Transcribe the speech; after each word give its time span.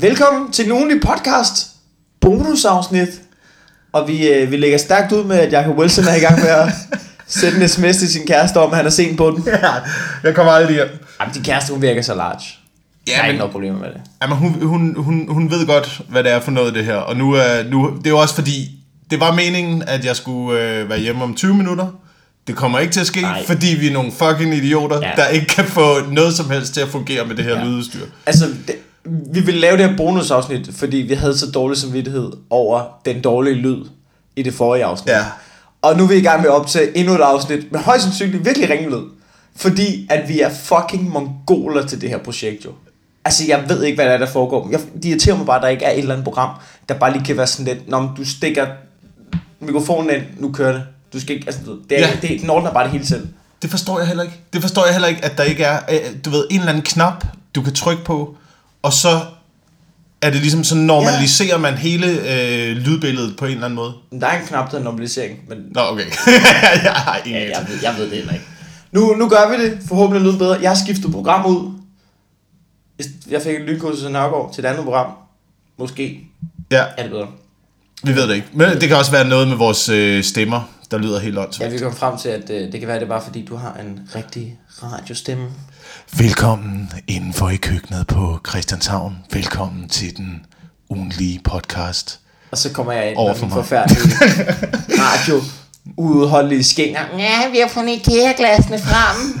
Velkommen 0.00 0.52
til 0.52 0.64
den 0.64 0.72
ugenlige 0.72 1.00
podcast, 1.00 1.66
bonusafsnit. 2.20 3.08
Og 3.92 4.08
vi, 4.08 4.28
øh, 4.28 4.50
vi 4.50 4.56
lægger 4.56 4.78
stærkt 4.78 5.12
ud 5.12 5.24
med, 5.24 5.36
at 5.38 5.52
Jacob 5.52 5.78
Wilson 5.78 6.04
er 6.04 6.14
i 6.14 6.18
gang 6.20 6.38
med 6.40 6.48
at 6.48 6.68
sende 7.26 7.62
en 7.62 7.68
sms 7.68 7.96
til 7.96 8.08
sin 8.08 8.26
kæreste 8.26 8.56
om, 8.56 8.70
at 8.70 8.76
han 8.76 8.86
er 8.86 8.90
sent 8.90 9.18
på 9.18 9.30
den. 9.30 9.44
Ja, 9.46 9.58
jeg 10.24 10.34
kommer 10.34 10.52
aldrig 10.52 10.74
hjem. 10.74 10.88
Jamen, 11.20 11.34
din 11.34 11.42
kæreste, 11.42 11.72
hun 11.72 11.82
virker 11.82 12.02
så 12.02 12.14
large. 12.14 12.40
Ja, 13.08 13.12
der 13.12 13.18
er 13.18 13.22
men- 13.22 13.28
ikke 13.30 13.38
noget 13.38 13.52
problem 13.52 13.74
med 13.74 13.88
det. 13.88 14.00
Jamen, 14.22 14.36
hun, 14.36 14.52
hun, 14.62 14.94
hun, 14.98 15.26
hun 15.28 15.50
ved 15.50 15.66
godt, 15.66 16.00
hvad 16.08 16.24
det 16.24 16.32
er 16.32 16.40
for 16.40 16.50
noget, 16.50 16.74
det 16.74 16.84
her. 16.84 16.94
Og 16.96 17.16
nu, 17.16 17.32
er, 17.32 17.62
nu 17.70 17.94
det 17.98 18.06
er 18.06 18.10
jo 18.10 18.18
også 18.18 18.34
fordi, 18.34 18.70
det 19.10 19.20
var 19.20 19.32
meningen, 19.34 19.82
at 19.86 20.04
jeg 20.04 20.16
skulle 20.16 20.62
øh, 20.62 20.88
være 20.90 20.98
hjemme 20.98 21.24
om 21.24 21.34
20 21.34 21.54
minutter. 21.54 21.86
Det 22.46 22.56
kommer 22.56 22.78
ikke 22.78 22.92
til 22.92 23.00
at 23.00 23.06
ske, 23.06 23.20
Nej. 23.20 23.46
Fordi 23.46 23.66
vi 23.80 23.88
er 23.88 23.92
nogle 23.92 24.12
fucking 24.12 24.54
idioter, 24.54 25.00
Ja. 25.02 25.10
der 25.16 25.26
ikke 25.26 25.46
kan 25.46 25.64
få 25.64 26.00
noget 26.10 26.34
som 26.34 26.50
helst 26.50 26.74
til 26.74 26.80
at 26.80 26.88
fungere 26.88 27.24
med 27.26 27.36
det 27.36 27.44
her 27.44 27.58
ja. 27.58 27.64
lydudstyr. 27.64 28.00
Altså, 28.26 28.44
det, 28.66 28.74
vi 29.04 29.40
ville 29.40 29.60
lave 29.60 29.76
det 29.76 29.88
her 29.90 29.96
bonusafsnit, 29.96 30.70
fordi 30.74 30.96
vi 30.96 31.14
havde 31.14 31.38
så 31.38 31.50
dårlig 31.50 31.78
samvittighed 31.78 32.32
over 32.50 33.00
den 33.04 33.20
dårlige 33.20 33.54
lyd 33.54 33.84
i 34.36 34.42
det 34.42 34.54
forrige 34.54 34.84
afsnit. 34.84 35.12
Ja. 35.12 35.24
Og 35.82 35.96
nu 35.96 36.04
er 36.04 36.08
vi 36.08 36.14
i 36.14 36.20
gang 36.20 36.40
med 36.42 36.50
at 36.50 36.54
optage 36.54 36.96
endnu 36.96 37.14
et 37.14 37.20
afsnit 37.20 37.72
med 37.72 37.80
højst 37.80 38.02
sandsynligt 38.04 38.44
virkelig 38.44 38.70
ringe 38.70 38.90
lyd. 38.90 39.02
Fordi 39.56 40.06
at 40.10 40.28
vi 40.28 40.40
er 40.40 40.50
fucking 40.50 41.10
mongoler 41.10 41.86
til 41.86 42.00
det 42.00 42.08
her 42.08 42.18
projekt 42.18 42.64
jo. 42.64 42.70
Altså 43.24 43.44
jeg 43.48 43.64
ved 43.68 43.82
ikke 43.82 43.96
hvad 43.96 44.06
der 44.06 44.12
er 44.12 44.18
der 44.18 44.26
foregår. 44.26 44.68
Jeg, 44.70 44.80
det 44.94 45.04
irriterer 45.04 45.36
mig 45.36 45.46
bare 45.46 45.56
at 45.56 45.62
der 45.62 45.68
ikke 45.68 45.84
er 45.84 45.90
et 45.90 45.98
eller 45.98 46.14
andet 46.14 46.24
program 46.24 46.50
Der 46.88 46.94
bare 46.94 47.12
lige 47.12 47.24
kan 47.24 47.36
være 47.36 47.46
sådan 47.46 47.74
lidt 47.74 47.88
Når 47.88 48.14
du 48.16 48.24
stikker 48.24 48.66
mikrofonen 49.60 50.10
ind 50.10 50.22
Nu 50.38 50.52
kører 50.52 50.72
det 50.72 50.82
Du 51.12 51.20
skal 51.20 51.36
ikke 51.36 51.46
Altså 51.46 51.60
det, 51.90 51.98
er. 51.98 52.08
Ja. 52.08 52.28
det, 52.28 52.40
den 52.40 52.50
ordner 52.50 52.72
bare 52.72 52.84
det 52.84 52.92
hele 52.92 53.06
selv 53.06 53.28
Det 53.62 53.70
forstår 53.70 53.98
jeg 53.98 54.08
heller 54.08 54.22
ikke. 54.22 54.40
Det 54.52 54.60
forstår 54.60 54.84
jeg 54.84 54.94
heller 54.94 55.08
ikke, 55.08 55.24
at 55.24 55.38
der 55.38 55.44
ikke 55.44 55.64
er, 55.64 55.80
øh, 55.90 55.98
du 56.24 56.30
ved, 56.30 56.44
en 56.50 56.58
eller 56.58 56.72
anden 56.72 56.84
knap, 56.84 57.24
du 57.54 57.62
kan 57.62 57.74
trykke 57.74 58.04
på, 58.04 58.36
og 58.82 58.92
så 58.92 59.20
er 60.22 60.30
det 60.30 60.40
ligesom 60.40 60.64
så 60.64 60.74
normaliserer 60.74 61.58
man 61.58 61.74
hele 61.74 62.06
øh, 62.06 62.76
lydbilledet 62.76 63.36
på 63.36 63.44
en 63.44 63.50
eller 63.50 63.64
anden 63.64 63.74
måde. 63.76 63.92
Der 64.20 64.26
er 64.26 64.40
en 64.40 64.46
knap 64.46 64.70
hedder 64.70 64.84
normalisering 64.84 65.38
Men 65.48 65.58
Nå, 65.70 65.80
okay. 65.80 66.04
jeg 66.84 66.92
har 66.92 67.16
ingen 67.26 67.42
ja, 67.42 67.48
ja, 67.48 67.58
jeg, 67.58 67.66
ved, 67.68 67.78
jeg 67.82 67.94
ved 67.96 68.04
det 68.04 68.16
heller 68.16 68.32
ikke 68.32 68.44
nu, 68.92 69.14
nu 69.14 69.28
gør 69.28 69.50
vi 69.50 69.64
det 69.64 69.78
Forhåbentlig 69.88 70.22
lyder 70.22 70.38
bedre 70.38 70.58
Jeg 70.62 70.70
har 70.70 70.76
skiftet 70.84 71.12
program 71.12 71.46
ud 71.46 71.70
Jeg 73.30 73.42
fik 73.42 73.54
et 73.54 73.60
lynkursus 73.60 74.04
i 74.04 74.12
Nørgaard 74.12 74.54
til 74.54 74.64
et 74.64 74.68
andet 74.68 74.84
program 74.84 75.12
Måske 75.78 76.20
ja, 76.70 76.84
er 76.96 77.02
det 77.02 77.10
bedre 77.10 77.26
vi 78.02 78.14
ved 78.14 78.28
det 78.28 78.34
ikke. 78.34 78.48
Men 78.52 78.70
det 78.80 78.88
kan 78.88 78.96
også 78.96 79.10
være 79.10 79.28
noget 79.28 79.48
med 79.48 79.56
vores 79.56 79.88
øh, 79.88 80.24
stemmer, 80.24 80.70
der 80.90 80.98
lyder 80.98 81.18
helt 81.18 81.34
Ja, 81.36 81.42
åndssvagt. 81.44 81.72
vi 81.72 81.78
kom 81.78 81.96
frem 81.96 82.18
til, 82.18 82.28
at 82.28 82.50
øh, 82.50 82.72
det 82.72 82.80
kan 82.80 82.88
være, 82.88 82.96
det 82.96 83.04
er 83.04 83.08
bare 83.08 83.22
fordi, 83.22 83.44
du 83.44 83.56
har 83.56 83.74
en 83.80 84.00
rigtig 84.14 84.58
radiostemme. 84.82 85.46
Velkommen 86.16 86.90
indenfor 87.06 87.48
i 87.48 87.56
køkkenet 87.56 88.06
på 88.06 88.38
Christianshavn. 88.48 89.16
Velkommen 89.32 89.88
til 89.88 90.16
den 90.16 90.46
ugenlige 90.90 91.40
podcast. 91.44 92.20
Og 92.50 92.58
så 92.58 92.72
kommer 92.72 92.92
jeg 92.92 93.08
ind 93.10 93.16
Over 93.18 93.28
med 93.32 93.38
for 93.38 93.46
min 93.46 93.54
mig. 93.54 93.64
forfærdelige 93.64 94.14
radio 95.04 95.40
udholdelige 95.96 96.64
skænger. 96.64 97.00
Ja, 97.18 97.50
vi 97.50 97.58
har 97.58 97.68
fundet 97.68 97.92
IKEA-glasene 97.92 98.78
frem. 98.78 99.40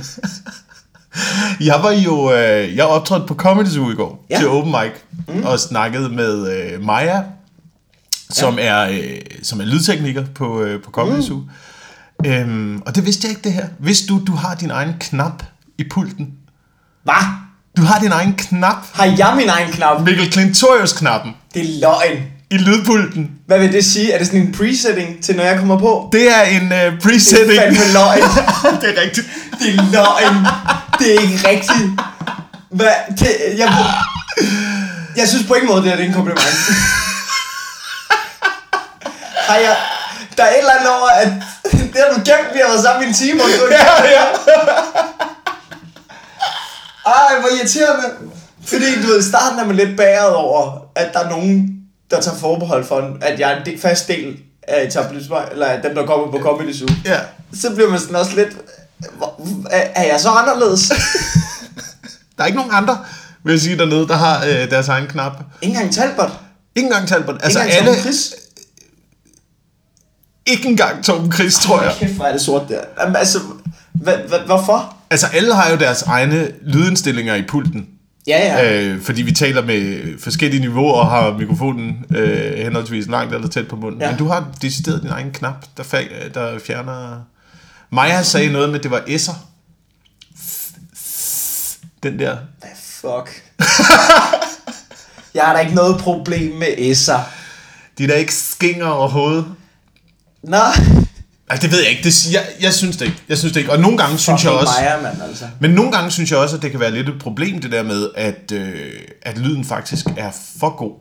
Jeg 1.60 1.80
var 1.82 1.90
jo, 1.90 2.32
øh, 2.32 2.76
jeg 2.76 2.84
optrådte 2.84 3.26
på 3.26 3.34
Comedy 3.34 3.66
Zoo 3.66 3.90
i 3.90 3.94
går 3.94 4.24
Ja. 4.30 4.34
ja. 4.34 4.40
til 4.40 4.48
Open 4.48 4.72
Mic 4.72 4.92
mm. 5.36 5.42
og 5.44 5.58
snakkede 5.60 6.08
med 6.08 6.52
øh, 6.52 6.82
Maja, 6.84 7.22
som, 8.30 8.58
ja. 8.58 8.64
er, 8.64 8.90
øh, 8.90 9.20
som 9.42 9.60
er 9.60 9.64
lydtekniker 9.64 10.24
på, 10.34 10.60
øh, 10.62 10.82
på 10.82 10.90
Comedy 10.90 11.20
Zoo. 11.22 11.42
Øhm, 12.26 12.82
og 12.86 12.94
det 12.96 13.06
vidste 13.06 13.24
jeg 13.26 13.30
ikke 13.30 13.42
det 13.44 13.52
her. 13.52 13.68
Vidste 13.78 14.06
du, 14.06 14.20
du 14.26 14.32
har 14.32 14.54
din 14.54 14.70
egen 14.70 14.94
knap 15.00 15.42
i 15.78 15.84
pulten? 15.90 16.32
Hvad? 17.08 17.24
Du 17.76 17.82
har 17.82 17.98
din 18.00 18.12
egen 18.12 18.34
knap. 18.38 18.76
Har 18.94 19.04
jeg 19.18 19.32
min 19.36 19.48
egen 19.48 19.72
knap? 19.72 20.00
Mikkel 20.00 20.30
Klintorius-knappen 20.32 21.32
Det 21.54 21.62
er 21.62 21.80
løgn. 21.80 22.22
i 22.50 22.56
lydpulten. 22.58 23.30
Hvad 23.46 23.58
vil 23.58 23.72
det 23.72 23.84
sige? 23.84 24.12
Er 24.12 24.18
det 24.18 24.26
sådan 24.26 24.40
en 24.40 24.52
presetting 24.52 25.24
til, 25.24 25.36
når 25.36 25.44
jeg 25.44 25.58
kommer 25.58 25.78
på? 25.78 26.08
Det 26.12 26.36
er 26.36 26.42
en 26.42 26.70
Det 26.70 26.92
presetting. 27.02 27.58
er 27.58 27.62
fandme 27.62 27.92
løgn. 27.92 28.22
det 28.80 28.88
er 28.98 29.02
rigtigt. 29.02 29.26
Det 29.60 29.68
er 29.74 29.82
løgn. 29.92 30.46
Det 30.98 31.14
er 31.14 31.20
ikke 31.20 31.48
rigtigt. 31.48 32.00
Hvad? 32.70 32.90
Det, 33.18 33.28
jeg, 33.58 33.68
jeg 35.16 35.28
synes 35.28 35.46
på 35.46 35.54
ingen 35.54 35.68
måde, 35.70 35.82
det 35.82 35.90
her 35.90 35.96
det 35.96 36.04
er 36.04 36.08
en 36.08 36.14
kompliment. 36.14 36.56
Har 39.48 39.56
jeg... 39.56 39.76
Der 40.36 40.44
er 40.44 40.48
et 40.50 40.58
eller 40.58 40.72
andet 40.78 40.90
over, 40.90 41.08
at 41.08 41.28
det 41.72 41.96
har 42.04 42.10
du 42.14 42.20
gemt, 42.30 42.48
vi 42.54 42.58
har 42.62 42.68
været 42.68 42.82
sammen 42.84 43.04
i 43.04 43.06
en 43.08 43.14
time, 43.14 43.42
og 43.42 43.48
du 43.48 43.54
Ja, 43.70 44.10
ja. 44.16 44.24
Ej, 47.08 47.40
hvor 47.40 47.48
irriterende. 47.58 48.04
Fordi 48.64 49.02
du 49.02 49.06
ved, 49.06 49.18
i 49.18 49.22
starten 49.22 49.58
er 49.58 49.64
man 49.64 49.76
lidt 49.76 49.96
bæret 49.96 50.34
over, 50.34 50.90
at 50.94 51.10
der 51.12 51.20
er 51.20 51.30
nogen, 51.30 51.74
der 52.10 52.20
tager 52.20 52.36
forbehold 52.36 52.84
for, 52.84 53.16
at 53.20 53.40
jeg 53.40 53.52
er 53.52 53.64
en 53.64 53.78
fast 53.78 54.08
del 54.08 54.36
af 54.62 54.86
etablissement, 54.86 55.52
eller 55.52 55.66
af 55.66 55.82
dem, 55.82 55.94
der 55.94 56.06
kommer 56.06 56.30
på 56.30 56.38
Comedy 56.42 56.72
Zoo. 56.72 56.88
ja. 57.04 57.18
Så 57.54 57.74
bliver 57.74 57.90
man 57.90 58.00
sådan 58.00 58.16
også 58.16 58.34
lidt, 58.34 58.56
er, 59.70 60.02
jeg 60.02 60.20
så 60.20 60.28
anderledes? 60.28 60.80
Der 62.36 62.42
er 62.44 62.46
ikke 62.46 62.56
nogen 62.56 62.72
andre, 62.74 62.98
vil 63.44 63.52
jeg 63.52 63.60
sige 63.60 63.78
dernede, 63.78 64.08
der 64.08 64.14
har 64.16 64.44
øh, 64.44 64.70
deres 64.70 64.88
egen 64.88 65.06
knap. 65.06 65.32
Ikke 65.62 65.74
engang 65.74 65.94
Talbot. 65.94 66.30
Ikke 66.74 66.86
engang 66.86 67.08
Talbot. 67.08 67.34
Altså 67.42 67.62
ikke 67.62 67.72
engang 67.72 67.88
alle, 67.88 68.02
Torben 68.02 68.02
Chris. 68.02 68.34
ikke 70.46 70.68
engang 70.68 71.04
Torben 71.04 71.32
Chris, 71.32 71.54
tror 71.54 71.82
jeg. 71.82 71.94
Kæft, 71.98 72.12
hvor 72.12 72.24
er 72.24 72.32
det 72.32 72.40
sort 72.40 72.68
der. 72.68 72.80
Jamen, 73.00 73.16
altså, 73.16 73.38
hva, 73.92 74.16
hva, 74.28 74.38
hvorfor? 74.46 74.96
Altså 75.10 75.26
alle 75.26 75.54
har 75.54 75.70
jo 75.70 75.76
deres 75.76 76.02
egne 76.02 76.52
lydindstillinger 76.62 77.34
i 77.34 77.42
pulten. 77.42 77.88
Ja, 78.26 78.38
ja. 78.38 78.82
Øh, 78.84 79.02
fordi 79.02 79.22
vi 79.22 79.32
taler 79.32 79.62
med 79.64 80.02
forskellige 80.20 80.60
niveauer 80.60 80.92
og 80.92 81.10
har 81.10 81.32
mikrofonen 81.38 82.04
øh, 82.16 82.58
henholdsvis 82.64 83.06
langt 83.06 83.34
eller 83.34 83.48
tæt 83.48 83.68
på 83.68 83.76
munden. 83.76 84.00
Ja. 84.00 84.10
Men 84.10 84.18
du 84.18 84.26
har 84.26 84.48
decideret 84.62 85.02
din 85.02 85.10
egen 85.10 85.30
knap, 85.30 85.64
der, 85.76 85.82
fa- 85.82 86.28
der 86.34 86.58
fjerner... 86.66 87.20
Maja 87.90 88.22
sagde 88.22 88.52
noget 88.52 88.68
med, 88.68 88.78
at 88.78 88.82
det 88.82 88.90
var 88.90 89.00
S'er. 89.00 89.34
Den 92.02 92.18
der. 92.18 92.36
Hvad 92.58 92.70
fuck? 92.84 93.42
jeg 95.34 95.42
har 95.44 95.52
da 95.52 95.58
ikke 95.58 95.74
noget 95.74 95.98
problem 96.00 96.52
med 96.56 96.68
S'er. 96.92 97.20
De 97.98 98.08
der 98.08 98.14
ikke 98.14 98.34
skinger 98.34 98.86
overhovedet. 98.86 99.44
Nå, 100.42 100.58
Altså, 101.50 101.66
det 101.66 101.72
ved 101.72 101.80
jeg 101.82 101.90
ikke. 101.90 102.02
Det, 102.02 102.32
jeg, 102.32 102.42
jeg 102.60 102.72
synes 102.74 102.96
det 102.96 103.04
ikke. 103.04 103.16
Jeg 103.28 103.38
synes 103.38 103.52
det 103.52 103.60
ikke. 103.60 103.72
Og 103.72 103.80
nogle 103.80 103.98
gange 103.98 104.18
synes 104.18 104.44
jeg 104.44 104.52
også... 104.52 104.72
Maja, 104.80 105.02
mand, 105.02 105.22
altså. 105.22 105.44
Men 105.60 105.70
nogle 105.70 105.92
gange 105.92 106.10
synes 106.10 106.30
jeg 106.30 106.38
også, 106.38 106.56
at 106.56 106.62
det 106.62 106.70
kan 106.70 106.80
være 106.80 106.90
lidt 106.90 107.08
et 107.08 107.18
problem, 107.20 107.60
det 107.60 107.72
der 107.72 107.82
med, 107.82 108.08
at, 108.14 108.52
øh, 108.52 108.92
at 109.22 109.38
lyden 109.38 109.64
faktisk 109.64 110.06
er 110.16 110.30
for 110.60 110.76
god 110.76 110.92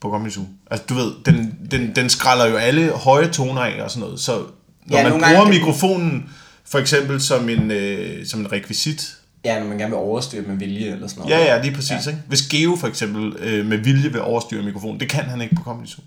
på 0.00 0.10
Comedy 0.10 0.30
Zoo. 0.30 0.44
Altså, 0.70 0.86
du 0.88 0.94
ved, 0.94 1.12
den, 1.26 1.54
den, 1.70 1.96
den 1.96 2.08
skralder 2.10 2.46
jo 2.46 2.56
alle 2.56 2.90
høje 2.90 3.28
toner 3.28 3.60
af 3.62 3.82
og 3.82 3.90
sådan 3.90 4.00
noget. 4.00 4.20
Så 4.20 4.32
når 4.86 4.96
Ja, 4.98 5.02
man 5.02 5.12
bruger 5.12 5.28
gange- 5.32 5.50
mikrofonen 5.50 6.24
for 6.64 6.78
eksempel 6.78 7.20
som 7.20 7.48
en, 7.48 7.70
øh, 7.70 8.26
som 8.26 8.40
en 8.40 8.52
rekvisit. 8.52 9.14
Ja, 9.44 9.58
når 9.60 9.66
man 9.68 9.78
gerne 9.78 9.90
vil 9.90 9.98
overstyre 9.98 10.42
med 10.42 10.56
vilje 10.56 10.86
eller 10.92 11.06
sådan 11.08 11.20
noget. 11.22 11.34
Ja, 11.36 11.54
ja, 11.56 11.62
lige 11.62 11.74
præcis. 11.74 11.90
Ja. 11.90 12.10
Ikke? 12.10 12.22
Hvis 12.28 12.42
Geo 12.42 12.76
for 12.76 12.86
eksempel 12.88 13.32
øh, 13.38 13.66
med 13.66 13.78
vilje 13.78 14.12
vil 14.12 14.20
overstyre 14.20 14.62
mikrofonen, 14.62 15.00
det 15.00 15.08
kan 15.08 15.24
han 15.24 15.40
ikke 15.40 15.54
på 15.54 15.62
Comedy 15.62 15.86
Zoo. 15.86 16.02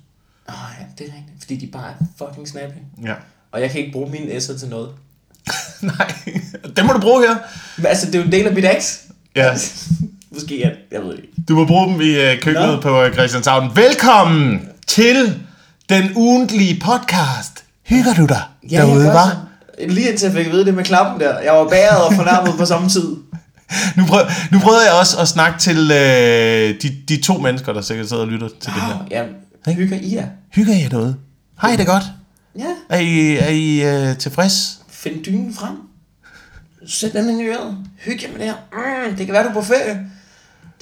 Ja, 0.50 0.53
det 0.97 1.03
er 1.09 1.13
rigtigt. 1.17 1.39
Fordi 1.39 1.56
de 1.56 1.67
bare 1.67 1.89
er 1.89 2.06
fucking 2.17 2.47
snappy. 2.47 2.78
Ja. 3.03 3.13
Og 3.51 3.61
jeg 3.61 3.72
kan 3.72 3.79
ikke 3.79 3.91
bruge 3.91 4.11
mine 4.11 4.31
S'er 4.31 4.59
til 4.59 4.67
noget. 4.69 4.89
Nej, 5.81 6.11
det 6.75 6.85
må 6.85 6.94
du 6.94 7.00
bruge 7.00 7.28
her. 7.28 7.35
Men 7.78 7.85
altså, 7.85 8.06
det 8.06 8.16
er 8.16 8.19
jo 8.19 8.25
en 8.25 8.31
del 8.31 8.47
af 8.47 8.53
mit 8.53 8.66
ex. 8.66 8.97
Ja. 9.35 9.53
Måske, 10.33 10.61
jeg, 10.61 10.73
jeg 10.91 11.01
ved 11.01 11.16
ikke. 11.16 11.28
Du 11.47 11.56
må 11.56 11.66
bruge 11.66 11.88
dem 11.94 12.01
i 12.01 12.09
øh, 12.09 12.41
køkkenet 12.41 12.69
Nå. 12.75 12.81
På 12.81 13.03
øh, 13.03 13.13
Christianshavn. 13.13 13.72
Velkommen 13.75 14.69
til 14.88 15.39
den 15.89 16.11
ugentlige 16.16 16.81
podcast. 16.85 17.63
Hygger 17.83 18.13
du 18.13 18.25
dig 18.25 18.41
Ja, 18.72 18.77
derude, 18.81 19.06
var? 19.07 19.47
Lige 19.88 20.09
indtil 20.09 20.25
jeg 20.25 20.35
fik 20.35 20.45
at 20.45 20.51
vide 20.51 20.66
det 20.66 20.73
med 20.73 20.83
klappen 20.83 21.19
der. 21.22 21.39
Jeg 21.39 21.53
var 21.53 21.69
bæret 21.69 22.03
og 22.07 22.13
fornærmet 22.13 22.53
på 22.57 22.66
samme 22.66 22.89
tid. 22.89 23.16
Nu, 23.97 24.06
prøv, 24.06 24.22
nu 24.51 24.59
prøvede 24.59 24.85
jeg 24.85 24.94
også 25.00 25.17
at 25.17 25.27
snakke 25.27 25.59
til 25.59 25.91
øh, 25.91 26.81
de, 26.81 26.95
de 27.09 27.22
to 27.22 27.38
mennesker, 27.38 27.74
der 27.74 27.81
sikkert 27.81 28.09
sidder 28.09 28.24
og 28.24 28.30
lytter 28.30 28.48
til 28.48 28.74
det 28.74 28.81
her. 28.81 29.24
Ja, 29.67 29.73
hygger 29.73 29.97
I 30.01 30.15
jer? 30.15 30.27
Hygger 30.53 30.73
I 30.73 30.81
jer 30.81 30.89
derude? 30.89 31.15
Har 31.57 31.71
I 31.73 31.77
det 31.77 31.85
godt? 31.88 32.03
Ja, 32.59 32.65
Er 32.89 33.00
I, 33.00 33.35
er 33.35 33.50
I 33.50 33.83
øh, 34.09 34.17
tilfreds? 34.17 34.81
find 34.89 35.23
dynen 35.23 35.53
frem. 35.53 35.75
Sæt 36.88 37.13
den 37.13 37.39
i 37.39 37.44
øret. 37.44 37.77
Hyg 37.97 38.23
jer 38.23 38.29
med 38.31 38.39
det 38.39 38.45
her. 38.47 39.09
Mm, 39.09 39.15
det 39.15 39.25
kan 39.25 39.33
være, 39.33 39.44
du 39.44 39.50
er 39.50 39.53
på 39.53 39.62
ferie. 39.62 39.94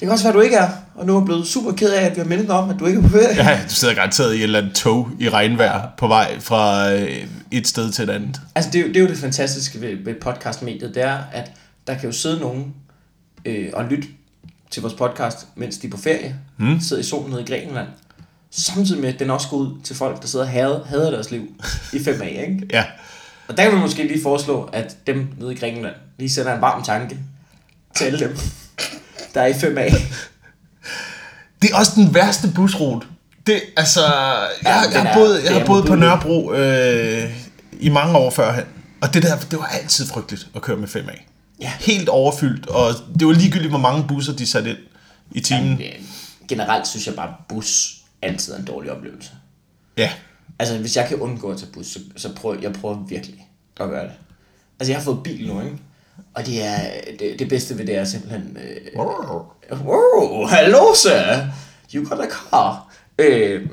kan 0.00 0.10
også 0.10 0.24
være, 0.24 0.34
du 0.34 0.40
ikke 0.40 0.56
er. 0.56 0.68
Og 0.94 1.06
nu 1.06 1.16
er 1.16 1.24
blevet 1.24 1.46
super 1.46 1.72
ked 1.72 1.90
af, 1.92 2.04
at 2.04 2.16
vi 2.16 2.20
har 2.20 2.24
mindet 2.28 2.46
dig 2.46 2.54
om, 2.54 2.70
at 2.70 2.76
du 2.78 2.86
ikke 2.86 2.98
er 2.98 3.02
på 3.02 3.08
ferie. 3.08 3.34
Ja, 3.50 3.60
du 3.68 3.74
sidder 3.74 3.94
garanteret 3.94 4.34
i 4.34 4.36
et 4.38 4.42
eller 4.42 4.58
andet 4.60 4.74
tog 4.74 5.08
i 5.20 5.28
regnvejr 5.28 5.88
på 5.98 6.08
vej 6.08 6.40
fra 6.40 6.92
øh, 6.92 7.26
et 7.50 7.68
sted 7.68 7.92
til 7.92 8.04
et 8.04 8.10
andet. 8.10 8.40
Altså, 8.54 8.70
det 8.70 8.78
er, 8.80 8.82
jo, 8.82 8.88
det 8.88 8.96
er 8.96 9.00
jo 9.00 9.08
det 9.08 9.18
fantastiske 9.18 9.80
ved, 9.80 10.04
ved 10.04 10.14
podcastmediet, 10.20 10.94
det 10.94 11.02
er, 11.02 11.18
at 11.32 11.50
der 11.86 11.94
kan 11.94 12.04
jo 12.04 12.12
sidde 12.12 12.40
nogen 12.40 12.74
øh, 13.44 13.68
og 13.72 13.84
lytte 13.84 14.08
til 14.70 14.82
vores 14.82 14.94
podcast, 14.94 15.46
mens 15.54 15.78
de 15.78 15.86
er 15.86 15.90
på 15.90 15.96
ferie, 15.96 16.36
mm. 16.58 16.80
sidder 16.80 17.02
i 17.02 17.04
solen 17.06 17.30
nede 17.30 17.42
i 17.42 17.44
Grækenland, 17.44 17.88
samtidig 18.56 19.00
med, 19.00 19.14
at 19.14 19.18
den 19.18 19.30
også 19.30 19.48
går 19.48 19.56
ud 19.56 19.80
til 19.84 19.96
folk, 19.96 20.22
der 20.22 20.28
sidder 20.28 20.44
og 20.44 20.50
hader, 20.50 20.84
hader 20.84 21.10
deres 21.10 21.30
liv 21.30 21.54
i 21.92 21.96
5A, 21.96 22.24
ikke? 22.24 22.66
Ja, 22.72 22.84
Og 23.48 23.56
der 23.56 23.62
kan 23.64 23.72
vi 23.74 23.78
måske 23.78 24.02
lige 24.06 24.22
foreslå, 24.22 24.70
at 24.72 24.96
dem 25.06 25.28
nede 25.38 25.52
i 25.52 25.56
Grækenland 25.56 25.94
lige 26.18 26.30
sender 26.30 26.54
en 26.54 26.60
varm 26.60 26.82
tanke 26.82 27.18
til 27.96 28.04
alle 28.04 28.18
dem, 28.18 28.38
der 29.34 29.40
er 29.40 29.46
i 29.46 29.52
5A. 29.52 30.02
Det 31.62 31.70
er 31.70 31.76
også 31.76 31.92
den 31.94 32.14
værste 32.14 32.48
busrute. 32.54 33.06
Det, 33.46 33.62
altså, 33.76 34.00
jeg, 34.06 34.54
Ja, 34.64 34.98
jeg, 35.00 35.02
har 35.02 35.14
boet, 35.18 35.44
jeg 35.44 35.52
har 35.52 35.66
boet 35.66 35.84
på. 35.86 35.94
Nørrebro 35.94 36.52
øh, 36.52 37.30
i 37.80 37.88
mange 37.88 38.18
år 38.18 38.30
førhen. 38.30 38.64
Og 39.00 39.14
det 39.14 39.22
der, 39.22 39.38
det 39.38 39.58
var 39.58 39.66
altid 39.66 40.06
frygteligt 40.06 40.46
at 40.56 40.62
køre 40.62 40.76
med 40.76 40.88
5A. 40.88 41.22
Ja. 41.60 41.72
Helt 41.80 42.08
overfyldt, 42.08 42.66
og 42.66 42.94
det 43.18 43.26
var 43.26 43.32
ligegyldigt, 43.32 43.70
hvor 43.70 43.78
mange 43.78 44.04
busser 44.08 44.32
de 44.32 44.46
satte 44.46 44.70
ind 44.70 44.78
i 45.32 45.40
timen. 45.40 45.72
Øh, 45.80 45.88
Generelt 46.48 46.86
synes 46.86 47.06
jeg 47.06 47.14
bare, 47.14 47.34
bus 47.48 47.94
altid 48.24 48.54
er 48.54 48.58
en 48.58 48.64
dårlig 48.64 48.92
oplevelse. 48.92 49.30
Ja. 49.96 50.10
Altså, 50.58 50.78
hvis 50.78 50.96
jeg 50.96 51.08
kan 51.08 51.18
undgå 51.18 51.50
at 51.50 51.58
tage 51.58 51.72
bus, 51.72 51.86
så, 51.86 51.98
så 52.16 52.34
prøver 52.34 52.60
jeg 52.62 52.72
prøver 52.72 53.06
virkelig 53.08 53.48
at 53.80 53.88
gøre 53.88 54.04
det. 54.04 54.12
Altså, 54.80 54.92
jeg 54.92 54.98
har 54.98 55.04
fået 55.04 55.22
bil 55.22 55.46
nu, 55.46 55.60
ikke? 55.60 55.76
Og 56.34 56.46
det 56.46 56.64
er 56.64 56.78
det, 57.18 57.38
det 57.38 57.48
bedste 57.48 57.78
ved 57.78 57.86
det 57.86 57.96
er 57.96 58.04
simpelthen... 58.04 58.56
Øh, 58.56 59.00
wow, 59.84 60.46
hello 60.46 60.94
sir, 60.94 61.46
you 61.94 62.08
got 62.08 62.20
a 62.20 62.28
car. 62.28 62.94
Øh, 63.18 63.66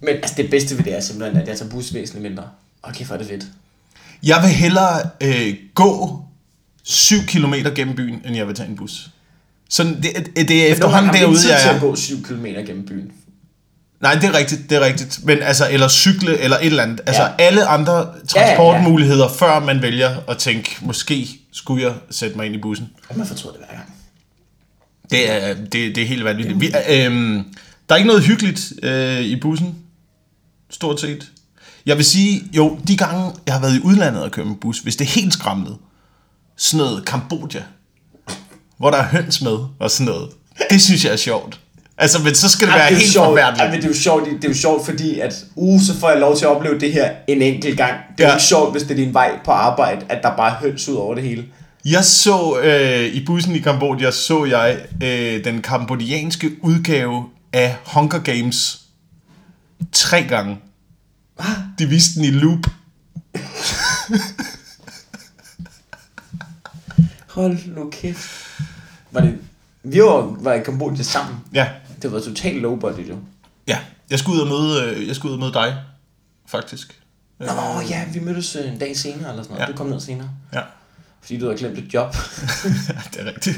men 0.00 0.08
altså, 0.08 0.34
det 0.36 0.50
bedste 0.50 0.76
ved 0.76 0.84
det 0.84 0.96
er 0.96 1.00
simpelthen, 1.00 1.42
at 1.42 1.48
jeg 1.48 1.58
tager 1.58 1.70
bus 1.70 1.94
væsentligt 1.94 2.22
mindre. 2.22 2.48
Og 2.82 2.94
kæft, 2.94 3.08
hvor 3.08 3.14
er 3.14 3.18
det 3.18 3.28
fedt. 3.28 3.46
Jeg 4.22 4.42
vil 4.42 4.50
hellere 4.50 5.10
øh, 5.20 5.54
gå 5.74 6.22
7 6.82 7.16
km 7.26 7.54
gennem 7.76 7.96
byen, 7.96 8.22
end 8.26 8.36
jeg 8.36 8.46
vil 8.46 8.54
tage 8.54 8.68
en 8.68 8.76
bus. 8.76 9.10
Så 9.68 9.84
det, 9.84 10.48
det, 10.48 10.66
er 10.66 10.72
efterhånden 10.72 11.10
har 11.10 11.18
derude, 11.18 11.38
tid 11.38 11.50
jeg 11.50 11.60
til 11.60 11.70
er. 11.70 11.74
at 11.74 11.80
gå 11.80 11.96
7 11.96 12.22
km 12.22 12.44
gennem 12.44 12.86
byen. 12.86 13.12
Nej, 14.00 14.14
det 14.14 14.24
er 14.24 14.34
rigtigt, 14.38 14.70
det 14.70 14.76
er 14.76 14.80
rigtigt. 14.80 15.24
Men 15.24 15.38
altså, 15.42 15.68
eller 15.70 15.88
cykle, 15.88 16.38
eller 16.38 16.56
et 16.58 16.66
eller 16.66 16.82
andet. 16.82 17.00
Altså, 17.06 17.22
Ja. 17.22 17.28
alle 17.38 17.66
andre 17.66 17.96
ja, 17.96 18.04
ja. 18.04 18.12
transportmuligheder, 18.26 19.28
før 19.28 19.60
man 19.60 19.82
vælger 19.82 20.16
at 20.28 20.38
tænke, 20.38 20.76
måske 20.80 21.28
skulle 21.52 21.84
jeg 21.84 21.94
sætte 22.10 22.36
mig 22.36 22.46
ind 22.46 22.54
i 22.54 22.58
bussen. 22.58 22.88
Og 23.08 23.18
man 23.18 23.26
fortryder 23.26 23.52
det 23.56 23.64
hver 23.68 23.76
gang. 23.76 23.92
Det 25.10 25.30
er, 25.32 25.54
det, 25.54 25.72
det 25.94 25.98
er 25.98 26.06
helt 26.06 26.24
vanvittigt. 26.24 26.60
Vi, 26.60 26.66
øhm, 26.90 27.44
der 27.88 27.94
er 27.94 27.96
ikke 27.96 28.08
noget 28.08 28.22
hyggeligt 28.24 28.72
øh, 28.82 29.20
i 29.20 29.40
bussen, 29.40 29.74
stort 30.70 31.00
set. 31.00 31.26
Jeg 31.86 31.96
vil 31.96 32.04
sige, 32.04 32.42
jo, 32.56 32.78
de 32.88 32.96
gange, 32.96 33.32
jeg 33.46 33.54
har 33.54 33.60
været 33.60 33.76
i 33.76 33.80
udlandet 33.84 34.22
og 34.22 34.30
kørt 34.30 34.46
med 34.46 34.56
bus, 34.56 34.78
hvis 34.78 34.96
det 34.96 35.04
er 35.04 35.08
helt 35.10 35.32
skramlet, 35.32 35.76
sådan 36.56 36.84
noget 36.86 37.04
Kambodja, 37.04 37.62
hvor 38.78 38.90
der 38.90 38.98
er 38.98 39.08
høns 39.08 39.42
med 39.42 39.58
og 39.80 39.90
sådan 39.90 40.12
noget, 40.12 40.30
det 40.70 40.82
synes 40.82 41.04
jeg 41.04 41.12
er 41.12 41.16
sjovt. 41.16 41.60
Altså, 41.98 42.22
men 42.22 42.34
så 42.34 42.48
skal 42.48 42.66
det 42.66 42.72
Ej, 42.72 42.78
være 42.78 42.88
det 42.88 42.94
er 42.94 42.98
helt 42.98 43.12
sjovt. 43.12 43.26
forfærdeligt. 43.26 43.62
Ej, 43.62 43.70
men 43.70 43.76
det 43.76 43.84
er 43.84 43.88
jo 43.88 43.94
sjovt, 43.94 44.24
det 44.24 44.44
er 44.44 44.48
jo 44.48 44.54
sjovt, 44.54 44.84
fordi 44.84 45.20
at 45.20 45.44
uh, 45.54 45.80
så 45.80 45.98
får 46.00 46.10
jeg 46.10 46.18
lov 46.20 46.36
til 46.36 46.44
at 46.44 46.50
opleve 46.56 46.80
det 46.80 46.92
her 46.92 47.10
en 47.28 47.42
enkelt 47.42 47.76
gang. 47.76 47.94
Det 48.18 48.24
er 48.24 48.28
Ja. 48.28 48.32
jo 48.32 48.36
ikke 48.36 48.44
sjovt, 48.46 48.72
hvis 48.72 48.82
det 48.82 48.90
er 48.90 48.94
din 48.94 49.14
vej 49.14 49.38
på 49.44 49.50
arbejde, 49.50 50.06
at 50.08 50.22
der 50.22 50.36
bare 50.36 50.50
er 50.50 50.56
høns 50.56 50.88
ud 50.88 50.94
over 50.94 51.14
det 51.14 51.22
hele. 51.24 51.44
Jeg 51.84 52.04
så 52.04 52.58
øh, 52.60 53.04
i 53.14 53.24
bussen 53.26 53.56
i 53.56 53.58
Kambodja, 53.58 54.10
så 54.10 54.44
jeg 54.44 54.78
øh, 55.02 55.44
den 55.44 55.62
kambodjanske 55.62 56.50
udgave 56.62 57.24
af 57.52 57.76
Hunger 57.84 58.18
Games 58.18 58.80
tre 59.92 60.22
gange. 60.22 60.58
Hvad? 61.36 61.46
De 61.78 61.86
viste 61.88 62.14
den 62.14 62.24
i 62.24 62.30
loop. 62.30 62.58
Hold 67.28 67.58
nu 67.76 67.90
kæft. 67.90 68.30
Var 69.10 69.20
det... 69.20 69.38
Vi 69.82 70.02
var, 70.02 70.36
var 70.40 70.52
i 70.52 70.60
Kambodja 70.62 71.02
sammen. 71.02 71.34
Ja, 71.54 71.66
Det 72.02 72.12
var 72.12 72.20
totalt 72.20 72.62
low 72.62 72.76
budget, 72.76 73.08
jo. 73.08 73.16
ja. 73.68 73.78
Jeg 74.10 74.18
skulle 74.18 74.36
ud 74.36 74.40
og 74.40 74.48
møde, 74.48 74.84
øh, 74.84 75.08
jeg 75.08 75.16
skulle 75.16 75.30
ud 75.30 75.36
og 75.36 75.40
møde 75.40 75.52
dig, 75.52 75.76
faktisk. 76.46 77.00
Nå, 77.38 77.80
ja, 77.88 78.04
vi 78.12 78.20
mødtes 78.20 78.56
øh, 78.56 78.72
en 78.72 78.78
dag 78.78 78.96
senere, 78.96 79.30
eller 79.30 79.42
sådan 79.42 79.54
noget. 79.54 79.68
Ja. 79.68 79.72
Du 79.72 79.76
kom 79.76 79.86
ned 79.86 80.00
senere. 80.00 80.30
Ja, 80.52 80.60
Fordi 81.20 81.38
du 81.38 81.44
havde 81.44 81.58
glemt 81.58 81.78
et 81.78 81.94
job. 81.94 82.12
det 83.12 83.20
er 83.20 83.26
rigtigt. 83.26 83.56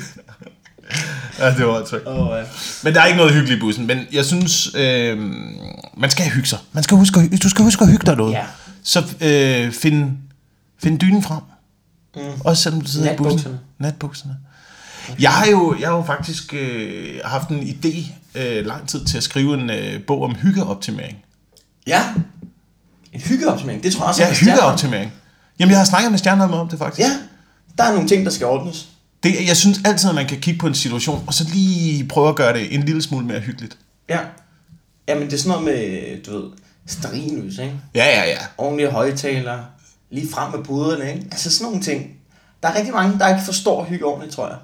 ja, 1.38 1.54
det 1.54 1.66
var 1.66 1.84
trygt. 1.84 2.02
oh, 2.06 2.38
ja. 2.38 2.44
Men 2.84 2.94
der 2.94 3.00
er 3.00 3.06
ikke 3.06 3.16
noget 3.16 3.34
hyggeligt 3.34 3.58
i 3.58 3.60
bussen. 3.60 3.86
Men 3.86 4.06
jeg 4.12 4.24
synes, 4.24 4.74
øh, 4.74 5.18
man 5.96 6.10
skal 6.10 6.30
hygge 6.30 6.48
sig. 6.48 6.58
Man 6.72 6.82
skal 6.82 6.96
huske 6.96 7.20
at, 7.20 7.42
du 7.42 7.48
skal 7.48 7.64
huske 7.64 7.82
at 7.82 7.90
hygge 7.90 8.06
dig 8.06 8.16
noget. 8.16 8.32
Ja. 8.32 8.44
Så 8.82 8.98
øh, 9.20 9.72
find, 9.72 10.16
find 10.82 10.98
dynen 11.00 11.22
frem. 11.22 11.42
Mm. 12.16 12.40
Også 12.44 12.62
selvom 12.62 12.80
du 12.80 12.90
sidder 12.90 13.12
i 13.12 13.16
bussen. 13.16 13.58
Natbukserne. 13.78 14.36
Jeg 15.20 15.30
har 15.30 15.46
jo, 15.46 15.76
jeg 15.80 15.88
har 15.88 15.96
jo 15.96 16.02
faktisk 16.02 16.54
øh, 16.54 17.20
haft 17.24 17.48
en 17.48 17.60
idé 17.62 18.12
øh, 18.34 18.66
lang 18.66 18.88
tid 18.88 19.04
til 19.04 19.16
at 19.16 19.22
skrive 19.22 19.54
en 19.54 19.70
øh, 19.70 20.02
bog 20.06 20.22
om 20.22 20.34
hyggeoptimering. 20.34 21.18
Ja. 21.86 22.02
En 23.12 23.20
hyggeoptimering. 23.20 23.82
Det 23.82 23.92
tror 23.92 24.02
jeg 24.04 24.08
også, 24.08 24.22
Ja, 24.22 24.28
er 24.28 24.34
hyggeoptimering. 24.34 25.12
Jamen, 25.58 25.70
jeg 25.70 25.78
har 25.78 25.84
snakket 25.84 26.10
med 26.10 26.18
Stjernholm 26.18 26.52
om 26.52 26.68
det 26.68 26.78
faktisk. 26.78 27.08
Ja. 27.08 27.12
Der 27.78 27.84
er 27.84 27.92
nogle 27.92 28.08
ting, 28.08 28.24
der 28.24 28.30
skal 28.30 28.46
ordnes. 28.46 28.88
Det, 29.22 29.48
jeg 29.48 29.56
synes 29.56 29.80
altid, 29.84 30.08
at 30.08 30.14
man 30.14 30.26
kan 30.26 30.40
kigge 30.40 30.58
på 30.58 30.66
en 30.66 30.74
situation, 30.74 31.24
og 31.26 31.34
så 31.34 31.44
lige 31.52 32.08
prøve 32.08 32.28
at 32.28 32.36
gøre 32.36 32.52
det 32.52 32.74
en 32.74 32.82
lille 32.82 33.02
smule 33.02 33.26
mere 33.26 33.40
hyggeligt. 33.40 33.78
Ja. 34.08 34.18
Jamen, 35.08 35.26
det 35.26 35.32
er 35.32 35.38
sådan 35.38 35.62
noget 35.62 35.64
med, 35.64 36.22
du 36.22 36.32
ved, 36.32 36.50
sterinlys, 36.86 37.58
ikke? 37.58 37.74
Ja, 37.94 38.04
ja, 38.04 38.30
ja. 38.30 38.38
Ordentlige 38.58 38.90
højtalere, 38.90 39.64
lige 40.10 40.28
frem 40.32 40.52
med 40.52 40.64
buderne, 40.64 41.12
ikke? 41.12 41.24
Altså 41.30 41.50
sådan 41.50 41.64
nogle 41.64 41.84
ting. 41.84 42.10
Der 42.62 42.68
er 42.68 42.74
rigtig 42.76 42.94
mange, 42.94 43.18
der 43.18 43.28
ikke 43.28 43.44
forstår 43.44 43.84
hygge 43.84 44.04
ordentligt, 44.04 44.34
tror 44.34 44.48
jeg. 44.48 44.56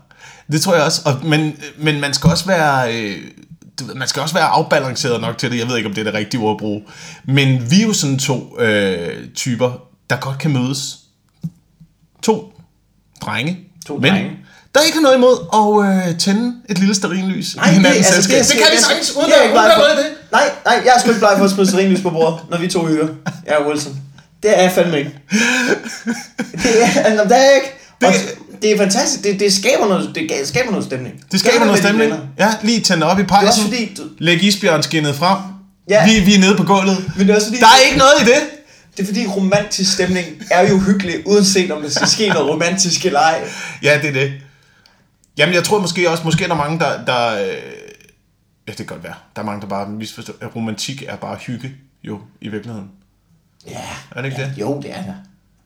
Det 0.52 0.60
tror 0.60 0.74
jeg 0.74 0.84
også. 0.84 1.02
Og, 1.04 1.26
men, 1.26 1.56
men 1.78 2.00
man 2.00 2.14
skal 2.14 2.30
også 2.30 2.46
være... 2.46 2.94
Øh, 2.94 3.18
du 3.80 3.84
ved, 3.86 3.94
man 3.94 4.08
skal 4.08 4.22
også 4.22 4.34
være 4.34 4.44
afbalanceret 4.44 5.20
nok 5.20 5.38
til 5.38 5.50
det. 5.50 5.58
Jeg 5.58 5.68
ved 5.68 5.76
ikke, 5.76 5.88
om 5.88 5.94
det 5.94 6.00
er 6.00 6.04
det 6.04 6.14
rigtige 6.14 6.40
ord 6.40 6.50
at 6.50 6.58
bruge. 6.58 6.82
Men 7.24 7.70
vi 7.70 7.80
er 7.82 7.86
jo 7.86 7.92
sådan 7.92 8.18
to 8.18 8.60
øh, 8.60 9.28
typer, 9.34 9.72
der 10.10 10.16
godt 10.16 10.38
kan 10.38 10.50
mødes. 10.52 10.96
To 12.22 12.52
drenge. 13.22 13.58
To 13.86 13.96
men, 13.96 14.12
drenge. 14.12 14.30
Der 14.74 14.80
ikke 14.80 14.96
har 14.98 15.02
noget 15.02 15.16
imod 15.16 15.36
at 15.60 16.08
øh, 16.08 16.18
tænde 16.18 16.56
et 16.68 16.78
lille 16.78 16.94
stearinlys 16.94 17.56
Nej, 17.56 17.70
i 17.70 17.74
hinandens 17.74 18.06
altså, 18.06 18.22
selskab. 18.22 18.38
Det, 18.38 18.50
er- 18.50 18.64
kan 18.64 18.72
vi 18.72 18.76
er- 18.76 18.80
sagtens, 18.80 19.12
uden 19.16 19.32
at 19.32 19.40
af 19.90 19.96
det. 19.96 20.06
Nej, 20.32 20.42
nej, 20.64 20.82
jeg 20.84 20.92
er 20.96 21.00
sgu 21.00 21.08
ikke 21.08 21.18
bleg 21.20 21.34
for 21.38 21.44
at 21.44 21.50
smide 21.50 21.68
sterinlys 21.68 22.00
på 22.02 22.10
bordet, 22.10 22.40
når 22.50 22.58
vi 22.58 22.68
to 22.68 22.86
hygger. 22.86 23.08
Jeg 23.46 23.54
er 23.60 23.68
Wilson. 23.68 24.00
Det 24.42 24.58
er 24.58 24.62
jeg 24.62 24.72
fandme 24.72 24.98
ikke. 24.98 25.10
Det 26.64 26.82
er, 26.84 27.02
altså, 27.02 27.24
det 27.24 27.32
er 27.32 27.42
jeg 27.42 27.54
ikke. 27.54 27.83
Og 28.02 28.12
det 28.62 28.72
er 28.72 28.78
fantastisk. 28.78 29.24
Det, 29.24 29.40
det, 29.40 29.52
skaber 29.52 29.88
noget, 29.88 30.14
det 30.14 30.48
skaber 30.48 30.70
noget 30.70 30.84
stemning. 30.84 31.24
Det 31.32 31.40
skaber 31.40 31.58
Gør 31.58 31.64
noget 31.66 31.80
stemning. 31.82 32.12
Ja, 32.38 32.48
lige 32.62 32.80
tænde 32.80 33.06
op 33.06 33.18
i 33.18 33.22
Det 33.22 33.30
er 33.30 33.36
også 33.36 33.44
pejsen. 33.46 33.62
fordi, 33.64 33.94
du, 33.94 34.02
Læg 34.18 34.42
isbjørnskinnet 34.42 35.14
frem. 35.14 35.38
Ja. 35.90 36.04
Vi, 36.04 36.20
vi 36.24 36.34
er 36.34 36.38
nede 36.38 36.56
på 36.56 36.62
gulvet. 36.64 37.12
men 37.16 37.26
det 37.26 37.32
er 37.32 37.36
også 37.36 37.48
fordi, 37.48 37.60
Der 37.60 37.66
er 37.66 37.86
ikke 37.86 37.98
noget 37.98 38.12
i 38.20 38.24
det. 38.24 38.40
det 38.96 39.02
er 39.02 39.06
fordi 39.06 39.26
romantisk 39.26 39.92
stemning 39.92 40.26
er 40.50 40.70
jo 40.70 40.78
hyggelig, 40.78 41.26
uanset 41.26 41.70
om 41.70 41.82
der 41.82 41.88
skal 41.90 42.08
ske 42.08 42.28
noget 42.28 42.48
romantisk 42.48 43.06
eller 43.06 43.20
ej. 43.20 43.48
Ja, 43.82 43.98
det 44.02 44.08
er 44.08 44.12
det. 44.12 44.32
Jamen, 45.38 45.54
jeg 45.54 45.64
tror 45.64 45.80
måske 45.80 46.10
også, 46.10 46.24
måske 46.24 46.44
er 46.44 46.48
der 46.48 46.54
mange, 46.54 46.78
der... 46.78 47.04
der 47.04 47.42
øh, 47.42 47.48
ja, 47.48 48.72
det 48.72 48.76
kan 48.76 48.86
godt 48.86 49.04
være. 49.04 49.14
Der 49.36 49.42
er 49.42 49.46
mange, 49.46 49.60
der 49.60 49.66
bare 49.66 49.88
misforstår, 49.88 50.34
at 50.40 50.56
romantik 50.56 51.02
er 51.08 51.16
bare 51.16 51.36
hygge, 51.36 51.72
jo, 52.04 52.20
i 52.40 52.48
virkeligheden. 52.48 52.88
Ja. 53.70 53.80
Er 54.10 54.22
det 54.22 54.24
ikke 54.28 54.40
ja, 54.40 54.46
det? 54.48 54.54
Jo, 54.60 54.80
det 54.82 54.90
er 54.90 55.02
der. 55.02 55.14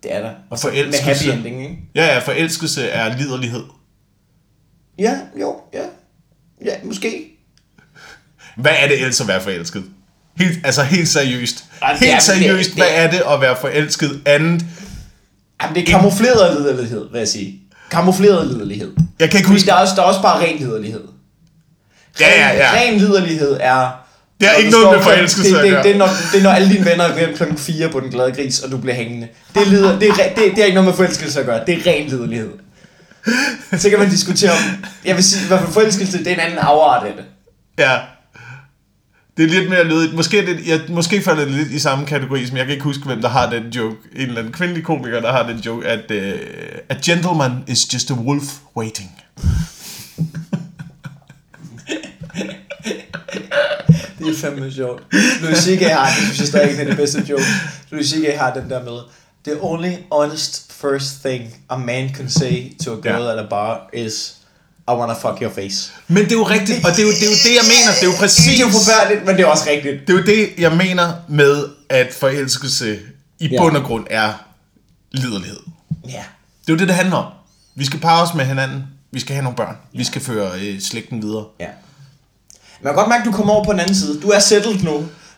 Det 0.02 0.14
er 0.14 0.20
der. 0.20 0.30
Og 0.50 0.58
Med 0.64 1.00
happy 1.02 1.22
ending, 1.28 1.62
ikke? 1.62 1.78
Ja, 1.94 2.06
ja, 2.06 2.18
forelskelse 2.18 2.88
er 2.88 3.16
liderlighed. 3.16 3.62
Ja, 4.98 5.18
jo, 5.40 5.56
ja. 5.74 5.82
Ja, 6.64 6.72
måske. 6.84 7.24
Hvad 8.56 8.72
er 8.78 8.88
det 8.88 8.98
ellers 8.98 9.20
at 9.20 9.28
være 9.28 9.40
forelsket? 9.40 9.84
Helt, 10.36 10.58
altså 10.66 10.82
helt 10.82 11.08
seriøst. 11.08 11.64
Det 11.80 11.98
Helt 11.98 12.10
er- 12.12 12.14
det- 12.14 12.22
seriøst, 12.22 12.68
det- 12.70 12.76
hvad 12.78 12.86
er 12.90 13.10
det 13.10 13.22
at 13.30 13.40
være 13.40 13.56
forelsket 13.60 14.22
andet? 14.26 14.64
Jamen, 15.62 15.74
det 15.76 15.82
er 15.82 15.86
kamufleret 15.98 16.56
liderlighed, 16.60 17.10
vil 17.12 17.18
jeg 17.18 17.28
sige. 17.28 17.60
Kamufleret 17.90 18.46
liderlighed. 18.46 18.92
Jeg 19.20 19.30
kan 19.30 19.38
ikke 19.38 19.46
Fordi 19.46 19.54
huske... 19.56 19.66
der 19.66 19.74
er, 19.74 19.80
også, 19.80 19.94
der 19.96 20.02
er 20.02 20.06
også 20.06 20.22
bare 20.22 20.40
ren 20.46 20.58
liderlighed. 20.58 21.04
Ja, 22.20 22.28
ja, 22.28 22.56
ja. 22.56 22.70
Ren 22.74 22.98
liderlighed 22.98 23.56
er... 23.60 24.04
Det 24.40 24.48
når 24.52 24.58
ikke 24.58 24.70
noget 24.70 24.96
med 24.96 25.02
forelskelse 25.02 25.54
det, 25.54 25.62
det, 25.62 25.70
gøre. 25.70 25.82
det, 25.82 25.90
er 25.94 25.98
når, 25.98 26.08
det 26.32 26.38
er 26.38 26.42
når 26.42 26.50
alle 26.50 26.72
dine 26.74 26.84
venner 26.84 27.04
er 27.04 27.14
ved 27.14 27.36
klokken 27.36 27.58
4 27.58 27.88
på 27.88 28.00
den 28.00 28.10
glade 28.10 28.32
gris, 28.32 28.60
og 28.60 28.70
du 28.70 28.76
bliver 28.76 28.94
hængende. 28.94 29.28
Det, 29.54 29.66
lider, 29.66 29.98
det, 29.98 30.08
er, 30.08 30.14
det, 30.14 30.36
det 30.36 30.56
har 30.56 30.64
ikke 30.64 30.74
noget 30.74 30.88
med 30.88 30.96
forelskelse 30.96 31.40
at 31.40 31.46
gøre. 31.46 31.60
Det 31.66 31.74
er 31.74 31.90
ren 31.90 32.08
liderlighed. 32.08 32.50
Så 33.78 33.90
kan 33.90 33.98
man 33.98 34.10
diskutere 34.10 34.50
om... 34.50 34.84
Jeg 35.04 35.16
vil 35.16 35.24
sige, 35.24 35.44
i 35.44 35.46
hvert 35.48 35.60
fald 35.60 35.72
forelskelse, 35.72 36.18
det 36.18 36.26
er 36.26 36.34
en 36.34 36.40
anden 36.40 36.58
afart 36.58 37.06
af 37.06 37.12
det. 37.16 37.24
Ja. 37.78 37.98
Det 39.36 39.44
er 39.44 39.48
lidt 39.48 39.70
mere 39.70 39.84
lødigt. 39.84 40.14
Måske, 40.14 40.38
er 40.38 40.44
det, 40.46 40.66
jeg, 40.66 40.80
måske 40.88 41.22
falder 41.22 41.44
det 41.44 41.54
lidt 41.54 41.70
i 41.70 41.78
samme 41.78 42.06
kategori, 42.06 42.46
som 42.46 42.56
jeg 42.56 42.64
kan 42.64 42.72
ikke 42.72 42.84
huske, 42.84 43.04
hvem 43.04 43.20
der 43.20 43.28
har 43.28 43.50
den 43.50 43.62
joke. 43.64 43.96
En 44.16 44.20
eller 44.20 44.38
anden 44.38 44.52
kvindelig 44.52 44.84
komiker, 44.84 45.20
der 45.20 45.32
har 45.32 45.46
den 45.46 45.56
joke, 45.58 45.86
at 45.86 46.10
uh, 46.10 46.16
a 46.88 46.94
gentleman 47.04 47.52
is 47.66 47.94
just 47.94 48.10
a 48.10 48.14
wolf 48.14 48.44
waiting. 48.76 49.10
Det 54.28 54.36
er 54.36 54.40
fandme 54.40 54.72
sjovt. 54.72 55.02
Louis 55.42 55.58
C.K. 55.58 55.82
har, 55.82 56.06
det 56.06 56.14
synes 56.24 56.38
jeg 56.38 56.46
stadig 56.48 56.80
er 56.80 56.84
det 56.84 56.96
bedste 56.96 57.24
joke. 57.30 57.42
Louis 57.90 58.06
C.K. 58.06 58.36
har 58.38 58.54
den 58.54 58.70
der 58.70 58.82
med, 58.84 58.98
The 59.44 59.62
only 59.62 59.92
honest 60.12 60.72
first 60.72 61.12
thing 61.24 61.54
a 61.70 61.76
man 61.76 62.14
can 62.14 62.30
say 62.30 62.76
to 62.84 62.92
a 62.92 62.96
girl 62.96 63.22
Ja. 63.22 63.32
at 63.32 63.38
a 63.38 63.46
bar 63.50 63.90
is, 63.94 64.34
I 64.88 64.90
wanna 64.90 65.14
fuck 65.14 65.42
your 65.42 65.52
face. 65.54 65.92
Men 66.08 66.24
det 66.24 66.32
er 66.32 66.36
jo 66.36 66.42
rigtigt, 66.44 66.84
og 66.84 66.90
det 66.90 66.98
er 66.98 67.02
jo 67.02 67.08
det, 67.10 67.22
er 67.22 67.30
jo 67.30 67.36
det 67.44 67.54
jeg 67.60 67.64
mener. 67.74 67.90
Det 68.00 68.02
er 68.02 68.06
jo 68.12 68.16
præcis... 68.18 68.44
Det 68.44 68.54
er 68.54 68.66
jo 68.66 68.70
forfærdeligt, 68.72 69.26
men 69.26 69.36
det 69.36 69.42
er 69.42 69.46
også 69.46 69.64
rigtigt. 69.70 70.00
Det 70.06 70.10
er 70.14 70.18
jo 70.18 70.24
det, 70.24 70.48
jeg 70.58 70.72
mener 70.76 71.12
med, 71.28 71.64
at 71.88 72.08
forelskelse 72.14 72.98
i 73.38 73.46
Ja. 73.48 73.58
bund 73.62 73.76
og 73.76 73.82
grund 73.84 74.06
er 74.10 74.32
liderlighed. 75.12 75.60
Ja. 76.08 76.22
Det 76.66 76.68
er 76.68 76.72
jo 76.72 76.76
det, 76.76 76.88
det 76.88 76.96
handler 76.96 77.16
om. 77.16 77.32
Vi 77.74 77.84
skal 77.84 78.00
parre 78.00 78.22
os 78.22 78.34
med 78.34 78.44
hinanden. 78.44 78.82
Vi 79.12 79.20
skal 79.20 79.34
have 79.34 79.42
nogle 79.44 79.56
børn. 79.56 79.76
Vi 79.92 80.04
skal 80.04 80.20
føre 80.22 80.50
øh, 80.60 80.80
slægten 80.80 81.22
videre. 81.22 81.44
Ja. 81.60 81.66
Man 82.82 82.92
kan 82.92 82.94
godt 82.98 83.08
mærke, 83.08 83.20
at 83.20 83.26
du 83.26 83.32
kommer 83.32 83.52
over 83.54 83.64
på 83.64 83.72
den 83.72 83.80
anden 83.80 83.94
side. 83.94 84.20
Du 84.20 84.28
er 84.28 84.38
settled 84.38 84.82
nu. 84.82 84.92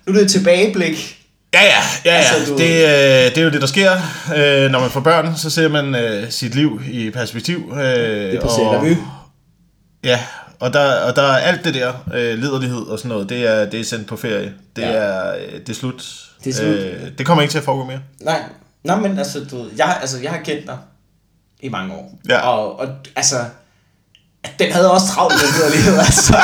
Nu 0.06 0.12
er 0.12 0.12
det 0.12 0.22
et 0.22 0.30
tilbageblik. 0.30 1.16
Ja, 1.54 1.62
ja, 1.62 1.70
ja, 2.04 2.10
ja. 2.12 2.16
Altså, 2.16 2.52
du- 2.52 2.58
Det, 2.58 2.70
øh, 2.70 3.30
det 3.34 3.38
er 3.38 3.42
jo 3.42 3.50
det, 3.50 3.60
der 3.60 3.66
sker. 3.66 3.92
Øh, 4.36 4.70
når 4.70 4.80
man 4.80 4.90
får 4.90 5.00
børn, 5.00 5.36
så 5.36 5.50
ser 5.50 5.68
man 5.68 5.94
øh, 5.94 6.30
sit 6.30 6.54
liv 6.54 6.82
i 6.90 7.10
perspektiv. 7.10 7.72
Øh, 7.72 7.78
Det 8.32 8.40
passerer 8.42 8.80
revy. 8.80 8.96
Ja, 10.04 10.20
og 10.60 10.72
der, 10.72 11.00
og 11.00 11.16
der 11.16 11.22
er 11.22 11.36
alt 11.36 11.64
det 11.64 11.74
der, 11.74 11.92
øh, 12.14 12.38
liderlighed 12.38 12.82
og 12.82 12.98
sådan 12.98 13.08
noget, 13.08 13.28
det 13.28 13.46
er, 13.48 13.64
det 13.70 13.80
er 13.80 13.84
sendt 13.84 14.06
på 14.08 14.16
ferie. 14.16 14.52
Det, 14.76 14.82
Ja. 14.82 14.88
er, 14.90 15.34
øh, 15.34 15.52
det 15.60 15.68
er 15.68 15.74
slut. 15.74 16.04
Det 16.44 16.50
er 16.50 16.54
slut. 16.54 16.74
Øh, 16.74 17.00
det 17.18 17.26
kommer 17.26 17.42
ikke 17.42 17.52
til 17.52 17.58
at 17.58 17.64
foregå 17.64 17.84
mere. 17.84 18.00
Nej, 18.20 18.42
Nå, 18.84 18.96
men 18.96 19.18
altså, 19.18 19.44
du 19.50 19.62
ved, 19.62 19.70
jeg, 19.76 19.98
altså, 20.00 20.18
jeg 20.22 20.30
har 20.30 20.38
kendt 20.38 20.66
dig 20.66 20.76
i 21.60 21.68
mange 21.68 21.94
år. 21.94 22.18
Ja. 22.28 22.38
Og, 22.48 22.80
og 22.80 22.88
altså, 23.16 23.36
den 24.58 24.72
havde 24.72 24.90
også 24.90 25.06
travlt 25.06 25.34
med 25.34 25.52
liderlighed, 25.58 25.98
altså. 26.06 26.36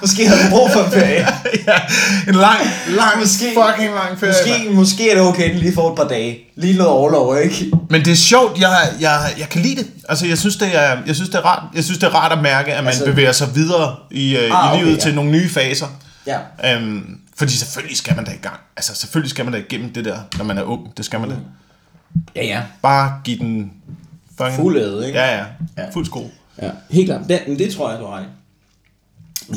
Måske 0.00 0.28
havde 0.28 0.44
du 0.44 0.50
brug 0.50 0.70
for 0.72 0.80
en 0.84 0.90
ferie. 0.92 1.26
ja, 1.68 1.78
en 2.28 2.34
lang, 2.34 2.60
lang, 2.88 3.18
Måske- 3.20 3.54
fucking 3.66 3.94
lang 3.94 4.20
ferie. 4.20 4.32
Måske, 4.64 4.70
måske 4.74 5.10
er 5.10 5.14
det 5.14 5.24
okay, 5.24 5.50
den 5.50 5.58
lige 5.58 5.74
får 5.74 5.90
et 5.90 5.96
par 5.96 6.04
dage. 6.08 6.38
Lige 6.56 6.74
noget 6.78 6.92
overlov, 6.92 7.36
ikke? 7.42 7.70
Men 7.90 8.04
det 8.04 8.10
er 8.12 8.16
sjovt, 8.16 8.60
jeg, 8.60 8.88
jeg, 9.00 9.20
jeg 9.38 9.48
kan 9.48 9.60
lide 9.62 9.76
det. 9.76 9.86
Altså, 10.08 10.26
jeg 10.26 10.38
synes, 10.38 10.56
det 10.56 10.68
er, 10.74 10.96
jeg 11.06 11.14
synes, 11.14 11.28
det 11.30 11.38
er 11.38 11.42
rart. 11.46 11.62
Jeg 11.74 11.84
synes, 11.84 11.98
det 11.98 12.06
er 12.06 12.10
rart 12.14 12.32
at 12.32 12.42
mærke, 12.42 12.74
at 12.74 12.84
man 12.84 12.88
Altså- 12.92 13.04
bevæger 13.04 13.32
sig 13.32 13.54
videre 13.54 13.96
i, 14.10 14.36
øh, 14.36 14.42
Ah, 14.42 14.48
i 14.48 14.52
okay, 14.76 14.84
livet 14.84 14.96
ja. 14.96 15.02
til 15.02 15.14
nogle 15.14 15.30
nye 15.30 15.48
faser. 15.50 15.86
Ja. 16.26 16.38
Øhm, 16.74 17.18
fordi 17.38 17.52
selvfølgelig 17.56 17.96
skal 17.96 18.16
man 18.16 18.24
da 18.24 18.30
i 18.30 18.36
gang. 18.42 18.56
Altså, 18.76 18.94
selvfølgelig 18.94 19.30
skal 19.30 19.44
man 19.44 19.54
da 19.54 19.58
igennem 19.58 19.92
det 19.92 20.04
der, 20.04 20.16
når 20.38 20.44
man 20.44 20.58
er 20.58 20.62
ung. 20.62 20.96
Det 20.96 21.04
skal 21.04 21.20
man 21.20 21.28
da. 21.30 21.34
Ja, 22.36 22.44
ja. 22.46 22.60
Bare 22.82 23.12
give 23.24 23.38
den... 23.38 23.70
fucking- 24.40 24.56
Fuld 24.56 24.76
æde, 24.76 25.06
ikke? 25.06 25.18
Ja, 25.18 25.36
ja. 25.36 25.44
Ja. 25.78 25.82
Fuld 25.92 26.06
skrue. 26.06 26.30
Ja, 26.62 26.70
helt 26.90 27.06
klart. 27.08 27.20
Det, 27.28 27.40
men 27.48 27.58
det 27.58 27.74
tror 27.74 27.90
jeg, 27.90 28.00
du 28.00 28.06
har 28.06 28.16
ret 28.16 28.22
i. 28.22 28.26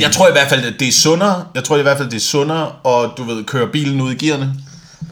Jeg 0.02 0.12
tror 0.12 0.28
i 0.28 0.32
hvert 0.32 0.48
fald, 0.50 0.66
at 0.66 0.74
det 0.80 0.88
er 0.88 0.92
sundere. 0.92 1.46
Jeg 1.56 1.64
tror 1.64 1.78
i 1.78 1.82
hvert 1.82 1.98
fald, 1.98 2.10
det 2.10 2.16
er 2.18 2.22
sundere, 2.22 2.72
og 2.84 3.14
du 3.18 3.24
ved, 3.24 3.44
køre 3.44 3.68
bilen 3.68 4.02
ud 4.02 4.12
i 4.12 4.16
gearne. 4.26 4.54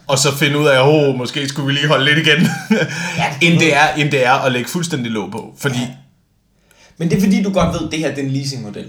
Og 0.07 0.19
så 0.19 0.35
finde 0.35 0.59
ud 0.59 0.67
af, 0.67 0.75
at 0.75 0.81
oh, 0.81 1.15
måske 1.15 1.47
skulle 1.49 1.67
vi 1.67 1.73
lige 1.73 1.87
holde 1.87 2.05
lidt 2.05 2.27
igen. 2.27 2.47
end, 3.51 3.59
det 3.59 3.75
er, 3.75 3.87
end 3.97 4.11
det 4.11 4.25
er 4.25 4.33
at 4.33 4.51
lægge 4.51 4.69
fuldstændig 4.69 5.11
låg 5.11 5.31
på. 5.31 5.53
Fordi 5.57 5.79
Men 6.97 7.09
det 7.09 7.17
er 7.17 7.21
fordi, 7.21 7.43
du 7.43 7.49
godt 7.53 7.73
ved, 7.73 7.87
at 7.87 7.91
det 7.91 7.99
her 7.99 8.09
det 8.09 8.19
er 8.19 8.23
en 8.23 8.31
leasingmodel. 8.31 8.85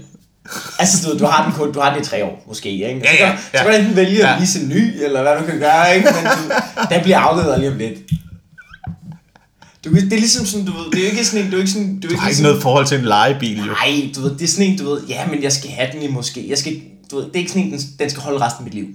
Altså, 0.79 1.09
du, 1.09 1.19
du, 1.19 1.25
har 1.25 1.43
den 1.43 1.53
kun, 1.53 1.73
du 1.73 1.79
har 1.79 1.93
den 1.93 2.01
i 2.01 2.05
tre 2.05 2.23
år, 2.25 2.43
måske, 2.47 2.69
ikke? 2.69 3.01
Ja, 3.03 3.17
så, 3.17 3.23
ja, 3.23 3.29
kan, 3.29 3.39
ja. 3.53 3.59
så 3.59 3.63
kan 3.63 3.73
du 3.73 3.79
enten 3.79 3.95
vælge 3.95 4.17
Ja. 4.17 4.33
at 4.33 4.39
lease 4.39 4.61
en 4.61 4.69
ny, 4.69 5.03
eller 5.03 5.21
hvad 5.21 5.37
du 5.39 5.45
kan 5.45 5.59
gøre, 5.59 5.95
ikke? 5.95 6.09
Men 6.15 6.23
du, 6.31 6.53
den 6.93 7.03
bliver 7.03 7.19
afleveret 7.19 7.59
lige 7.59 7.71
om 7.71 7.77
lidt. 7.77 7.97
Du, 9.85 9.89
det 9.91 10.13
er 10.13 10.17
ligesom 10.17 10.45
sådan, 10.45 10.65
du 10.65 10.71
ved, 10.71 10.91
det 10.91 10.99
er 10.99 11.03
jo 11.03 11.09
ikke 11.09 11.25
sådan 11.25 11.45
en, 11.45 11.51
du 11.51 11.57
er 11.57 11.61
ikke 11.61 11.71
sådan, 11.71 11.99
du, 11.99 12.07
er 12.07 12.11
du 12.11 12.17
har 12.17 12.27
ikke 12.27 12.37
sådan, 12.37 12.49
noget 12.49 12.61
forhold 12.61 12.85
til 12.87 12.99
en 12.99 13.05
legebil, 13.05 13.57
jo. 13.57 13.65
Nej, 13.65 14.09
du 14.15 14.21
ved, 14.21 14.31
det 14.31 14.41
er 14.41 14.47
sådan 14.47 14.65
en, 14.71 14.77
du 14.77 14.89
ved, 14.89 15.01
ja, 15.09 15.27
men 15.27 15.43
jeg 15.43 15.51
skal 15.51 15.69
have 15.69 15.89
den 15.93 16.01
i 16.01 16.07
måske, 16.07 16.49
jeg 16.49 16.57
skal, 16.57 16.81
du 17.11 17.15
ved, 17.15 17.25
det 17.25 17.35
er 17.35 17.39
ikke 17.39 17.51
sådan 17.51 17.63
en, 17.67 17.71
den, 17.71 17.79
den 17.99 18.09
skal 18.09 18.23
holde 18.23 18.45
resten 18.45 18.59
af 18.59 18.63
mit 18.63 18.73
liv. 18.73 18.87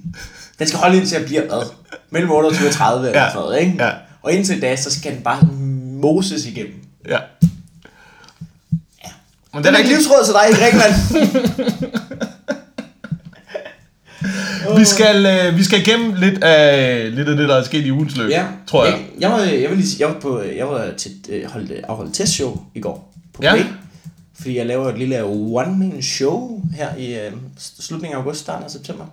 Den 0.59 0.67
skal 0.69 0.79
holde 0.81 0.97
indtil 0.97 1.17
jeg 1.17 1.27
bliver 1.27 1.47
hvad? 1.47 1.63
Mellem 2.11 2.31
28 2.31 2.69
og 2.69 2.75
30 2.75 3.07
eller 3.09 3.21
Ja, 3.23 3.29
sådan 3.31 3.41
noget, 3.43 3.61
ikke? 3.61 3.75
ja. 3.85 3.91
Og 4.23 4.33
indtil 4.33 4.63
da, 4.63 4.77
så 4.77 4.91
skal 4.91 5.15
den 5.15 5.23
bare 5.23 5.49
moses 6.03 6.47
igennem. 6.47 6.75
Ja. 7.09 7.19
Ja. 9.05 9.11
Men 9.55 9.65
Det 9.65 9.73
er 9.73 9.77
ikke 9.79 9.91
livsråd 9.91 10.25
til 10.25 10.35
dig 10.35 10.59
Grækenland. 10.59 10.95
Vi 14.79 14.85
skal, 14.85 15.27
øh, 15.27 15.57
vi 15.57 15.65
skal 15.65 15.81
igennem 15.81 16.15
lidt 16.15 16.45
af, 16.45 17.15
lidt 17.15 17.29
af 17.29 17.37
det, 17.37 17.49
der 17.49 17.55
er 17.57 17.65
sket 17.65 17.87
i 17.87 17.93
ugens 17.93 18.17
løb, 18.17 18.31
Ja, 18.31 18.47
tror 18.67 18.85
jeg. 18.85 18.93
Jeg, 18.95 19.21
jeg, 19.21 19.31
var, 19.31 19.39
jeg, 19.39 19.71
vil 19.71 19.79
lige 19.79 19.97
jeg 20.01 20.09
var, 20.09 20.21
på, 20.21 20.43
jeg 20.43 20.69
var 20.69 20.91
til 20.97 21.13
øh, 21.29 21.51
holdt, 21.51 21.73
afholdt 21.85 22.15
testshow 22.15 22.61
i 22.75 22.81
går 22.81 23.15
på 23.33 23.43
Ja. 23.43 23.55
Play. 23.55 23.65
Fordi 24.35 24.57
jeg 24.57 24.67
laver 24.67 24.89
et 24.89 24.99
lille 24.99 25.25
one-man 25.25 26.03
show 26.03 26.63
her 26.75 26.97
i 26.97 27.15
øh, 27.15 27.33
slutningen 27.59 28.17
af 28.17 28.21
august, 28.21 28.41
starten 28.41 28.65
af 28.65 28.71
september. 28.71 29.05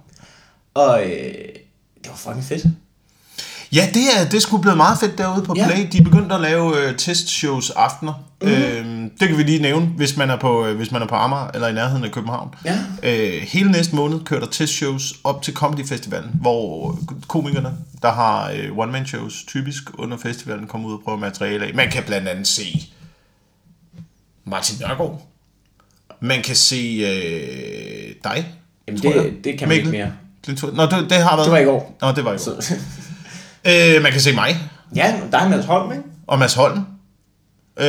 Og 0.74 1.04
øh, 1.06 1.10
det 2.04 2.08
var 2.10 2.16
fucking 2.16 2.44
fedt. 2.44 2.66
Ja, 3.74 3.90
det 3.94 4.04
er, 4.20 4.26
det 4.26 4.34
er 4.34 4.40
sgu 4.42 4.58
blevet 4.58 4.78
meget 4.78 5.00
fedt 5.00 5.18
derude 5.18 5.46
på 5.46 5.54
Ja. 5.58 5.68
Play. 5.68 5.88
De 5.92 5.98
er 5.98 6.04
begyndt 6.04 6.32
at 6.32 6.42
lave 6.42 6.78
øh, 6.90 6.98
testshows 6.98 7.70
aftener. 7.70 8.14
Mm. 8.42 8.48
Øhm, 8.48 9.10
det 9.20 9.28
kan 9.28 9.38
vi 9.38 9.44
lige 9.44 9.62
nævne, 9.62 9.86
hvis 9.86 10.18
man 10.18 10.30
er 10.30 10.38
på, 10.38 10.66
øh, 10.66 10.76
hvis 10.78 10.92
man 10.92 11.02
er 11.02 11.08
på 11.08 11.16
Amager 11.16 11.48
eller 11.54 11.68
i 11.68 11.74
nærheden 11.74 12.04
af 12.04 12.12
København. 12.12 12.50
Ja. 12.66 12.78
Øh, 13.04 13.42
hele 13.42 13.72
næste 13.72 13.96
måned 13.96 14.20
kører 14.20 14.40
der 14.40 14.48
testshows 14.48 15.14
op 15.24 15.42
til 15.42 15.54
Comedy 15.54 15.86
Festivalen, 15.88 16.30
hvor 16.34 17.00
komikerne, 17.28 17.74
der 18.02 18.12
har 18.12 18.52
øh, 18.52 18.78
one-man-shows 18.78 19.44
typisk 19.48 19.84
under 20.00 20.18
festivalen, 20.18 20.68
kommer 20.68 20.88
ud 20.90 20.94
og 20.94 21.00
prøver 21.04 21.18
materiale 21.18 21.66
af. 21.66 21.74
Man 21.76 21.92
kan 21.92 22.04
blandt 22.04 22.28
andet 22.28 22.48
se 22.48 22.90
Martin 24.46 24.76
Nørgaard. 24.88 25.22
Man 26.20 26.42
kan 26.42 26.56
se 26.56 26.76
øh, 26.76 28.14
dig. 28.24 28.48
Jamen, 28.88 29.02
det, 29.02 29.16
jeg. 29.16 29.32
det 29.44 29.60
kan 29.60 29.68
man 29.68 29.78
ikke 29.78 29.90
Mikkel. 29.90 30.06
mere. 30.06 30.14
Klintholm. 30.44 30.76
Nå, 30.76 30.84
det, 30.84 31.10
det 31.10 31.18
har 31.18 31.36
været. 31.36 31.46
Det 31.46 31.52
var 31.52 31.60
i 31.60 31.64
går. 31.64 31.98
Nå, 32.02 32.12
det 32.12 32.26
var 32.26 32.32
i 32.32 32.38
går. 32.38 32.62
Så, 32.62 32.76
Øh, 33.66 34.02
man 34.04 34.12
kan 34.12 34.22
se 34.22 34.34
mig 34.34 34.56
ja, 34.96 35.16
der 35.32 35.38
er 35.38 35.50
Mads 35.50 35.66
Holm, 35.66 35.92
ikke? 35.92 36.04
og 36.28 36.40
Mads 36.40 36.54
Holm. 36.54 36.78
Øh, 37.80 37.86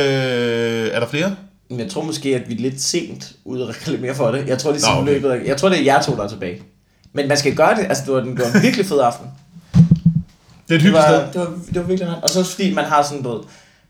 er 0.91 0.99
der 0.99 1.07
flere? 1.07 1.35
Men 1.69 1.79
jeg 1.79 1.91
tror 1.91 2.03
måske, 2.03 2.35
at 2.35 2.49
vi 2.49 2.53
er 2.53 2.59
lidt 2.59 2.81
sent 2.81 3.33
ude 3.45 3.63
at 3.63 3.69
reklamere 3.69 4.15
for 4.15 4.31
det. 4.31 4.47
Jeg 4.47 4.57
tror, 4.59 4.71
det 4.71 4.83
er 4.83 4.95
Nå, 4.95 5.01
okay. 5.01 5.13
løbet 5.13 5.29
af, 5.29 5.45
Jeg 5.45 5.57
tror, 5.57 5.69
det 5.69 5.79
er 5.79 5.83
jer 5.83 6.01
to, 6.01 6.15
der 6.15 6.23
er 6.23 6.27
tilbage. 6.27 6.61
Men 7.13 7.27
man 7.27 7.37
skal 7.37 7.55
gøre 7.55 7.75
det. 7.75 7.85
Altså, 7.89 8.03
det 8.05 8.13
var, 8.13 8.19
den, 8.19 8.37
det 8.37 8.45
var 8.45 8.51
en 8.55 8.63
virkelig 8.63 8.85
fed 8.85 8.99
aften. 8.99 9.27
Det 10.67 10.75
er 10.75 10.75
et 10.75 10.81
hyggeligt 10.81 11.03
sted. 11.03 11.17
det 11.33 11.41
var, 11.41 11.57
det 11.67 11.75
var 11.75 11.87
virkelig 11.87 12.09
rart. 12.09 12.23
Og 12.23 12.29
så 12.29 12.43
fordi 12.43 12.73
man 12.73 12.85
har 12.85 13.03
sådan, 13.03 13.23
du 13.23 13.29
ved, 13.29 13.39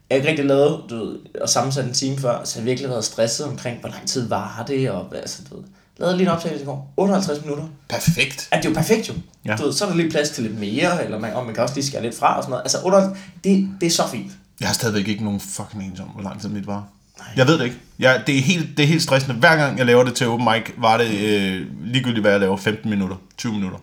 jeg 0.10 0.18
ikke 0.18 0.30
rigtig 0.30 0.46
lavet, 0.46 0.82
du 0.90 0.96
ved, 0.96 1.16
og 1.42 1.50
sammensat 1.50 1.86
en 1.86 1.94
time 1.94 2.18
før, 2.18 2.44
så 2.44 2.60
jeg 2.60 2.64
har 2.64 2.66
virkelig 2.66 2.90
været 2.90 3.04
stresset 3.04 3.46
omkring, 3.46 3.80
hvor 3.80 3.90
lang 3.90 4.08
tid 4.08 4.28
var 4.28 4.64
det, 4.68 4.92
og 4.92 5.16
altså, 5.16 5.42
du 5.50 5.56
ved, 5.56 5.64
lavede 6.00 6.18
lige 6.18 6.28
en 6.28 6.32
optagelse 6.34 6.64
i 6.64 6.66
går. 6.66 6.94
58 6.98 7.42
minutter. 7.46 7.66
Perfekt. 7.90 8.48
At 8.52 8.64
det 8.64 8.70
er 8.70 8.74
jo 8.74 8.76
perfekt 8.76 9.10
jo. 9.10 9.14
Ja. 9.46 9.56
Du 9.56 9.64
ved, 9.64 9.74
så 9.74 9.86
er 9.86 9.90
der 9.90 9.96
lige 9.98 10.10
plads 10.10 10.30
til 10.30 10.44
lidt 10.44 10.60
mere, 10.60 11.04
eller 11.06 11.20
man, 11.20 11.34
og 11.34 11.46
man 11.46 11.54
kan 11.54 11.64
også 11.64 11.76
lige 11.76 11.86
skære 11.86 12.02
lidt 12.02 12.16
fra 12.16 12.38
og 12.38 12.44
sådan 12.44 12.52
noget. 12.52 12.64
Altså, 12.64 12.78
58, 12.84 13.20
det, 13.44 13.70
det 13.82 13.88
er 13.88 13.92
så 13.92 14.08
fint. 14.12 14.32
Jeg 14.60 14.68
har 14.68 14.74
stadigvæk 14.74 15.08
ikke 15.08 15.24
nogen 15.24 15.40
fucking 15.40 15.84
anelse 15.84 16.04
om, 16.04 16.10
hvor 16.10 16.24
lang 16.24 16.42
tid 16.42 16.50
mit 16.50 16.68
var. 16.68 16.84
Nej. 17.20 17.28
Jeg 17.36 17.48
ved 17.48 17.58
det 17.60 17.64
ikke. 17.66 17.78
Jeg, 18.00 18.24
det, 18.28 18.38
er 18.38 18.42
helt, 18.42 18.78
det 18.78 18.84
er 18.84 18.88
helt 18.88 19.02
stressende. 19.04 19.36
Hver 19.36 19.56
gang 19.56 19.78
jeg 19.78 19.86
laver 19.86 20.04
det 20.04 20.16
til 20.16 20.28
open 20.28 20.48
mic, 20.54 20.74
var 20.78 20.98
det 20.98 21.20
øh, 21.22 21.68
ligegyldigt, 21.86 22.22
hvad 22.24 22.32
jeg 22.32 22.40
laver, 22.40 22.58
15 22.58 22.90
minutter, 22.90 23.16
20 23.38 23.54
minutter. 23.54 23.78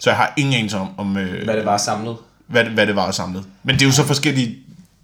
Så 0.00 0.10
jeg 0.10 0.16
har 0.16 0.34
ingen 0.36 0.54
anelse 0.54 0.78
om, 0.78 0.88
om 0.98 1.16
øh, 1.16 1.44
Hvad 1.44 1.56
det 1.56 1.64
var 1.64 1.76
samlet. 1.76 2.16
hvad, 2.46 2.64
hvad 2.64 2.86
det 2.86 2.96
var 2.96 3.10
samlet. 3.10 3.44
Men 3.62 3.74
det 3.74 3.82
er 3.82 3.86
jo 3.86 3.92
så 3.92 4.04
forskellige 4.04 4.58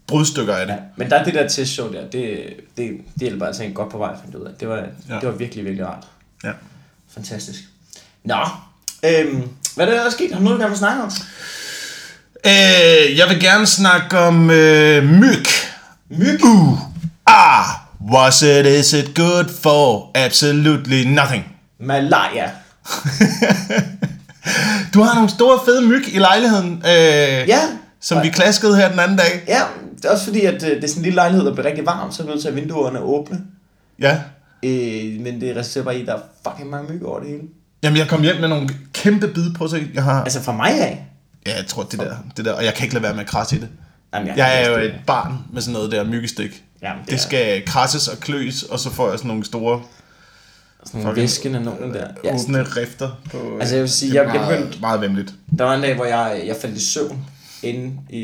brudstykker 0.07 0.55
af 0.55 0.67
det. 0.67 0.73
Ja, 0.75 0.79
men 0.97 1.11
der 1.11 1.17
er 1.17 1.25
det 1.25 1.35
der 1.35 1.49
testshow 1.49 1.93
der, 1.93 2.01
det, 2.11 2.39
det, 2.77 2.91
det 3.15 3.21
hjælper 3.21 3.47
altså 3.47 3.63
en 3.65 3.73
godt 3.73 3.89
på 3.91 3.99
vej, 3.99 4.17
fandt 4.23 4.35
ud 4.35 4.47
af. 4.47 4.55
Det 4.61 4.69
var. 4.69 4.77
Ja. 4.77 5.15
det 5.21 5.29
var 5.29 5.31
virkelig, 5.31 5.65
virkelig 5.65 5.87
rart. 5.87 6.07
Ja. 6.45 6.51
Fantastisk. 7.15 7.61
Nå, 8.25 8.37
øhm, 9.05 9.49
hvad 9.75 9.87
er 9.87 9.91
det, 9.91 9.99
der 10.01 10.07
er 10.07 10.11
sket? 10.11 10.31
Har 10.33 10.39
du 10.39 10.45
noget, 10.45 10.57
du 10.57 10.61
gerne 10.61 10.71
vil 10.71 10.79
snakke 10.79 11.03
om? 11.03 11.11
Øh, 12.47 13.19
jeg 13.19 13.29
vil 13.29 13.41
gerne 13.41 13.67
snakke 13.67 14.19
om 14.19 14.51
øh, 14.51 15.05
myg. 15.05 15.45
Myg? 16.11 16.45
Uh, 16.45 16.79
ah, 17.27 17.65
was 18.13 18.43
it, 18.43 18.67
is 18.67 18.93
it 18.93 19.15
good 19.15 19.45
for? 19.63 20.11
Absolutely 20.15 21.03
nothing. 21.05 21.45
Malaria. 21.81 22.51
Du 24.95 25.03
har 25.03 25.15
nogle 25.15 25.31
store 25.31 25.59
fede 25.65 25.83
myg 25.89 26.15
i 26.15 26.19
lejligheden, 26.19 26.73
øh, 26.87 27.49
Ja. 27.49 27.61
som 28.01 28.23
vi 28.23 28.29
klaskede 28.29 28.77
her 28.77 28.91
den 28.91 28.99
anden 28.99 29.17
dag. 29.19 29.45
Ja, 29.49 29.63
det 29.97 30.05
er 30.05 30.11
også 30.11 30.25
fordi, 30.25 30.41
at 30.41 30.55
øh, 30.55 30.61
det 30.71 30.85
er 30.85 30.89
sådan 30.89 30.99
en 31.01 31.03
lille 31.03 31.15
lejlighed, 31.15 31.47
der 31.47 31.53
bliver 31.55 31.67
rigtig 31.69 31.87
varm, 31.87 32.13
så 32.13 32.23
er 32.23 32.27
vi 32.27 32.33
nødt 32.33 32.43
til 32.43 32.49
at 32.49 32.57
vinduerne 32.57 32.99
åbne. 33.01 33.41
Ja. 33.99 34.19
Øh, 34.63 35.21
men 35.21 35.41
det 35.41 35.57
resulterer 35.57 35.85
bare 35.85 35.99
i, 35.99 36.01
at 36.01 36.07
der 36.07 36.15
er 36.15 36.21
fucking 36.51 36.71
mange 36.71 36.93
myg 36.93 37.05
over 37.07 37.21
det 37.21 37.29
hele. 37.29 37.43
Jamen, 37.83 37.99
jeg 37.99 38.09
kom 38.09 38.23
hjem 38.23 38.37
med 38.41 38.49
nogle 38.49 38.69
kæmpe 38.93 39.29
bid 39.29 39.55
på 39.55 39.69
sig. 39.69 39.91
Jeg 39.95 40.03
har... 40.05 40.23
Altså 40.25 40.43
fra 40.43 40.53
mig 40.57 40.81
af. 40.81 41.07
Ja, 41.47 41.57
jeg 41.57 41.67
tror, 41.67 41.83
det 41.83 41.99
der, 42.01 42.15
det 42.37 42.45
der... 42.45 42.53
Og 42.53 42.65
jeg 42.65 42.75
kan 42.75 42.85
ikke 42.85 42.95
lade 42.95 43.03
være 43.03 43.15
med 43.15 43.21
at 43.23 43.27
krasse 43.29 43.57
i 43.57 43.59
det. 43.61 43.69
Jamen, 44.15 44.37
Jeg 44.37 44.63
er 44.63 44.69
jo 44.71 44.77
det. 44.77 44.85
et 44.85 44.95
barn 45.07 45.39
med 45.53 45.63
sådan 45.63 45.73
noget 45.73 45.93
der 45.93 46.05
myggestik. 46.05 46.65
Jamen, 46.83 47.03
det, 47.03 47.11
Det 47.11 47.21
skal 47.21 47.65
krasses 47.67 48.09
og 48.09 48.19
kløs, 48.19 48.63
og 48.63 48.79
så 48.81 48.91
får 48.91 49.09
jeg 49.11 49.19
sådan 49.19 49.29
nogle 49.29 49.45
store 49.45 49.83
sådan 50.85 51.01
nogle 51.01 51.17
væskende 51.21 51.61
nogen 51.61 51.95
der. 51.95 52.07
Ja, 52.25 52.35
åbne 52.35 52.63
rifter. 52.63 53.11
På, 53.31 53.59
Altså, 53.61 53.75
jeg 53.75 53.83
vil 53.83 53.91
sige, 53.91 54.11
det 54.13 54.19
er 54.19 54.23
jeg- 54.23 54.33
jeg 54.35 54.41
meget, 54.41 54.59
begyndte- 54.59 54.81
meget 54.81 55.01
vemmeligt. 55.01 55.35
Der 55.59 55.65
var 55.65 55.75
en 55.75 55.83
dag, 55.83 55.95
hvor 55.95 56.05
jeg, 56.05 56.43
jeg 56.47 56.57
faldt 56.61 56.77
i 56.77 56.85
søvn 56.85 57.25
inde 57.63 57.93
i... 58.11 58.23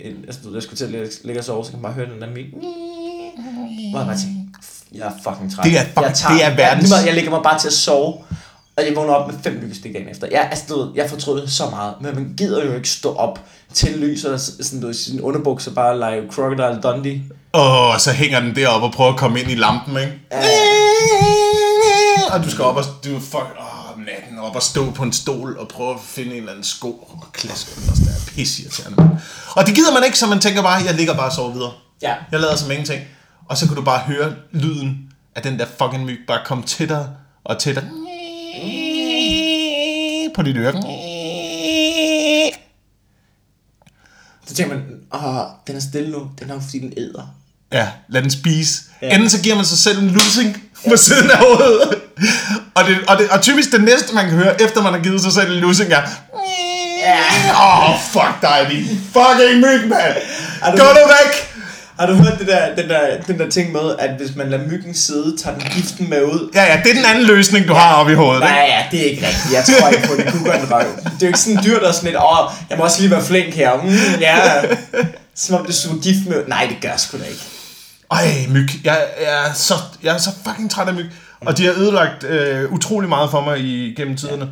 En, 0.00 0.16
altså, 0.26 0.40
du 0.44 0.54
jeg 0.54 0.62
skulle 0.62 0.76
til 0.76 0.84
at 0.96 1.20
ligge 1.24 1.40
og 1.40 1.44
sove, 1.44 1.64
så 1.64 1.70
kan 1.70 1.78
man 1.78 1.82
bare 1.82 1.92
høre 1.92 2.14
den 2.14 2.20
der 2.22 2.30
myg. 2.30 2.46
Hvor 3.90 3.98
jeg 3.98 4.06
bare 4.06 4.16
tænkte, 4.18 4.58
jeg 4.98 5.06
er 5.06 5.10
fucking 5.28 5.54
træt. 5.54 5.64
Det 5.64 5.78
er 5.78 5.84
fucking- 5.84 6.02
jeg 6.02 6.14
tager, 6.14 6.34
det 6.34 6.44
er 6.44 6.48
jeg, 6.48 6.58
verdens- 6.58 6.88
meget, 6.90 7.06
jeg 7.06 7.14
ligger 7.14 7.30
mig 7.30 7.40
bare 7.42 7.58
til 7.58 7.68
at 7.68 7.74
sove, 7.74 8.14
og 8.76 8.84
jeg 8.86 8.96
vågner 8.96 9.12
op 9.14 9.32
med 9.32 9.38
fem 9.42 9.52
myggestik 9.62 9.92
dagen 9.94 10.08
efter. 10.08 10.26
Jeg, 10.30 10.48
altså, 10.50 10.64
du 10.68 10.78
ved, 10.78 10.88
jeg 10.94 11.10
fortrød 11.10 11.48
så 11.48 11.70
meget, 11.70 11.94
men 12.00 12.14
man 12.14 12.34
gider 12.36 12.64
jo 12.64 12.74
ikke 12.74 12.88
stå 12.88 13.14
op 13.14 13.38
til 13.74 13.98
lys 13.98 14.24
og 14.24 14.40
sådan, 14.40 14.80
du 14.80 14.92
sin 14.92 15.20
underbukser 15.20 15.70
bare 15.70 15.98
lege 15.98 16.22
Crocodile 16.32 16.80
Dundee. 16.82 17.22
Og 17.52 18.00
så 18.00 18.12
hænger 18.12 18.40
den 18.40 18.56
deroppe 18.56 18.86
og 18.86 18.92
prøver 18.92 19.10
at 19.12 19.16
komme 19.18 19.40
ind 19.40 19.50
i 19.50 19.54
lampen, 19.54 19.96
ikke? 19.96 20.12
Og 22.32 22.44
du 22.44 22.50
skal 22.50 22.64
op 22.64 22.76
og, 22.76 22.84
du 23.04 23.20
fuck, 23.20 23.34
åh, 23.60 23.92
om 23.94 23.98
natten 24.00 24.38
op 24.38 24.56
og 24.56 24.62
stå 24.62 24.90
på 24.90 25.02
en 25.02 25.12
stol 25.12 25.56
og 25.60 25.68
prøve 25.68 25.90
at 25.90 26.00
finde 26.06 26.30
en 26.32 26.36
eller 26.36 26.50
anden 26.50 26.64
sko 26.64 26.90
og 26.90 27.26
klaske 27.32 27.70
den 27.80 27.90
og 27.90 27.96
sådan 27.96 28.12
der 28.96 29.02
mand. 29.02 29.10
Og 29.56 29.66
det 29.66 29.74
gider 29.74 29.92
man 29.94 30.04
ikke, 30.04 30.18
så 30.18 30.26
man 30.26 30.40
tænker 30.40 30.62
bare, 30.62 30.82
jeg 30.86 30.94
ligger 30.94 31.14
bare 31.14 31.26
og 31.26 31.32
sover 31.32 31.52
videre. 31.52 31.72
Ja. 32.02 32.14
Jeg 32.32 32.40
lader 32.40 32.56
som 32.56 32.70
ingenting. 32.70 33.00
Og 33.48 33.56
så 33.56 33.66
kan 33.66 33.76
du 33.76 33.82
bare 33.82 33.98
høre 33.98 34.34
lyden 34.52 35.10
af 35.34 35.42
den 35.42 35.58
der 35.58 35.66
fucking 35.78 36.04
myg 36.04 36.18
bare 36.26 36.40
komme 36.44 36.64
tættere 36.64 37.08
og 37.44 37.58
tættere. 37.58 37.84
på 40.34 40.42
dit 40.42 40.56
øre. 40.56 40.72
Så 44.46 44.54
tænker 44.54 44.74
man, 44.74 44.84
åh, 45.14 45.46
den 45.66 45.76
er 45.76 45.80
stille 45.80 46.10
nu. 46.10 46.30
Den 46.40 46.50
er 46.50 46.54
jo 46.54 46.60
fordi, 46.60 46.78
den 46.78 46.92
æder. 46.96 47.34
Ja, 47.72 47.88
lad 48.08 48.22
den 48.22 48.30
spise. 48.30 48.82
Ja. 49.02 49.06
Ja. 49.06 49.14
Enten 49.14 49.30
så 49.30 49.42
giver 49.42 49.56
man 49.56 49.64
sig 49.64 49.78
selv 49.78 49.98
en 49.98 50.10
losing 50.10 50.62
på 50.88 50.96
siden 50.96 51.30
af 51.30 51.38
hovedet. 51.38 52.00
Og, 52.74 52.84
det, 52.84 52.98
og, 53.08 53.18
det, 53.18 53.30
og 53.30 53.42
typisk 53.42 53.72
det 53.72 53.84
næste, 53.84 54.14
man 54.14 54.24
kan 54.28 54.34
høre, 54.34 54.62
efter 54.62 54.82
man 54.82 54.92
har 54.92 55.00
givet 55.00 55.20
sig 55.20 55.32
selv 55.32 55.52
en 55.52 55.58
losing, 55.58 55.92
er... 55.92 56.02
Åh, 57.52 57.90
oh, 57.90 58.00
fuck 58.00 58.42
dig, 58.42 58.66
din 58.70 58.84
fucking 58.86 59.60
myg, 59.60 59.88
mand! 59.88 60.14
Gå 60.78 60.84
nu 60.84 61.04
væk! 61.16 61.53
Har 61.98 62.06
du 62.06 62.14
hørt 62.14 62.38
det 62.38 62.46
der, 62.46 62.74
den, 62.74 62.88
der, 62.88 63.00
den 63.26 63.38
der 63.38 63.50
ting 63.50 63.72
med, 63.72 63.96
at 63.98 64.10
hvis 64.16 64.36
man 64.36 64.50
lader 64.50 64.68
myggen 64.68 64.94
sidde, 64.94 65.36
tager 65.36 65.58
den 65.58 65.68
giften 65.70 66.10
med 66.10 66.22
ud? 66.22 66.50
Ja, 66.54 66.62
ja, 66.62 66.80
det 66.84 66.90
er 66.90 66.94
den 66.94 67.04
anden 67.04 67.24
løsning, 67.24 67.68
du 67.68 67.72
har 67.72 67.94
oppe 67.94 68.12
i 68.12 68.14
hovedet. 68.14 68.40
Nej, 68.40 68.66
ja, 68.68 68.84
det 68.90 69.00
er 69.00 69.10
ikke 69.10 69.26
rigtigt. 69.26 69.54
Jeg 69.54 69.64
tror 69.64 69.88
ikke 69.88 70.08
på 70.08 70.14
det. 70.16 70.32
kunne 70.32 70.44
gøre 70.44 70.60
en 70.60 70.70
røv. 70.72 70.86
Det 71.04 71.04
er 71.04 71.10
jo 71.22 71.26
ikke 71.26 71.38
sådan 71.38 71.64
dyr, 71.64 71.78
der 71.80 71.88
er 71.88 71.92
sådan 71.92 72.10
lidt, 72.10 72.16
åh, 72.16 72.52
jeg 72.70 72.78
må 72.78 72.84
også 72.84 73.00
lige 73.00 73.10
være 73.10 73.22
flink 73.22 73.54
her. 73.54 73.82
Mm, 73.82 74.20
ja. 74.20 74.36
Som 75.34 75.60
om 75.60 75.66
det 75.66 75.74
suger 75.74 76.02
gift 76.02 76.28
med. 76.28 76.44
Nej, 76.48 76.66
det 76.66 76.76
gør 76.90 76.96
sgu 76.96 77.18
da 77.18 77.24
ikke. 77.24 77.42
Ej, 78.10 78.46
myg. 78.48 78.68
Jeg, 78.84 78.98
jeg, 79.20 79.48
er 79.48 79.52
så, 79.52 79.74
jeg 80.02 80.14
er 80.14 80.18
så 80.18 80.30
fucking 80.46 80.70
træt 80.70 80.88
af 80.88 80.94
myg. 80.94 81.06
Og 81.40 81.58
de 81.58 81.64
har 81.64 81.72
ødelagt 81.72 82.24
øh, 82.24 82.72
utrolig 82.72 83.08
meget 83.08 83.30
for 83.30 83.40
mig 83.40 83.60
i, 83.60 83.94
gennem 83.94 84.16
tiderne. 84.16 84.48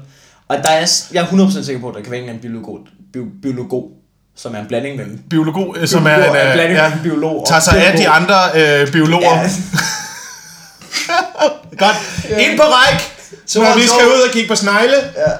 Og 0.48 0.56
der 0.56 0.70
er, 0.70 0.86
jeg 1.12 1.22
er 1.22 1.26
100% 1.26 1.64
sikker 1.64 1.80
på, 1.80 1.88
at 1.88 1.94
der 1.94 2.02
kan 2.02 2.10
være 2.10 2.20
en 2.20 2.28
eller 2.28 2.38
anden 2.38 2.62
biolog, 2.62 2.78
bio, 3.12 3.26
biolog 3.42 3.68
som 4.36 4.54
er 4.54 4.58
en 4.60 4.66
blanding 4.66 4.96
mellem 4.96 5.18
Biolog, 5.30 5.76
øh, 5.78 5.88
som 5.88 6.06
er 6.06 6.16
Biolog 6.16 6.30
en, 6.30 6.36
er 6.36 6.46
en 6.46 6.52
blanding 6.52 6.78
ja, 6.78 6.88
mellem 6.88 7.02
biolog 7.02 7.40
og 7.40 7.48
tager 7.48 7.60
sig 7.60 7.86
af 7.86 7.92
de 7.92 7.98
biolog. 7.98 8.16
andre 8.16 8.80
øh, 8.80 8.92
biologer. 8.92 9.36
Ja. 9.36 9.50
Godt. 11.84 11.96
Ind 12.40 12.58
på 12.58 12.62
ræk, 12.62 13.00
Så 13.46 13.58
når 13.62 13.74
vi 13.74 13.86
skal 13.86 14.06
ud 14.06 14.20
og 14.28 14.32
kigge 14.32 14.48
på 14.48 14.54
snegle. 14.56 14.96
Ja. 15.16 15.32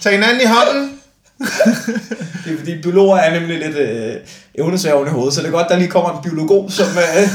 Tag 0.00 0.12
hinanden 0.12 0.40
i 0.40 0.44
hånden. 0.44 0.92
Det 2.44 2.52
er 2.52 2.58
fordi 2.58 2.82
biologer 2.82 3.16
er 3.16 3.40
nemlig 3.40 3.58
lidt 3.58 3.76
øh, 3.76 4.14
evnesvævende 4.54 5.10
i 5.10 5.12
hovedet, 5.12 5.34
så 5.34 5.40
det 5.40 5.46
er 5.46 5.52
godt, 5.52 5.68
der 5.68 5.76
lige 5.76 5.88
kommer 5.90 6.10
en 6.16 6.22
biolog, 6.22 6.72
som... 6.72 6.86
Øh, 6.86 7.28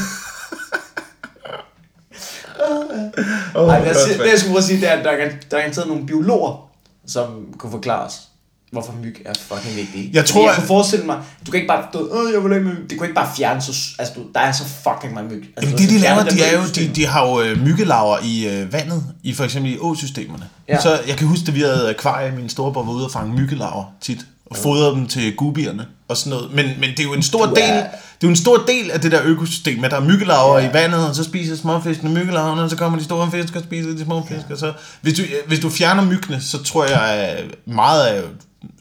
Oh, 3.56 3.70
Ej, 3.74 3.76
jeg, 3.76 3.96
det 3.96 4.32
jeg 4.32 4.40
skulle 4.40 4.52
prøve 4.52 4.58
at 4.58 4.64
sige, 4.64 4.82
det 4.82 4.90
er, 4.90 4.94
at 4.98 5.06
der 5.06 5.12
er, 5.12 5.26
er 5.26 5.30
garanteret 5.50 5.88
nogle 5.88 6.06
biologer, 6.06 6.70
som 7.08 7.54
kunne 7.58 7.72
forklare 7.72 8.06
os, 8.06 8.22
hvorfor 8.72 8.94
myg 9.04 9.22
er 9.26 9.34
fucking 9.48 9.76
vigtige. 9.76 10.10
Jeg 10.14 10.26
tror, 10.26 10.48
jeg 10.48 10.56
kunne 10.56 10.68
forestille 10.68 11.06
mig, 11.06 11.18
du 11.46 11.52
kan 11.52 11.58
ikke 11.62 11.68
bare, 11.68 11.84
du, 11.94 12.00
øh, 12.00 12.34
jeg 12.34 12.44
vil 12.44 12.52
ikke 12.54 12.66
med 12.66 12.74
myg. 12.74 12.90
Det 12.90 12.98
kunne 12.98 13.08
ikke 13.08 13.16
bare 13.16 13.30
fjerne, 13.38 13.62
så, 13.62 13.72
altså 14.00 14.14
du, 14.16 14.22
der 14.34 14.40
er 14.40 14.52
så 14.52 14.64
fucking 14.84 15.14
mange 15.14 15.30
myg. 15.30 15.44
Altså, 15.58 15.70
Jamen 15.70 15.78
det 15.78 15.90
de 15.90 15.98
laver, 16.00 16.24
de, 16.24 16.44
er 16.44 16.58
jo, 16.58 16.64
de, 16.76 16.88
de 16.96 17.06
har 17.06 17.28
jo 17.30 17.42
øh, 17.42 17.64
myggelaver 17.66 18.18
i 18.24 18.48
øh, 18.48 18.74
vandet, 18.74 19.04
i 19.24 19.34
for 19.34 19.44
eksempel 19.44 19.72
i 19.74 19.78
åsystemerne. 19.80 20.46
Ja. 20.68 20.74
Ja. 20.74 20.82
Så 20.82 21.00
jeg 21.08 21.16
kan 21.18 21.28
huske, 21.28 21.44
at 21.48 21.56
vi 21.56 21.60
havde 21.62 21.90
akvarie, 21.90 22.32
min 22.32 22.50
storebror 22.50 22.84
var 22.84 22.92
ude 22.92 23.06
og 23.06 23.12
fange 23.12 23.34
myggelaver 23.42 23.94
tit, 24.02 24.26
og 24.46 24.58
fodrede 24.58 24.96
dem 24.96 25.08
til 25.08 25.36
gubierne 25.36 25.86
og 26.08 26.18
sådan 26.18 26.30
noget. 26.30 26.54
Men, 26.56 26.66
men 26.80 26.90
det 26.90 27.00
er 27.00 27.04
jo 27.04 27.14
en 27.14 27.24
stor 27.24 27.46
Du 27.46 27.54
del, 27.56 27.64
er- 27.70 27.84
det 28.22 28.28
er 28.28 28.28
jo 28.28 28.30
en 28.30 28.36
stor 28.36 28.64
del 28.68 28.92
af 28.92 29.02
det 29.02 29.12
der 29.12 29.22
økosystem, 29.24 29.84
at 29.84 29.92
der 29.92 29.98
er 29.98 30.04
myggelaver 30.04 30.60
Ja. 30.60 30.70
i 30.70 30.74
vandet, 30.74 31.08
og 31.10 31.16
så 31.16 31.24
spiser 31.24 31.56
småfiskene 31.56 32.10
myggelaverne, 32.14 32.62
og 32.62 32.70
så 32.70 32.76
kommer 32.76 32.98
de 33.00 33.04
store 33.06 33.32
fisk 33.32 33.56
og 33.56 33.62
spiser 33.64 33.90
de 33.90 34.04
små 34.04 34.26
fisk. 34.28 34.46
Og 34.52 34.58
så, 34.58 34.74
hvis, 35.02 35.14
du, 35.14 35.22
hvis 35.48 35.60
du 35.60 35.70
fjerner 35.70 36.04
myggene, 36.06 36.42
så 36.42 36.64
tror 36.64 36.86
jeg, 36.86 37.02
at 37.02 37.44
meget 37.66 38.04
af 38.06 38.22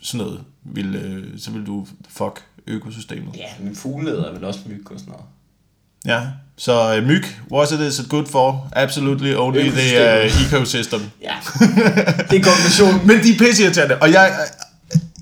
sådan 0.03 0.27
noget, 0.27 0.41
vil, 0.65 0.95
øh, 0.95 1.39
så 1.39 1.51
vil 1.51 1.67
du 1.67 1.87
fuck 2.09 2.45
økosystemet. 2.67 3.37
Ja, 3.37 3.47
men 3.61 3.77
fugle 3.77 4.11
er 4.11 4.33
vel 4.33 4.45
også 4.45 4.61
myg 4.67 4.93
og 4.93 4.99
sådan 5.01 5.13
noget. 5.13 5.27
Ja, 6.07 6.27
så 6.57 6.97
uh, 6.97 7.07
myg, 7.07 7.25
what 7.53 7.73
it 7.73 7.81
is 7.81 7.99
it 7.99 8.09
good 8.09 8.27
for? 8.27 8.69
Absolutely 8.73 9.35
only 9.35 9.71
the 9.71 10.25
uh, 10.25 10.47
ecosystem. 10.47 11.01
Ja, 11.23 11.35
det 12.31 12.39
er 12.39 12.43
konklusionen. 12.43 13.07
Men 13.07 13.23
de 13.23 13.35
er 13.35 13.39
pisseirriterende, 13.39 13.99
og 13.99 14.13
jeg, 14.13 14.49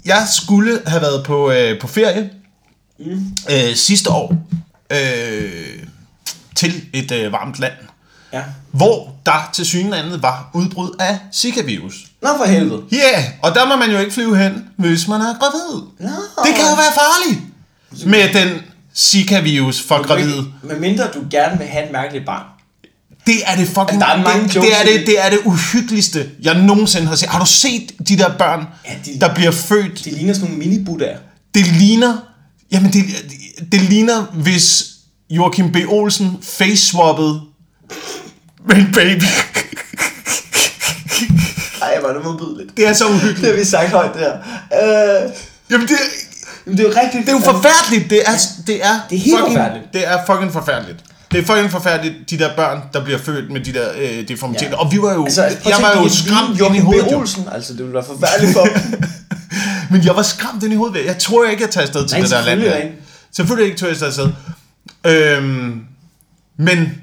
jeg 0.05 0.27
skulle 0.35 0.81
have 0.87 1.03
været 1.03 1.25
på, 1.25 1.49
uh, 1.49 1.79
på 1.81 1.87
ferie 1.87 2.31
mm. 2.99 3.33
uh, 3.47 3.75
sidste 3.75 4.11
år 4.11 4.47
uh, 4.91 4.99
til 6.55 6.85
et 6.93 7.13
uh, 7.13 7.33
varmt 7.33 7.59
land, 7.59 7.73
Ja. 8.33 8.43
hvor 8.73 9.15
der 9.27 9.51
til 9.53 9.67
synlandet 9.67 10.23
var 10.23 10.51
udbrud 10.55 10.91
af 11.01 11.19
Zika-virus. 11.35 11.95
Nå 12.23 12.29
for 12.37 12.45
helvede. 12.45 12.83
Ja, 12.93 12.97
yeah, 12.97 13.25
og 13.43 13.55
der 13.55 13.67
må 13.69 13.77
man 13.77 13.91
jo 13.91 13.99
ikke 13.99 14.13
flyve 14.13 14.39
hen, 14.39 14.65
hvis 14.77 15.09
man 15.09 15.21
er 15.21 15.35
gravid. 15.41 15.83
Nå. 16.01 16.09
Det 16.45 16.55
kan 16.55 16.65
jo 16.65 16.75
være 16.75 16.93
farligt 16.95 17.41
med 18.07 18.33
den 18.43 18.59
Zika-virus 18.97 19.83
for 19.83 20.07
gravide. 20.07 20.47
Med 20.63 20.81
mindre 20.81 21.05
du 21.15 21.21
gerne 21.31 21.59
vil 21.59 21.67
have 21.67 21.85
et 21.87 21.93
mærkeligt 21.93 22.27
barn. 22.27 22.45
Det 23.27 23.37
er 23.47 23.57
det 23.57 23.69
fucking... 23.69 24.01
Der 24.01 24.07
er 24.07 24.23
mange 24.23 24.45
det, 24.45 24.55
det, 24.55 24.81
er 24.81 24.85
det, 24.85 25.07
det 25.07 25.25
er 25.25 25.31
det 25.31 25.39
uhyggeligste, 25.45 26.31
jeg 26.43 26.55
nogensinde 26.63 27.07
har 27.07 27.17
set. 27.17 27.29
Har 27.29 27.39
du 27.41 27.47
set 27.47 27.93
de 28.09 28.19
der 28.19 28.37
børn, 28.39 28.65
Ja, 28.89 28.95
de- 29.07 29.21
der 29.21 29.35
bliver 29.35 29.51
født? 29.51 30.05
De 30.05 30.11
ligner 30.11 30.35
sådan 30.35 30.49
nogle 30.51 30.65
mini-buddhaer. 30.65 31.19
Det 31.55 31.67
ligner... 31.67 32.17
Jamen, 32.73 32.93
det, 32.93 33.05
det 33.73 33.83
ligner, 33.83 34.23
hvis 34.35 34.85
Joachim 35.31 35.73
B. 35.73 35.77
Olsen 35.89 36.39
face-swappede 36.43 37.41
med 38.67 38.77
en 38.77 38.93
baby. 38.95 39.25
Ej, 41.83 41.95
er 41.95 42.13
det 42.13 42.25
modbydeligt. 42.25 42.77
Det 42.77 42.89
er 42.89 42.93
så 42.93 43.07
uhyggeligt. 43.09 43.41
Det 43.41 43.47
har 43.47 43.57
vi 43.57 43.65
sagt 43.65 43.91
højt 43.91 44.15
der. 44.15 44.33
Øh, 44.35 45.31
Jamen, 45.71 45.89
det, 45.89 45.97
men 46.65 46.77
det 46.79 46.87
er 46.87 46.89
jo 46.89 46.95
rigtigt. 47.03 47.27
det 47.27 47.33
er 47.33 47.37
jo 47.37 47.53
forfærdeligt. 47.53 48.11
Det 48.11 48.23
er, 48.27 48.33
det 48.67 48.85
er, 48.85 49.01
Det 49.11 49.17
er 49.19 49.23
helt 49.23 49.39
fucking, 49.39 49.57
forfærdeligt. 49.57 49.93
Det 49.93 50.09
er 50.09 50.19
fucking 50.27 50.53
forfærdeligt. 50.53 51.05
Det 51.33 51.39
er 51.41 51.45
fucking 51.45 51.71
forfærdeligt, 51.71 52.31
de 52.31 52.39
der 52.39 52.57
børn, 52.57 52.83
der 52.93 53.05
bliver 53.05 53.19
født 53.19 53.51
med 53.53 53.61
de 53.61 53.73
der 53.73 53.89
øh, 53.99 54.29
deformiteter. 54.29 54.71
Ja. 54.71 54.77
Og 54.77 54.93
vi 54.93 55.03
var 55.03 55.15
jo, 55.15 55.25
Altså, 55.25 55.43
jeg 55.43 55.77
var 55.81 56.03
jo 56.03 56.09
skræmt 56.09 56.61
ind 56.61 56.77
i 56.77 56.79
hovedet. 56.79 57.15
Olsen, 57.15 57.45
altså 57.53 57.73
det 57.73 57.81
ville 57.81 57.95
være 57.95 58.05
forfærdeligt 58.05 58.53
for. 58.53 58.67
Men 59.93 60.05
jeg 60.05 60.17
var 60.17 60.23
skræmt 60.23 60.63
ind 60.63 60.73
i 60.73 60.77
hovedet. 60.77 61.07
Jeg 61.07 61.19
tror 61.19 61.45
ikke, 61.45 61.63
jeg 61.63 61.71
tager 61.71 61.87
afsted 61.87 62.09
til 62.09 62.19
Nej, 62.19 62.23
det 62.23 62.31
der 62.31 62.45
land. 62.45 62.61
selvfølgelig 62.61 62.85
ikke. 62.85 62.97
Selvfølgelig 63.33 63.67
ikke 63.67 63.79
tog 63.81 63.89
jeg 63.89 64.03
afsted. 64.03 64.29
Øhm, 65.05 65.81
men 66.59 66.95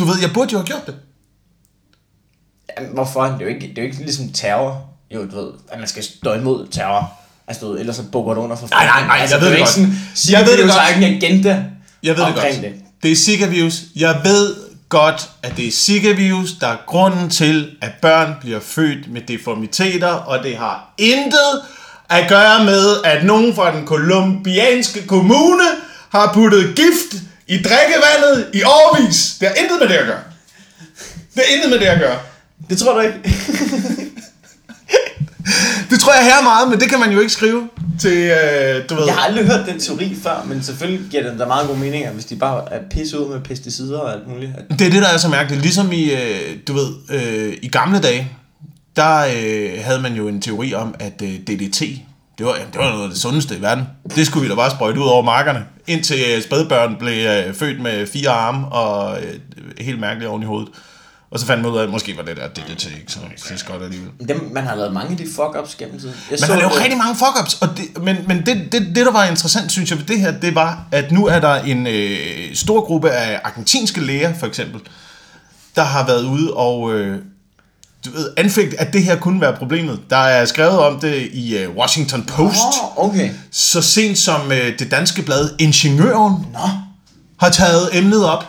du 0.00 0.04
ved, 0.10 0.20
jeg 0.20 0.30
burde 0.34 0.52
jo 0.52 0.58
have 0.58 0.66
gjort 0.66 0.86
det. 0.86 0.94
Jamen, 2.78 2.92
hvorfor? 2.94 3.22
Det 3.24 3.34
er, 3.34 3.40
jo 3.40 3.46
ikke, 3.46 3.60
det 3.60 3.78
er 3.78 3.82
jo 3.82 3.88
ikke 3.88 3.98
ligesom 4.02 4.32
terror. 4.32 4.86
Jo, 5.14 5.24
du 5.26 5.36
ved, 5.36 5.50
at 5.68 5.78
man 5.78 5.88
skal 5.88 6.02
stå 6.04 6.32
imod 6.34 6.66
terror. 6.68 7.12
Altså, 7.48 7.66
du 7.66 7.72
ved, 7.72 7.80
ellers 7.80 7.96
så 7.96 8.02
bukker 8.12 8.34
du 8.34 8.40
under 8.40 8.56
for 8.56 8.68
Nej, 8.70 8.86
nej, 8.86 9.06
nej, 9.06 9.16
altså, 9.20 9.36
jeg 9.36 9.42
ved 9.44 9.50
det. 9.50 9.58
det 9.58 9.64
godt. 9.66 9.74
sådan, 9.74 9.92
Jeg 10.30 10.46
ved 10.46 10.52
det 10.52 10.58
det 10.58 10.66
godt. 10.74 10.82
er 10.82 10.88
ikke 10.94 11.06
en 11.08 11.14
agenda 11.22 11.64
Jeg 12.02 12.16
ved 12.16 12.24
det 12.24 12.34
godt. 12.34 12.46
det. 12.62 12.74
Det 13.02 13.12
er 13.12 13.16
Zika-virus. 13.16 13.82
Jeg 13.96 14.20
ved 14.24 14.56
godt, 14.88 15.30
at 15.42 15.56
det 15.56 15.66
er 15.66 15.70
Zika-virus, 15.72 16.50
der 16.60 16.66
er 16.66 16.76
grunden 16.86 17.30
til, 17.30 17.76
at 17.82 17.90
børn 18.02 18.34
bliver 18.40 18.60
født 18.60 19.12
med 19.12 19.20
deformiteter, 19.28 20.08
og 20.12 20.44
det 20.44 20.56
har 20.56 20.94
intet 20.98 21.62
at 22.08 22.28
gøre 22.28 22.64
med, 22.64 22.96
at 23.04 23.24
nogen 23.24 23.54
fra 23.54 23.76
den 23.76 23.86
kolumbianske 23.86 25.06
kommune 25.06 25.62
har 26.10 26.32
puttet 26.34 26.76
gift 26.76 27.22
i 27.50 27.56
drikkevandet 27.56 28.46
i 28.54 28.62
årvis. 28.62 29.36
Det 29.40 29.48
har 29.48 29.54
intet 29.54 29.78
med 29.80 29.88
det 29.88 29.94
at 29.94 30.06
gøre. 30.06 30.22
Det 31.34 31.42
har 31.46 31.54
intet 31.54 31.70
med 31.70 31.78
det 31.78 31.86
at 31.86 32.00
gøre. 32.00 32.18
Det 32.70 32.78
tror 32.78 32.94
du 32.94 33.00
ikke? 33.00 33.18
Det 35.90 36.00
tror 36.00 36.12
jeg 36.14 36.24
her 36.24 36.42
meget, 36.42 36.68
men 36.68 36.80
det 36.80 36.88
kan 36.88 37.00
man 37.00 37.12
jo 37.12 37.20
ikke 37.20 37.32
skrive 37.32 37.68
til, 38.00 38.16
øh, 38.16 38.88
du 38.88 38.94
ved... 38.94 39.04
Jeg 39.06 39.14
har 39.14 39.20
aldrig 39.20 39.46
hørt 39.46 39.66
den 39.66 39.80
teori 39.80 40.16
før, 40.22 40.44
men 40.46 40.62
selvfølgelig 40.62 41.10
giver 41.10 41.22
den 41.30 41.38
da 41.38 41.46
meget 41.46 41.68
god 41.68 41.76
mening, 41.76 42.08
hvis 42.08 42.24
de 42.24 42.36
bare 42.36 42.72
er 42.72 42.80
pisse 42.90 43.20
ud 43.20 43.32
med 43.32 43.40
pesticider 43.40 43.98
og 43.98 44.12
alt 44.12 44.28
muligt. 44.28 44.52
Det 44.70 44.86
er 44.86 44.90
det, 44.90 45.02
der 45.02 45.08
er 45.08 45.16
så 45.16 45.28
mærkeligt. 45.28 45.62
Ligesom 45.62 45.92
i, 45.92 46.12
øh, 46.12 46.56
du 46.68 46.72
ved, 46.72 46.88
øh, 47.10 47.56
i 47.62 47.68
gamle 47.68 48.00
dage, 48.00 48.32
der 48.96 49.18
øh, 49.18 49.84
havde 49.84 50.00
man 50.00 50.14
jo 50.14 50.28
en 50.28 50.42
teori 50.42 50.74
om, 50.74 50.94
at 50.98 51.22
øh, 51.22 51.28
DDT, 51.28 51.80
det 52.38 52.46
var, 52.46 52.54
jamen, 52.56 52.72
det 52.72 52.78
var 52.80 52.90
noget 52.90 53.04
af 53.04 53.10
det 53.10 53.18
sundeste 53.18 53.56
i 53.56 53.62
verden. 53.62 53.84
Det 54.16 54.26
skulle 54.26 54.42
vi 54.42 54.48
da 54.48 54.54
bare 54.54 54.70
sprøjte 54.70 55.00
ud 55.00 55.06
over 55.06 55.22
markerne, 55.22 55.64
indtil 55.90 56.16
øh, 56.36 56.42
spædbørn 56.42 56.96
blev 56.98 57.26
øh, 57.26 57.54
født 57.54 57.80
med 57.80 58.06
fire 58.06 58.30
arme 58.30 58.66
og 58.66 59.22
øh, 59.22 59.40
helt 59.78 60.00
mærkeligt 60.00 60.28
oven 60.28 60.42
i 60.42 60.46
hovedet. 60.46 60.68
Og 61.30 61.40
så 61.40 61.46
fandt 61.46 61.62
man 61.62 61.72
ud 61.72 61.78
af, 61.78 61.82
at 61.82 61.90
måske 61.90 62.16
var 62.16 62.22
det 62.22 62.36
der 62.36 62.48
DDT 62.48 62.86
ikke 62.86 63.12
så, 63.12 63.18
så 63.56 63.64
godt 63.66 63.82
alligevel. 63.82 64.10
dem, 64.28 64.50
man 64.52 64.64
har 64.64 64.74
lavet 64.74 64.92
mange 64.92 65.10
af 65.10 65.16
de 65.16 65.24
fuck-ups 65.24 65.76
gennem 65.78 66.00
tiden. 66.00 66.14
Jeg 66.30 66.38
Man 66.40 66.50
har 66.50 66.56
lavet 66.56 66.80
rigtig 66.80 66.98
mange 66.98 67.14
fuck-ups, 67.14 67.58
og 67.60 67.68
det, 67.76 68.02
men, 68.02 68.16
men 68.28 68.46
det, 68.46 68.72
det, 68.72 68.86
det, 68.94 69.06
der 69.06 69.12
var 69.12 69.24
interessant, 69.24 69.72
synes 69.72 69.90
jeg, 69.90 69.98
ved 69.98 70.06
det 70.06 70.20
her, 70.20 70.40
det 70.40 70.54
var, 70.54 70.86
at 70.92 71.12
nu 71.12 71.26
er 71.26 71.40
der 71.40 71.54
en 71.54 71.86
øh, 71.86 72.54
stor 72.54 72.80
gruppe 72.80 73.10
af 73.10 73.40
argentinske 73.44 74.00
læger, 74.00 74.34
for 74.34 74.46
eksempel, 74.46 74.80
der 75.76 75.82
har 75.82 76.06
været 76.06 76.24
ude 76.24 76.54
og 76.54 76.94
øh, 76.94 77.18
du 78.04 78.10
ved, 78.10 78.30
anfægt, 78.36 78.74
at 78.74 78.92
det 78.92 79.02
her 79.02 79.16
kunne 79.16 79.40
være 79.40 79.56
problemet. 79.56 80.00
Der 80.10 80.16
er 80.16 80.44
skrevet 80.44 80.78
om 80.78 81.00
det 81.00 81.28
i 81.32 81.56
øh, 81.56 81.76
Washington 81.76 82.24
Post, 82.24 82.58
Åh, 82.96 83.04
okay. 83.04 83.30
så 83.50 83.82
sent 83.82 84.18
som 84.18 84.52
øh, 84.52 84.78
det 84.78 84.90
danske 84.90 85.22
blad 85.22 85.50
Ingeniøren 85.58 86.46
Nå, 86.52 86.68
har 87.40 87.50
taget 87.50 87.88
emnet 87.92 88.24
op. 88.24 88.46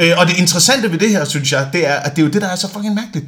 Øh, 0.00 0.12
og 0.18 0.26
det 0.26 0.36
interessante 0.36 0.92
ved 0.92 0.98
det 0.98 1.10
her, 1.10 1.24
synes 1.24 1.52
jeg, 1.52 1.68
det 1.72 1.86
er, 1.86 1.94
at 1.94 2.16
det 2.16 2.22
er 2.22 2.26
jo 2.26 2.32
det, 2.32 2.42
der 2.42 2.48
er 2.48 2.56
så 2.56 2.68
fucking 2.72 2.94
mærkeligt. 2.94 3.26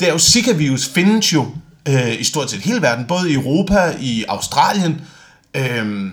Det 0.00 0.08
er 0.08 0.12
jo, 0.12 0.18
Zika-virus 0.18 0.88
findes 0.88 1.32
jo 1.32 1.46
øh, 1.88 2.20
i 2.20 2.24
stort 2.24 2.50
set 2.50 2.60
hele 2.60 2.82
verden, 2.82 3.04
både 3.04 3.30
i 3.30 3.34
Europa, 3.34 3.94
i 4.00 4.24
Australien. 4.28 5.00
Øh, 5.54 6.10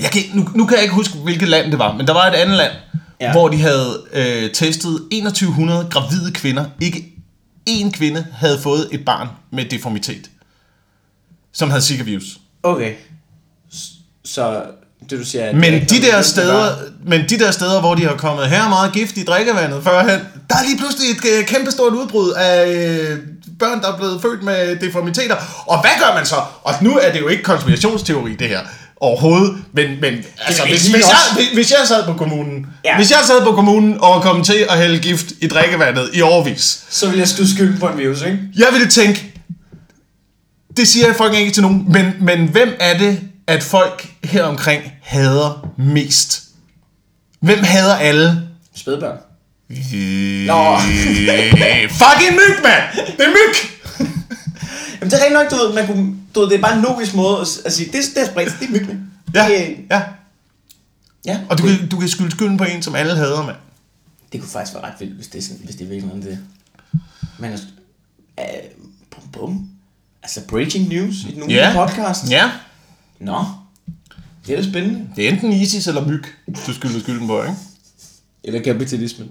jeg 0.00 0.10
kan, 0.10 0.22
nu, 0.34 0.48
nu 0.54 0.66
kan 0.66 0.74
jeg 0.74 0.82
ikke 0.82 0.94
huske, 0.94 1.18
hvilket 1.18 1.48
land 1.48 1.70
det 1.70 1.78
var, 1.78 1.92
men 1.96 2.06
der 2.06 2.12
var 2.12 2.26
et 2.26 2.34
andet 2.34 2.56
land. 2.56 2.72
Ja. 3.20 3.32
hvor 3.32 3.48
de 3.48 3.60
havde 3.60 4.02
øh, 4.12 4.50
testet 4.50 5.00
2100 5.10 5.86
gravide 5.90 6.32
kvinder, 6.32 6.64
ikke 6.80 7.11
en 7.66 7.92
kvinde 7.92 8.26
havde 8.32 8.60
fået 8.60 8.88
et 8.92 9.04
barn 9.04 9.28
med 9.50 9.64
deformitet, 9.64 10.30
som 11.52 11.70
havde 11.70 12.00
abuse. 12.00 12.26
Okay. 12.62 12.94
Så 14.24 14.62
det 15.10 15.18
du 15.18 15.24
siger... 15.24 15.44
er 15.44 15.54
Men 15.54 15.72
de 15.72 16.02
der 16.02 16.22
steder, 16.22 16.76
men 17.04 17.28
de 17.28 17.38
der 17.38 17.50
steder, 17.50 17.80
hvor 17.80 17.94
de 17.94 18.02
har 18.04 18.16
kommet 18.16 18.48
her 18.48 18.64
er 18.64 18.68
meget 18.68 18.92
gift 18.92 19.16
i 19.16 19.24
drikkevandet 19.24 19.84
førhen, 19.84 20.20
der 20.50 20.56
er 20.56 20.64
lige 20.64 20.78
pludselig 20.78 21.10
et 21.10 21.38
øh, 21.38 21.46
kæmpestort 21.46 21.92
udbrud 21.92 22.32
af 22.32 22.68
øh, 22.68 23.18
børn, 23.58 23.80
der 23.80 23.92
er 23.92 23.96
blevet 23.96 24.22
født 24.22 24.42
med 24.42 24.76
deformiteter. 24.76 25.36
Og 25.66 25.80
hvad 25.80 25.90
gør 25.98 26.14
man 26.14 26.26
så? 26.26 26.36
Og 26.62 26.74
nu 26.80 26.98
er 26.98 27.12
det 27.12 27.20
jo 27.20 27.28
ikke 27.28 27.42
konspirationsteori, 27.42 28.34
det 28.34 28.48
her 28.48 28.60
overhovedet, 29.02 29.56
men, 29.72 30.00
men 30.00 30.14
altså, 30.46 30.62
hvis, 30.68 30.86
hvis, 30.86 30.94
jeg, 31.04 31.46
hvis- 31.54 31.70
jeg 31.70 31.78
sad 31.88 32.04
på 32.06 32.12
kommunen, 32.12 32.66
Ja. 32.84 32.96
hvis 32.96 33.10
jeg 33.10 33.18
sad 33.26 33.42
på 33.44 33.52
kommunen 33.52 33.96
og 34.00 34.22
kommet 34.22 34.46
til 34.46 34.66
at 34.70 34.78
hælde 34.78 34.98
gift 34.98 35.26
i 35.40 35.46
drikkevandet 35.48 36.10
i 36.14 36.20
årvis, 36.20 36.84
Så 36.90 37.08
vil 37.10 37.18
jeg 37.18 37.28
skyde 37.28 37.54
skylden 37.54 37.78
på 37.80 37.86
en 37.88 37.98
virus, 37.98 38.22
ikke? 38.22 38.38
jeg 38.56 38.66
ville 38.72 38.88
tænke, 38.88 39.34
det 40.76 40.88
siger 40.88 41.06
jeg 41.06 41.16
fucking 41.16 41.36
ikke 41.40 41.52
til 41.52 41.62
nogen, 41.62 41.84
men, 41.88 42.12
men 42.20 42.48
hvem 42.48 42.76
er 42.80 42.98
det, 42.98 43.20
at 43.46 43.62
folk 43.62 44.06
her 44.24 44.44
omkring 44.44 44.82
hader 45.02 45.68
mest? 45.78 46.42
Hvem 47.40 47.62
hader 47.62 47.96
alle? 47.96 48.42
Spædbørn. 48.76 49.16
Nå. 50.46 50.78
fucking 52.02 52.32
myg, 52.34 52.62
mand! 52.62 53.06
Det 53.16 53.24
er 53.24 53.30
myg! 53.30 53.81
Jamen 55.02 55.10
det 55.10 55.18
er 55.18 55.24
rigtig 55.24 55.32
nok, 55.42 55.50
du 55.50 55.56
ved, 55.56 55.74
man 55.74 55.86
kunne, 55.86 56.16
du 56.34 56.40
ved, 56.40 56.48
det 56.50 56.56
er 56.56 56.60
bare 56.60 56.76
en 56.76 56.82
logisk 56.82 57.14
måde 57.14 57.40
at, 57.40 57.48
at 57.64 57.72
sige, 57.72 57.86
det, 57.92 58.00
det 58.14 58.22
er 58.22 58.26
spredt, 58.26 58.52
det 58.60 58.68
er 58.68 58.72
myggende. 58.72 59.00
Ja, 59.34 59.46
Det, 59.48 59.76
ja. 59.90 60.02
ja. 61.24 61.40
Og 61.50 61.58
du 61.58 61.62
kan, 61.62 61.88
du 61.88 61.98
kan 61.98 62.08
skylde 62.08 62.30
skylden 62.30 62.56
på 62.56 62.64
en, 62.64 62.82
som 62.82 62.94
alle 62.94 63.14
hader, 63.16 63.46
mand. 63.46 63.56
Det 64.32 64.40
kunne 64.40 64.50
faktisk 64.50 64.74
være 64.74 64.84
ret 64.84 64.94
vildt, 65.00 65.14
hvis 65.14 65.26
det 65.28 65.38
er, 65.38 65.42
sådan, 65.42 65.64
hvis 65.64 65.76
det 65.76 65.84
er 65.84 65.88
virkelig 65.88 66.08
noget 66.08 66.24
det. 66.24 66.38
Men 67.38 67.50
altså, 67.50 67.66
øh, 68.40 68.44
bum, 69.10 69.22
bum. 69.32 69.68
Altså 70.22 70.40
breaking 70.48 70.88
news 70.88 71.14
i 71.24 71.34
den 71.34 71.42
uge 71.42 71.52
Ja. 71.52 71.86
podcast. 71.86 72.30
Ja. 72.30 72.50
Nå, 73.20 73.44
det 74.46 74.52
er 74.52 74.62
da 74.62 74.68
spændende. 74.68 75.08
Det 75.16 75.24
er 75.24 75.32
enten 75.32 75.52
ISIS 75.52 75.86
eller 75.86 76.06
myg, 76.06 76.24
du 76.66 76.72
skylder 76.74 77.00
skylden 77.00 77.26
på, 77.26 77.42
ikke? 77.42 77.54
Eller 78.44 78.62
kapitalismen. 78.62 79.30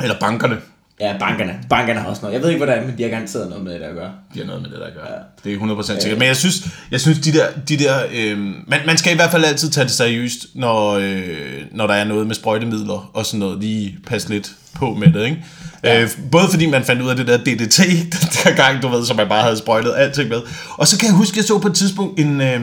Eller 0.00 0.20
bankerne. 0.20 0.60
Ja, 1.00 1.16
bankerne. 1.18 1.58
Bankerne 1.68 2.00
har 2.00 2.08
også 2.08 2.22
noget. 2.22 2.34
Jeg 2.34 2.42
ved 2.42 2.48
ikke, 2.48 2.64
hvordan, 2.64 2.86
men 2.86 2.98
de 2.98 3.02
har 3.02 3.10
garanteret 3.10 3.48
noget 3.48 3.64
med 3.64 3.72
det 3.72 3.80
der 3.80 3.88
at 3.88 3.94
gøre. 3.94 4.12
De 4.34 4.38
har 4.38 4.46
noget 4.46 4.62
med 4.62 4.70
det, 4.70 4.78
der 4.78 4.90
gør. 4.94 5.00
Ja. 5.00 5.50
Det 5.50 5.62
er 5.62 5.76
100% 5.96 6.00
sikkert. 6.00 6.18
Men 6.18 6.28
jeg 6.28 6.36
synes, 6.36 6.68
jeg 6.90 7.00
synes 7.00 7.18
de 7.18 7.32
der, 7.32 7.46
de 7.68 7.76
der 7.76 8.02
øh, 8.12 8.38
man, 8.38 8.80
man 8.86 8.98
skal 8.98 9.12
i 9.12 9.16
hvert 9.16 9.30
fald 9.30 9.44
altid 9.44 9.70
tage 9.70 9.84
det 9.84 9.92
seriøst, 9.92 10.46
når, 10.54 10.92
øh, 10.92 11.62
når 11.72 11.86
der 11.86 11.94
er 11.94 12.04
noget 12.04 12.26
med 12.26 12.34
sprøjtemidler 12.34 13.10
og 13.14 13.26
sådan 13.26 13.40
noget. 13.40 13.60
Lige 13.60 13.98
passe 14.06 14.28
lidt 14.28 14.52
på 14.74 14.94
med 14.94 15.12
det, 15.12 15.24
ikke? 15.24 15.44
Ja. 15.84 16.02
Øh, 16.02 16.10
både 16.32 16.48
fordi 16.50 16.66
man 16.66 16.84
fandt 16.84 17.02
ud 17.02 17.08
af 17.08 17.16
det 17.16 17.26
der 17.26 17.36
DDT, 17.36 17.78
den 18.12 18.28
der 18.44 18.56
gang, 18.56 18.82
du 18.82 18.88
ved, 18.88 19.06
som 19.06 19.16
man 19.16 19.28
bare 19.28 19.42
havde 19.42 19.56
sprøjtet 19.56 19.94
alting 19.96 20.28
med. 20.28 20.42
Og 20.76 20.88
så 20.88 20.98
kan 20.98 21.08
jeg 21.08 21.16
huske, 21.16 21.36
jeg 21.36 21.44
så 21.44 21.58
på 21.58 21.68
et 21.68 21.74
tidspunkt 21.74 22.20
en... 22.20 22.40
Øh, 22.40 22.60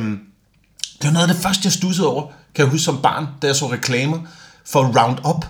det 1.02 1.10
var 1.10 1.12
noget 1.12 1.28
af 1.28 1.34
det 1.34 1.44
første, 1.44 1.62
jeg 1.64 1.72
stussede 1.72 2.08
over, 2.08 2.28
kan 2.56 2.64
jeg 2.64 2.72
huske 2.72 2.84
som 2.84 3.02
barn, 3.02 3.28
da 3.42 3.48
jeg 3.48 3.56
så 3.56 3.72
reklamer 3.72 4.20
for 4.66 5.00
Roundup. 5.00 5.46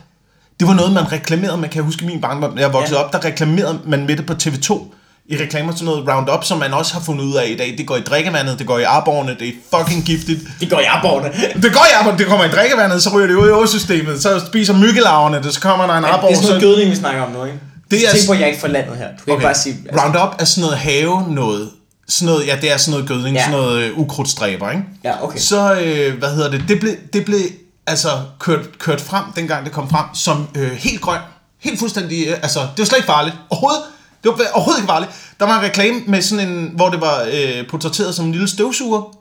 Det 0.59 0.67
var 0.67 0.73
noget, 0.73 0.93
man 0.93 1.11
reklamerede 1.11 1.57
med, 1.57 1.69
kan 1.69 1.83
huske 1.83 2.05
min 2.05 2.21
barndom, 2.21 2.57
jeg 2.57 2.73
voksede 2.73 2.99
Ja. 2.99 3.05
op, 3.05 3.13
der 3.13 3.25
reklamerede 3.25 3.79
man 3.87 4.05
med 4.05 4.17
det 4.17 4.25
på 4.25 4.33
TV2 4.43 4.93
i 5.29 5.37
reklamer 5.37 5.73
til 5.73 5.85
noget 5.85 6.07
Roundup, 6.09 6.43
som 6.43 6.57
man 6.59 6.73
også 6.73 6.93
har 6.93 7.01
fundet 7.01 7.25
ud 7.25 7.35
af 7.35 7.47
i 7.49 7.55
dag. 7.55 7.75
Det 7.77 7.87
går 7.87 7.97
i 7.97 8.01
drikkevandet, 8.01 8.59
det 8.59 8.67
går 8.67 8.79
i 8.79 8.83
arborne, 8.83 9.35
det 9.39 9.47
er 9.47 9.51
fucking 9.77 10.03
giftigt. 10.05 10.39
De 10.59 10.65
går 10.69 10.79
i 10.79 10.83
arborne. 10.83 11.25
Det 11.63 11.73
går 11.73 11.85
i 11.91 11.93
arborne, 11.99 12.17
det 12.21 12.27
kommer 12.27 12.45
i 12.45 12.49
drikkevandet, 12.49 13.03
så 13.03 13.09
ryger 13.15 13.27
det 13.27 13.35
ud 13.35 13.47
i 13.47 13.51
åsystemet, 13.51 14.21
så 14.21 14.41
spiser 14.47 14.73
myggelarverne 14.77 15.43
det, 15.43 15.53
så 15.53 15.61
kommer 15.61 15.87
der 15.87 15.93
en 15.93 16.03
Det 16.03 16.09
arbor, 16.09 16.27
er 16.27 16.33
sådan 16.35 16.47
noget 16.49 16.61
så... 16.61 16.67
gødning, 16.67 16.91
vi 16.91 16.95
snakker 16.95 17.21
om 17.21 17.31
nu, 17.31 17.43
ikke? 17.45 17.59
Det 17.91 18.07
er- 18.07 18.11
Tænk 18.11 18.27
på, 18.27 18.33
at 18.33 18.39
jeg 18.39 18.47
ikke 18.47 18.61
fra 18.61 18.67
landet 18.67 18.97
her. 18.97 19.07
Du 19.07 19.23
kan 19.25 19.33
okay. 19.33 19.43
bare 19.43 19.55
sige... 19.55 19.75
Altså, 19.89 20.01
Roundup 20.05 20.35
er 20.39 20.45
sådan 20.45 20.61
noget 20.61 20.77
have 20.77 21.33
noget. 21.33 21.69
Sådan 22.09 22.33
noget, 22.33 22.47
ja, 22.47 22.55
det 22.61 22.71
er 22.73 22.77
sådan 22.77 22.91
noget 22.91 23.07
gødning, 23.07 23.35
ja. 23.35 23.43
sådan 23.45 23.59
noget 23.59 23.81
øh, 23.83 23.99
ukrudtstræber, 23.99 24.71
ikke? 24.71 24.83
Ja, 25.03 25.23
okay. 25.23 25.39
Så, 25.39 25.73
øh, 25.73 26.17
hvad 26.19 26.29
hedder 26.29 26.51
det, 26.51 26.63
det 26.67 26.79
blev, 26.79 26.93
det 27.13 27.25
blev 27.25 27.39
altså 27.87 28.09
kørt, 28.39 28.79
kørt 28.79 29.01
frem, 29.01 29.23
dengang 29.35 29.65
det 29.65 29.73
kom 29.73 29.89
frem, 29.89 30.05
som 30.15 30.47
øh, 30.55 30.71
helt 30.71 31.01
grøn. 31.01 31.19
Helt 31.59 31.79
fuldstændig, 31.79 32.27
øh, 32.27 32.33
altså, 32.41 32.59
det 32.59 32.79
var 32.79 32.85
slet 32.85 32.97
ikke 32.97 33.05
farligt. 33.07 33.35
Overhovedet. 33.49 33.81
Det 34.23 34.31
var 34.31 34.45
overhovedet 34.53 34.79
ikke 34.79 34.87
farligt. 34.91 35.11
Der 35.39 35.45
var 35.45 35.59
en 35.59 35.65
reklame 35.65 36.01
med 36.07 36.21
sådan 36.21 36.49
en, 36.49 36.71
hvor 36.75 36.89
det 36.89 37.01
var 37.01 37.27
øh, 37.33 37.67
portrætteret 37.69 38.15
som 38.15 38.25
en 38.25 38.31
lille 38.31 38.47
støvsuger, 38.47 39.17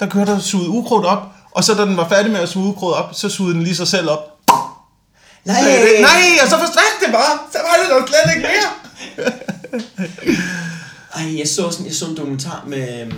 der 0.00 0.06
kørte 0.08 0.30
og 0.30 0.40
sugede 0.42 0.68
ukrudt 0.68 1.06
op, 1.06 1.22
og 1.50 1.64
så 1.64 1.74
da 1.74 1.82
den 1.82 1.96
var 1.96 2.08
færdig 2.08 2.32
med 2.32 2.40
at 2.40 2.48
suge 2.48 2.66
ukrudt 2.66 2.94
op, 2.94 3.10
så 3.14 3.28
sugede 3.28 3.54
den 3.54 3.62
lige 3.62 3.76
sig 3.76 3.88
selv 3.88 4.10
op. 4.10 4.36
Nej, 5.44 5.56
Øh, 5.60 6.00
nej, 6.00 6.22
og 6.42 6.48
så 6.48 6.56
forsvandt 6.58 6.96
det 7.06 7.12
bare. 7.12 7.38
Så 7.52 7.58
var 7.58 7.82
det 7.82 7.98
nok 7.98 8.08
slet 8.08 8.36
ikke 8.36 8.48
mere. 8.48 8.70
Ej, 11.16 11.38
jeg 11.38 11.48
så, 11.48 11.70
sådan, 11.70 11.86
jeg 11.86 11.94
så 11.94 12.06
en 12.06 12.16
dokumentar 12.16 12.64
med, 12.66 13.12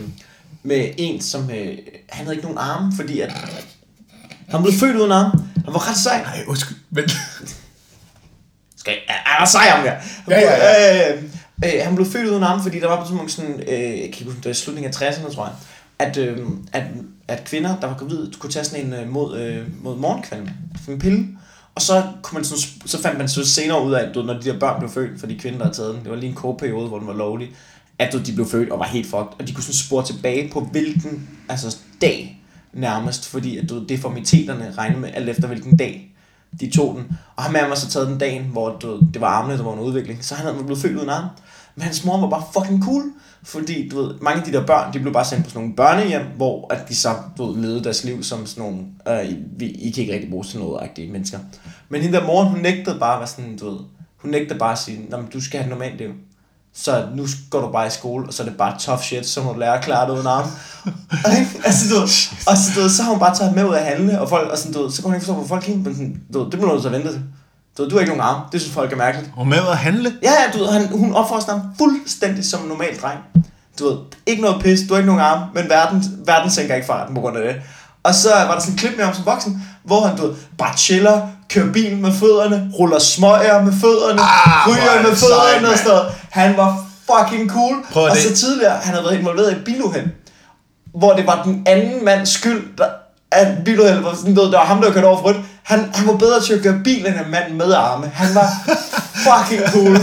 med 0.62 0.90
en, 0.98 1.20
som... 1.20 1.50
Øh, 1.50 1.78
han 2.08 2.24
havde 2.24 2.34
ikke 2.36 2.44
nogen 2.44 2.58
arme, 2.58 2.92
fordi 2.96 3.20
at... 3.20 3.30
Han 4.52 4.62
blev 4.62 4.74
født 4.74 4.96
uden 4.96 5.12
arme. 5.12 5.32
Han 5.64 5.74
var 5.74 5.88
ret 5.90 5.96
sej. 5.96 6.22
Nej, 6.22 6.44
undskyld, 6.46 6.76
men... 6.90 7.04
Skal 8.80 8.94
jeg, 9.08 9.14
er 9.26 9.38
der 9.38 9.46
sej 9.46 9.72
om 9.78 9.84
jer? 9.84 10.00
Ja, 10.28 10.40
ja, 10.40 11.14
Øh, 11.14 11.22
øh, 11.64 11.84
han 11.84 11.94
blev 11.94 12.06
født 12.06 12.30
uden 12.30 12.42
arme, 12.42 12.62
fordi 12.62 12.80
der 12.80 12.88
var 12.88 13.04
på 13.04 13.08
sådan 13.08 13.28
sådan, 13.28 13.60
øh, 13.60 13.80
jeg 13.80 13.96
kan 13.96 14.02
ikke 14.02 14.24
huske, 14.24 14.38
det 14.38 14.46
var 14.46 14.52
slutningen 14.52 14.92
af 14.94 15.10
60'erne, 15.10 15.34
tror 15.34 15.44
jeg, 15.44 15.54
at, 15.98 16.16
øh, 16.16 16.38
at, 16.72 16.84
at 17.28 17.44
kvinder, 17.44 17.80
der 17.80 17.86
var 17.86 17.96
gravide, 17.96 18.32
kunne 18.38 18.52
tage 18.52 18.64
sådan 18.64 18.86
en 18.86 18.92
øh, 18.92 19.08
mod, 19.08 19.38
øh, 19.38 19.66
mod 19.82 19.96
morgenkvalme, 19.96 20.54
en 20.88 20.98
pille, 20.98 21.28
og 21.74 21.82
så, 21.82 22.02
kunne 22.22 22.36
man 22.36 22.44
sådan, 22.44 22.88
så 22.88 23.02
fandt 23.02 23.18
man 23.18 23.28
så 23.28 23.50
senere 23.50 23.84
ud 23.84 23.92
af, 23.92 24.08
at 24.08 24.14
du, 24.14 24.22
når 24.22 24.34
de 24.34 24.50
der 24.50 24.58
børn 24.58 24.78
blev 24.78 24.90
født, 24.90 25.20
for 25.20 25.26
de 25.26 25.38
kvinder, 25.38 25.58
der 25.58 25.64
havde 25.64 25.76
taget 25.76 25.94
den, 25.94 26.02
det 26.02 26.10
var 26.10 26.16
lige 26.16 26.30
en 26.30 26.36
kort 26.36 26.56
periode, 26.56 26.88
hvor 26.88 26.98
den 26.98 27.08
var 27.08 27.14
lovlig, 27.14 27.50
at 27.98 28.12
du, 28.12 28.18
de 28.18 28.32
blev 28.32 28.48
født 28.48 28.70
og 28.70 28.78
var 28.78 28.86
helt 28.86 29.06
fucked, 29.06 29.40
og 29.40 29.48
de 29.48 29.52
kunne 29.52 29.64
sådan 29.64 29.74
spore 29.74 30.06
tilbage 30.06 30.50
på 30.52 30.60
hvilken 30.60 31.28
altså, 31.48 31.76
dag 32.00 32.41
nærmest, 32.72 33.28
fordi 33.28 33.58
at 33.58 33.68
du, 33.68 33.74
ved, 33.74 33.86
deformiteterne 33.86 34.74
regne 34.78 34.96
med 34.96 35.10
alt 35.14 35.28
efter 35.28 35.46
hvilken 35.46 35.76
dag 35.76 36.14
de 36.60 36.70
tog 36.70 36.94
den. 36.96 37.16
Og 37.36 37.42
ham 37.42 37.54
var 37.54 37.74
så 37.74 37.88
taget 37.90 38.08
den 38.08 38.18
dagen, 38.18 38.42
hvor 38.42 38.76
du, 38.82 38.90
ved, 38.90 39.00
det 39.12 39.20
var 39.20 39.28
armene, 39.28 39.58
der 39.58 39.64
var 39.64 39.72
en 39.72 39.78
udvikling. 39.78 40.24
Så 40.24 40.34
han 40.34 40.46
havde 40.46 40.64
blevet 40.64 40.82
født 40.82 40.96
uden 40.96 41.08
arm. 41.08 41.26
Men 41.74 41.82
hans 41.82 42.04
mor 42.04 42.20
var 42.20 42.28
bare 42.28 42.44
fucking 42.52 42.84
cool. 42.84 43.02
Fordi 43.44 43.88
du 43.88 44.02
ved, 44.02 44.14
mange 44.20 44.40
af 44.40 44.46
de 44.46 44.52
der 44.52 44.66
børn, 44.66 44.92
de 44.92 44.98
blev 45.00 45.12
bare 45.12 45.24
sendt 45.24 45.44
på 45.44 45.50
sådan 45.50 45.60
nogle 45.60 45.76
børnehjem, 45.76 46.22
hvor 46.36 46.72
at 46.74 46.88
de 46.88 46.96
så 46.96 47.14
du 47.38 47.44
ved, 47.46 47.62
levede 47.62 47.84
deres 47.84 48.04
liv 48.04 48.22
som 48.22 48.46
sådan 48.46 48.62
nogle, 48.62 48.84
øh, 49.08 49.36
vi, 49.58 49.66
I 49.66 49.90
kan 49.90 50.00
ikke 50.00 50.12
rigtig 50.14 50.30
bruge 50.30 50.44
til 50.44 50.58
noget 50.58 50.82
agtige 50.82 51.12
mennesker. 51.12 51.38
Men 51.88 52.02
hende 52.02 52.18
der 52.18 52.26
mor, 52.26 52.44
hun 52.44 52.60
nægtede 52.60 52.98
bare 52.98 53.14
at 53.14 53.20
være 53.20 53.28
sådan, 53.28 53.56
du 53.56 53.70
ved, 53.70 53.78
hun 54.16 54.30
nægtede 54.30 54.58
bare 54.58 54.72
at 54.72 54.78
sige, 54.78 55.06
"Nå, 55.10 55.16
men 55.16 55.26
du 55.32 55.40
skal 55.40 55.60
have 55.60 55.66
et 55.66 55.78
normalt 55.78 55.98
liv. 55.98 56.10
Så 56.74 57.04
nu 57.14 57.26
går 57.50 57.60
du 57.60 57.72
bare 57.72 57.86
i 57.86 57.90
skole, 57.90 58.26
og 58.26 58.34
så 58.34 58.42
er 58.42 58.46
det 58.46 58.56
bare 58.56 58.78
tough 58.78 59.02
shit, 59.02 59.26
så 59.26 59.42
må 59.42 59.52
du 59.52 59.58
lære 59.58 59.78
at 59.78 59.84
klare 59.84 60.08
det 60.08 60.14
uden 60.14 60.26
arm. 60.26 60.48
Altså, 61.64 61.94
du 61.94 62.02
og 62.02 62.56
så, 62.56 62.70
du 62.76 62.88
så 62.88 63.02
har 63.02 63.10
hun 63.10 63.20
bare 63.20 63.34
taget 63.34 63.54
med 63.54 63.64
ud 63.64 63.74
at 63.74 63.84
handle, 63.84 64.20
og 64.20 64.28
folk, 64.28 64.50
og 64.50 64.58
sådan, 64.58 64.72
du 64.72 64.90
så 64.90 65.02
kunne 65.02 65.08
hun 65.08 65.14
ikke 65.14 65.24
forstå, 65.26 65.38
hvor 65.38 65.46
folk 65.46 65.64
gik, 65.64 65.76
men 65.76 65.94
sådan, 65.94 66.20
du 66.34 66.40
det 66.40 66.50
bliver 66.50 66.66
noget, 66.66 66.82
så 66.82 66.88
vente 66.88 67.08
til. 67.08 67.22
Du, 67.78 67.84
du 67.84 67.94
har 67.94 68.00
ikke 68.00 68.14
nogen 68.16 68.34
arm, 68.34 68.40
det 68.52 68.60
synes 68.60 68.74
folk 68.74 68.92
er 68.92 68.96
mærkeligt. 68.96 69.30
Og 69.36 69.46
med 69.46 69.58
at 69.58 69.76
handle. 69.76 70.12
Ja, 70.22 70.30
ja, 70.30 70.58
du 70.58 70.64
han, 70.64 70.98
hun 70.98 71.14
opfører 71.14 71.50
ham 71.50 71.60
fuldstændig 71.78 72.44
som 72.44 72.62
en 72.62 72.68
normal 72.68 72.96
dreng. 73.02 73.18
Du 73.78 73.88
ved, 73.88 73.96
ikke 74.26 74.42
noget 74.42 74.62
pis, 74.62 74.80
du 74.88 74.94
har 74.94 74.98
ikke 74.98 75.06
nogen 75.06 75.20
arm, 75.20 75.48
men 75.54 75.68
verden, 75.68 76.04
verden 76.26 76.50
sænker 76.50 76.74
ikke 76.74 76.86
farten 76.86 77.14
på 77.14 77.20
grund 77.20 77.36
af 77.36 77.54
det. 77.54 77.62
Og 78.04 78.14
så 78.14 78.28
var 78.30 78.54
der 78.54 78.60
sådan 78.60 78.72
en 78.74 78.78
klip 78.78 78.92
med 78.96 79.04
ham 79.04 79.14
som 79.14 79.26
voksen, 79.26 79.62
hvor 79.84 80.06
han 80.06 80.16
du 80.16 80.26
ved, 80.26 80.34
bare 80.58 80.76
chiller, 80.76 81.28
kører 81.50 81.72
bil 81.72 81.96
med 81.96 82.12
fødderne, 82.12 82.70
ruller 82.78 82.98
smøger 82.98 83.62
med 83.62 83.72
fødderne, 83.80 84.20
Ah, 84.20 84.68
er 84.68 84.68
ryger 84.68 85.02
med 85.08 85.16
fødderne 85.16 85.68
og 85.68 85.78
sådan 85.78 85.90
noget. 85.92 86.12
Han 86.30 86.56
var 86.56 86.84
fucking 87.10 87.50
cool. 87.50 87.74
Prøv 87.92 88.02
og 88.04 88.10
det- 88.16 88.22
så 88.22 88.34
tidligere, 88.46 88.76
han 88.82 88.94
havde 88.94 89.04
været 89.04 89.18
involveret 89.18 89.52
i 89.52 89.56
et 89.56 89.64
biluheld, 89.64 90.06
hvor 90.94 91.12
det 91.12 91.26
var 91.26 91.42
den 91.42 91.62
anden 91.66 92.04
mands 92.04 92.28
skyld, 92.28 92.62
der, 92.78 92.84
at 93.32 93.64
biluheldet 93.64 94.04
var 94.04 94.14
sådan, 94.14 94.36
ved, 94.36 94.42
det 94.42 94.52
var 94.52 94.64
ham, 94.64 94.80
der 94.82 94.92
kørte 94.92 95.04
over 95.06 95.16
for 95.18 95.24
rødt. 95.24 95.36
Han, 95.62 95.90
han 95.94 96.06
var 96.06 96.16
bedre 96.16 96.40
til 96.40 96.52
at 96.54 96.62
køre 96.62 96.80
bil, 96.84 97.06
end 97.06 97.14
en 97.24 97.30
mand 97.30 97.52
med 97.54 97.72
arme. 97.72 98.10
Han 98.14 98.34
var 98.34 98.48
fucking 99.26 99.62
cool. 99.68 99.98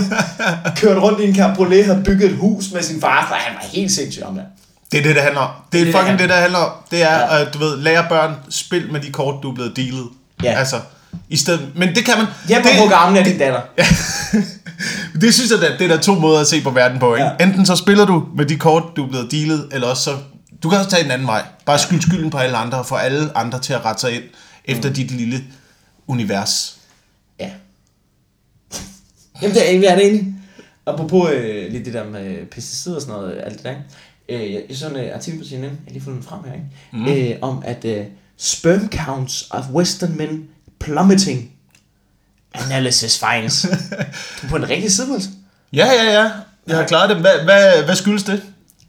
Kørte 0.76 1.00
rundt 1.00 1.20
i 1.20 1.28
en 1.30 1.36
cabriolet, 1.36 1.86
havde 1.86 2.02
bygget 2.04 2.32
et 2.32 2.38
hus 2.38 2.66
med 2.74 2.82
sin 2.84 3.02
far. 3.02 3.22
Han 3.46 3.56
var 3.56 3.66
helt 3.72 3.92
sindssyg 3.92 4.24
om 4.24 4.34
det. 4.34 4.44
Det 4.92 5.00
er 5.00 5.04
det, 5.04 5.16
det 5.16 5.24
handler 5.24 5.42
om. 5.42 5.50
Det 5.72 5.82
er 5.82 5.86
det, 5.86 5.94
fucking 5.94 6.12
det 6.12 6.20
det, 6.20 6.30
der 6.30 6.36
handler 6.36 6.58
om. 6.60 6.72
Det 6.92 7.02
er, 7.02 7.18
Ja. 7.20 7.42
at 7.42 7.54
du 7.54 7.60
ved, 7.60 7.78
lære 7.78 8.06
børn, 8.10 8.36
spil 8.50 8.92
med 8.92 9.02
de 9.02 9.12
kort, 9.12 9.44
du 9.44 9.52
er 9.52 9.56
blevet 9.56 9.76
dealet. 9.76 10.08
Ja. 10.44 10.52
Altså, 10.60 10.82
i 11.30 11.38
stedet, 11.38 11.72
men 11.76 11.96
det 11.96 12.06
kan 12.06 12.14
man... 12.18 12.26
Og 12.28 12.64
det, 12.64 12.80
hugge 12.80 12.96
armene 12.96 13.20
af 13.20 13.26
din 13.26 13.38
datter. 13.38 13.62
det 15.22 15.34
synes 15.34 15.52
jeg, 15.52 15.60
det 15.80 15.82
er 15.82 15.96
der 15.96 16.02
to 16.02 16.16
måder 16.16 16.40
at 16.40 16.48
se 16.48 16.62
på 16.62 16.70
verden 16.70 17.00
på. 17.00 17.16
Ikke? 17.16 17.30
Ja. 17.40 17.46
Enten 17.46 17.66
så 17.66 17.76
spiller 17.76 18.06
du 18.06 18.26
med 18.36 18.46
de 18.46 18.56
kort, 18.56 18.84
du 18.96 19.06
er 19.06 19.10
blevet 19.10 19.32
dealet, 19.32 19.70
eller 19.72 19.88
også 19.88 20.04
så... 20.04 20.18
Du 20.64 20.70
kan 20.70 20.78
også 20.78 20.90
tage 20.90 21.04
den 21.04 21.12
anden 21.12 21.28
vej. 21.28 21.44
Bare 21.66 21.80
skyld 21.80 22.02
skylden 22.02 22.30
på 22.30 22.38
alle 22.38 22.58
andre, 22.58 22.78
og 22.78 22.86
få 22.86 22.96
alle 22.96 23.38
andre 23.38 23.60
til 23.60 23.74
at 23.74 23.86
rette 23.86 24.02
sig 24.02 24.16
ind 24.16 24.24
efter 24.66 24.94
dit 24.94 25.12
lille 25.12 25.44
univers. 26.08 26.78
Ja. 27.40 27.50
Jamen, 29.42 29.56
det 29.56 29.76
er, 29.76 29.80
jeg 29.80 29.92
er 29.92 29.96
det 29.96 30.08
enig. 30.10 30.34
Apropos 30.86 31.30
øh, 31.32 31.72
lige 31.72 31.86
det 31.86 31.94
der 31.94 32.04
med 32.10 32.46
pesticider 32.46 32.96
og 32.96 33.02
sådan 33.02 33.16
noget, 33.16 33.42
alt 33.46 33.54
det 33.56 33.64
der, 33.64 33.70
ikke? 33.70 33.82
Øh, 34.30 34.54
jeg, 34.54 34.62
så 34.74 34.90
en 34.90 34.96
øh, 34.96 35.16
artikel 35.16 35.40
på 35.40 35.46
CNN, 35.46 35.64
jeg 35.64 35.70
har 35.88 35.92
lige 35.92 36.04
fundet 36.04 36.22
den 36.22 36.30
frem 36.30 36.40
her, 36.46 36.54
ikke? 36.54 36.66
Mm. 37.28 37.32
Øh, 37.32 37.38
om 37.42 37.62
at 37.66 37.86
øh, 37.86 38.06
sperm 38.38 38.90
counts 39.06 39.48
of 39.50 39.66
western 39.74 40.18
men 40.18 40.48
plummeting. 40.80 41.52
Analysis 42.54 43.20
finds. 43.20 43.62
du 44.42 44.46
er 44.46 44.50
på 44.50 44.56
en 44.56 44.70
rigtig 44.70 44.92
side, 44.92 45.08
Måls. 45.08 45.26
Ja, 45.74 45.86
ja, 45.86 46.22
ja. 46.22 46.30
Jeg 46.68 46.78
har 46.78 46.86
klaret 46.88 47.10
det. 47.10 47.18
Hvad, 47.18 47.44
hvad, 47.44 47.84
hvad 47.84 47.96
skyldes 47.96 48.24
det? 48.24 48.44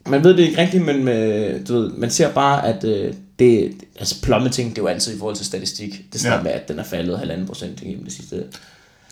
Man 0.05 0.23
ved 0.23 0.37
det 0.37 0.39
ikke 0.43 0.61
rigtigt, 0.61 0.85
men 0.85 1.03
med, 1.03 1.65
du 1.65 1.73
ved, 1.79 1.91
man 1.91 2.09
ser 2.11 2.31
bare, 2.31 2.67
at 2.67 2.83
øh, 2.83 3.13
det, 3.39 3.73
altså 3.99 4.21
plummeting, 4.21 4.69
det 4.69 4.77
er 4.77 4.81
jo 4.81 4.87
altid 4.87 5.15
i 5.15 5.19
forhold 5.19 5.35
til 5.35 5.45
statistik. 5.45 6.01
Det 6.13 6.21
starter 6.21 6.37
Ja. 6.37 6.43
med, 6.43 6.51
at 6.51 6.67
den 6.67 6.79
er 6.79 6.83
faldet 6.83 7.19
halvanden 7.19 7.47
procent 7.47 7.81
igennem 7.81 8.03
det 8.03 8.13
sidste. 8.13 8.43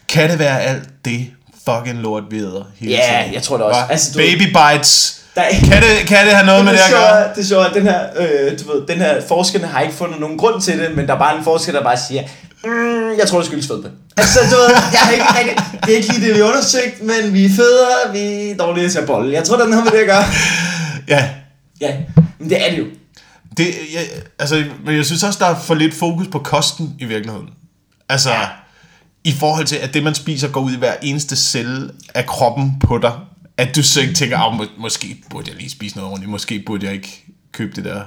Kan 0.07 0.29
det 0.29 0.39
være 0.39 0.61
alt 0.61 0.89
det 1.05 1.27
fucking 1.65 1.99
lort, 2.01 2.23
vi 2.29 2.37
æder 2.39 2.63
hele 2.77 2.91
Ja, 2.91 3.19
tiden? 3.21 3.33
jeg 3.33 3.43
tror 3.43 3.57
det 3.57 3.65
også. 3.65 3.79
Hva? 3.85 3.91
Altså, 3.91 4.11
du- 4.13 4.17
Baby 4.19 4.55
bites. 4.73 5.21
Der 5.35 5.41
er- 5.41 5.49
Kan 5.71 5.81
det, 5.83 6.07
kan 6.07 6.25
det 6.25 6.33
have 6.35 6.45
noget 6.45 6.65
med 6.65 6.73
det 6.73 6.79
det, 6.79 6.85
at 6.95 7.01
er 7.01 7.13
gøre? 7.23 7.29
det 7.35 7.41
er 7.41 7.45
sjovt, 7.47 7.65
at 7.67 7.73
den 7.73 7.83
her, 7.83 7.99
øh, 8.19 8.59
du 8.59 8.71
ved, 8.71 8.87
den 8.87 8.97
her 8.97 9.21
forskerne 9.27 9.67
har 9.67 9.81
ikke 9.81 9.93
fundet 9.93 10.19
nogen 10.19 10.37
grund 10.37 10.61
til 10.61 10.79
det, 10.79 10.95
men 10.95 11.07
der 11.07 11.13
er 11.13 11.17
bare 11.19 11.37
en 11.37 11.43
forsker, 11.43 11.71
der 11.71 11.83
bare 11.83 11.97
siger, 12.07 12.23
mm, 12.63 13.17
jeg 13.19 13.27
tror, 13.27 13.37
det 13.37 13.45
skyldes 13.47 13.67
fedme. 13.67 13.91
Altså, 14.17 14.39
du 14.51 14.55
ved, 14.55 14.69
jeg 14.69 14.99
har 14.99 15.11
ikke 15.11 15.25
rigtig, 15.39 15.79
det 15.85 15.93
er 15.93 15.97
ikke 15.97 16.13
lige 16.13 16.27
det, 16.27 16.35
vi 16.35 16.41
undersøgt, 16.41 17.01
men 17.03 17.33
vi 17.33 17.45
er 17.45 17.49
federe, 17.49 18.13
vi 18.13 18.49
er 18.49 18.55
dårlige 18.57 18.89
til 18.89 18.99
at 18.99 19.05
bolle. 19.07 19.33
Jeg 19.33 19.43
tror, 19.43 19.57
der 19.57 19.65
er 19.65 19.69
noget 19.69 19.83
med 19.83 19.91
det 19.91 19.97
at 19.99 20.07
gøre. 20.07 20.23
Ja, 21.07 21.29
Ja, 21.81 21.95
men 22.39 22.49
det 22.49 22.65
er 22.65 22.69
det 22.71 22.79
jo. 22.79 22.85
det, 23.57 23.65
jeg, 23.93 24.01
altså, 24.39 24.63
men 24.85 24.95
jeg 24.95 25.05
synes 25.05 25.23
også, 25.23 25.39
der 25.39 25.45
er 25.45 25.59
for 25.59 25.75
lidt 25.75 25.93
fokus 25.93 26.27
på 26.27 26.39
kosten 26.39 26.95
i 26.99 27.05
virkeligheden. 27.05 27.49
Altså, 28.09 28.29
ja. 28.29 28.45
i 29.23 29.33
forhold 29.39 29.65
til, 29.65 29.75
at 29.75 29.93
det, 29.93 30.03
man 30.03 30.15
spiser, 30.15 30.47
går 30.47 30.61
ud 30.61 30.71
i 30.73 30.77
hver 30.77 30.93
eneste 31.01 31.35
celle 31.35 31.89
af 32.15 32.25
kroppen 32.25 32.73
på 32.87 32.97
dig. 32.97 33.11
At 33.59 33.75
du 33.75 33.83
så 33.83 34.01
ikke 34.01 34.13
tænker, 34.13 34.39
oh, 34.41 34.55
må, 34.57 34.65
måske 34.77 35.17
burde 35.29 35.49
jeg 35.49 35.57
lige 35.57 35.69
spise 35.69 35.95
noget 35.95 36.09
ordentligt, 36.11 36.31
måske 36.31 36.63
burde 36.65 36.85
jeg 36.85 36.93
ikke 36.93 37.23
købe 37.51 37.71
det 37.75 37.85
der 37.85 38.01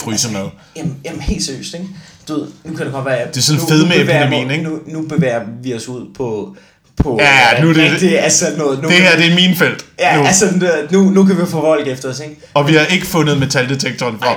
frysemad. 0.00 0.46
Jamen, 0.76 0.96
jamen 1.04 1.20
helt 1.20 1.44
seriøst, 1.44 1.74
ikke? 1.74 1.86
Du 2.28 2.34
ved, 2.34 2.46
nu 2.64 2.76
kan 2.76 2.84
det 2.86 2.92
godt 2.94 3.04
være... 3.04 3.16
at- 3.18 3.34
Det 3.34 3.40
er 3.40 3.42
sådan 3.42 3.62
fedmeepidemien, 3.68 4.30
nu 4.30 4.30
bevæger- 4.30 4.50
ikke? 4.52 4.64
Nu, 4.64 4.78
nu 5.02 5.08
bevæger 5.08 5.40
vi 5.62 5.74
os 5.74 5.88
ud 5.88 6.06
på... 6.16 6.56
på 6.96 7.18
Ja, 7.20 7.62
nu 7.62 7.68
er 7.68 7.72
det- 7.74 7.92
rigtig, 7.92 8.20
altså 8.20 8.46
noget, 8.56 8.82
nu, 8.82 8.88
Det 8.88 8.96
her, 8.96 9.16
det 9.16 9.26
er 9.30 9.34
min 9.34 9.56
felt 9.56 9.84
Ja, 9.98 10.16
nu. 10.16 10.24
altså 10.26 10.46
nu, 10.90 11.10
nu 11.10 11.24
kan 11.24 11.36
vi 11.36 11.46
få 11.46 11.60
folk 11.60 11.88
efter 11.88 12.08
os, 12.10 12.20
ikke? 12.20 12.36
Og 12.54 12.68
vi 12.68 12.74
har 12.74 12.84
ikke 12.86 13.06
fundet 13.06 13.38
metaldetektoren 13.38 14.18
frem. 14.22 14.36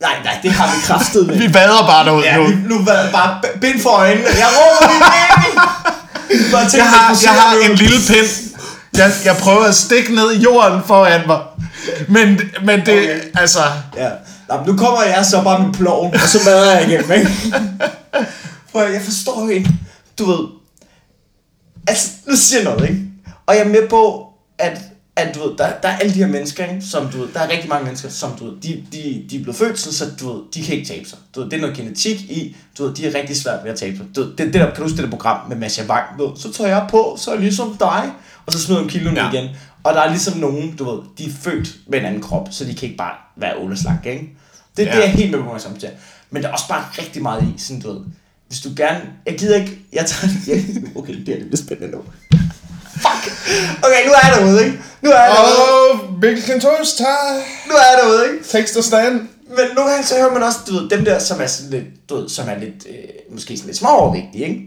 Nej, 0.00 0.10
nej, 0.24 0.38
det 0.42 0.50
har 0.52 0.66
vi 0.76 0.80
kraftet 0.84 1.26
med. 1.26 1.38
Vi 1.48 1.54
vader 1.54 1.86
bare 1.86 2.04
derud 2.06 2.22
Ja, 2.22 2.36
nu. 2.36 2.42
nu, 2.68 2.78
det 2.78 2.86
bare 3.12 3.40
bind 3.60 3.80
for 3.80 3.90
øjnene. 3.90 4.26
Jeg 4.38 4.46
råber 4.58 4.92
min 4.92 5.02
tænk, 6.70 6.74
Jeg 6.82 6.90
har, 6.90 7.18
jeg 7.24 7.32
har 7.32 7.70
en 7.70 7.76
lille 7.76 7.96
pind. 8.08 8.47
Jeg, 8.98 9.10
jeg 9.24 9.36
prøver 9.40 9.64
at 9.64 9.74
stikke 9.74 10.14
ned 10.14 10.32
i 10.32 10.38
jorden 10.38 10.80
foran 10.86 11.26
mig. 11.26 11.40
Men, 12.08 12.40
men 12.64 12.80
det, 12.86 12.88
Okay. 12.88 13.20
altså... 13.34 13.60
Ja. 13.96 14.10
Nå, 14.48 14.54
nu 14.66 14.76
kommer 14.76 15.02
jeg 15.02 15.26
så 15.26 15.42
bare 15.42 15.62
med 15.66 15.74
ploven, 15.74 16.14
og 16.14 16.20
så 16.20 16.38
mader 16.44 16.78
jeg 16.78 16.88
igennem, 16.88 17.12
ikke? 17.12 17.30
For 18.72 18.80
jeg 18.80 19.02
forstår 19.02 19.42
jo 19.44 19.48
ikke, 19.48 19.70
du 20.18 20.24
ved... 20.24 20.48
Altså, 21.88 22.08
nu 22.26 22.36
siger 22.36 22.60
jeg 22.62 22.70
noget, 22.74 22.90
ikke? 22.90 23.02
Og 23.46 23.54
jeg 23.54 23.64
er 23.64 23.68
med 23.68 23.88
på, 23.88 24.26
at, 24.58 24.78
at 25.16 25.34
du 25.34 25.48
ved, 25.48 25.56
der, 25.58 25.70
der 25.82 25.88
er 25.88 25.96
alle 25.96 26.14
de 26.14 26.18
her 26.18 26.26
mennesker, 26.26 26.64
ikke? 26.64 26.86
som 26.90 27.08
du 27.08 27.18
ved, 27.18 27.28
der 27.34 27.40
er 27.40 27.48
rigtig 27.50 27.68
mange 27.68 27.84
mennesker, 27.84 28.08
som 28.08 28.30
du 28.38 28.44
ved, 28.44 28.52
de, 28.62 28.84
de, 28.92 29.24
de 29.30 29.36
er 29.38 29.42
blevet 29.42 29.56
født 29.56 29.80
så 29.80 30.04
du 30.20 30.32
ved, 30.32 30.42
de 30.54 30.62
kan 30.62 30.74
ikke 30.74 30.88
tabe 30.88 31.08
sig. 31.08 31.18
Du 31.34 31.40
ved, 31.40 31.50
det 31.50 31.56
er 31.56 31.60
noget 31.60 31.76
genetik 31.76 32.20
i, 32.20 32.56
du 32.78 32.86
ved, 32.86 32.94
de 32.94 33.06
er 33.06 33.14
rigtig 33.14 33.36
svært 33.36 33.64
ved 33.64 33.70
at 33.70 33.78
tabe 33.78 33.96
sig. 33.96 34.06
Du 34.16 34.20
ved, 34.20 34.30
det, 34.30 34.38
det 34.38 34.54
der, 34.54 34.66
kan 34.66 34.76
du 34.76 34.82
huske 34.82 34.96
det 34.96 35.04
der 35.04 35.10
program 35.10 35.48
med 35.48 35.56
Masha 35.56 35.82
Wang, 35.88 36.04
du 36.18 36.28
ved, 36.28 36.36
så 36.36 36.52
tager 36.52 36.70
jeg 36.70 36.86
på, 36.90 37.16
så 37.20 37.30
er 37.30 37.34
jeg 37.34 37.42
ligesom 37.42 37.76
dig, 37.80 38.10
og 38.48 38.52
så 38.52 38.62
smider 38.62 38.80
hun 38.80 38.88
kiloene 38.90 39.20
Ja. 39.20 39.30
igen. 39.32 39.48
Og 39.84 39.94
der 39.94 40.00
er 40.00 40.10
ligesom 40.10 40.36
nogen, 40.36 40.76
du 40.76 40.90
ved, 40.90 41.02
de 41.18 41.24
er 41.24 41.30
født 41.42 41.68
med 41.88 41.98
en 41.98 42.04
anden 42.04 42.22
krop, 42.22 42.48
så 42.50 42.64
de 42.64 42.74
kan 42.74 42.82
ikke 42.84 42.96
bare 42.98 43.14
være 43.36 43.56
åleslank, 43.56 44.06
ikke? 44.06 44.28
Det, 44.76 44.86
ja. 44.86 44.90
det 44.90 44.98
er 44.98 45.00
jeg 45.00 45.10
helt 45.10 45.30
med 45.30 45.38
på 45.38 45.52
mig 45.52 45.60
samtidig. 45.60 45.94
Men 46.30 46.42
der 46.42 46.48
er 46.48 46.52
også 46.52 46.68
bare 46.68 46.84
rigtig 46.98 47.22
meget 47.22 47.42
i, 47.42 47.60
sådan 47.62 47.80
du 47.82 47.92
ved, 47.92 48.00
hvis 48.48 48.60
du 48.60 48.68
gerne, 48.76 49.00
jeg 49.26 49.38
gider 49.38 49.56
ikke, 49.56 49.78
jeg 49.92 50.06
tager, 50.06 50.32
ja, 50.48 50.62
okay, 51.00 51.14
det 51.26 51.34
er 51.34 51.38
lidt 51.44 51.58
spændende 51.58 51.96
nu. 51.96 52.02
Fuck! 52.92 53.32
Okay, 53.82 54.06
nu 54.06 54.12
er 54.12 54.26
jeg 54.28 54.36
derude, 54.40 54.64
ikke? 54.64 54.78
Nu 55.02 55.10
er 55.10 55.20
jeg 55.20 55.36
derude, 55.36 56.02
Åh, 56.04 56.20
Mikkel 56.22 56.60
Toast, 56.60 57.00
nu 57.68 57.74
er 57.74 57.86
jeg 57.90 57.98
derude, 58.02 58.32
ikke? 58.32 58.44
tekst 58.44 58.76
og 58.76 58.84
stand. 58.84 59.14
Men 59.48 59.66
nogle 59.76 59.90
gange 59.90 60.06
så 60.06 60.14
hører 60.18 60.32
man 60.32 60.42
også, 60.42 60.58
du 60.68 60.72
ved, 60.72 60.88
dem 60.90 61.04
der, 61.04 61.18
som 61.18 61.40
er 61.40 61.46
sådan 61.46 61.70
lidt, 61.70 62.08
du 62.10 62.16
ved, 62.16 62.28
som 62.28 62.48
er 62.48 62.58
lidt, 62.58 62.86
øh, 62.88 63.32
måske 63.32 63.56
sådan 63.56 63.66
lidt 63.66 63.78
småovervægtige, 63.78 64.44
ikke? 64.48 64.60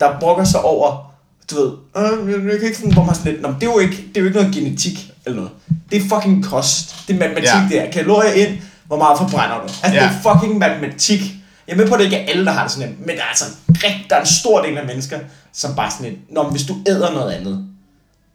Der 0.00 0.20
brokker 0.20 0.44
sig 0.44 0.60
over, 0.62 1.13
du 1.50 1.54
ved, 1.54 1.72
øh, 1.96 2.32
jeg, 2.32 2.58
kan 2.58 2.68
ikke 2.68 2.78
finde, 2.78 2.94
hvor 2.94 3.04
man 3.04 3.14
sådan 3.14 3.32
lidt, 3.32 3.42
Nå, 3.42 3.48
det 3.48 3.62
er 3.62 3.72
jo 3.72 3.78
ikke, 3.78 3.96
det 4.08 4.16
er 4.16 4.20
jo 4.20 4.26
ikke 4.26 4.38
noget 4.38 4.54
genetik 4.54 5.10
eller 5.26 5.36
noget. 5.36 5.50
Det 5.90 6.02
er 6.02 6.08
fucking 6.08 6.44
kost. 6.44 6.96
Det 7.08 7.14
er 7.14 7.18
matematik, 7.18 7.46
ja. 7.46 7.68
Det 7.68 7.80
er. 7.80 7.90
Kalorier 7.90 8.32
ind, 8.32 8.58
hvor 8.86 8.98
meget 8.98 9.18
forbrænder 9.18 9.56
du? 9.56 9.62
Altså, 9.62 10.00
ja. 10.00 10.02
det 10.02 10.10
er 10.16 10.32
fucking 10.32 10.58
matematik. 10.58 11.20
Jeg 11.66 11.72
er 11.72 11.76
med 11.76 11.88
på, 11.88 11.94
at 11.94 11.98
det 11.98 12.04
ikke 12.04 12.16
er 12.16 12.28
alle, 12.28 12.44
der 12.44 12.52
har 12.52 12.62
det 12.62 12.72
sådan 12.72 12.96
men 12.98 13.16
der 13.16 13.22
er 13.22 13.28
altså 13.28 13.44
rigt, 13.68 14.10
der 14.10 14.16
er 14.16 14.20
en 14.20 14.26
stor 14.26 14.62
del 14.62 14.78
af 14.78 14.86
mennesker, 14.86 15.18
som 15.52 15.74
bare 15.74 15.90
sådan 15.90 16.06
lidt, 16.06 16.34
Nå, 16.34 16.42
men 16.42 16.52
hvis 16.52 16.66
du 16.66 16.76
æder 16.86 17.12
noget 17.12 17.32
andet, 17.32 17.66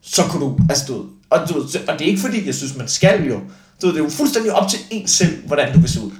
så 0.02 0.22
kunne 0.22 0.44
du, 0.44 0.58
altså 0.70 0.84
du 0.88 1.04
og, 1.30 1.48
du, 1.48 1.54
og 1.88 1.98
det 1.98 2.04
er 2.04 2.08
ikke 2.08 2.20
fordi, 2.20 2.46
jeg 2.46 2.54
synes, 2.54 2.76
man 2.76 2.88
skal 2.88 3.24
jo. 3.28 3.40
Du 3.82 3.88
det 3.88 3.94
er 3.94 4.04
jo 4.04 4.10
fuldstændig 4.10 4.52
op 4.52 4.68
til 4.68 4.78
en 4.90 5.08
selv, 5.08 5.46
hvordan 5.46 5.72
du 5.74 5.80
vil 5.80 5.90
se 5.90 6.00
ud. 6.00 6.10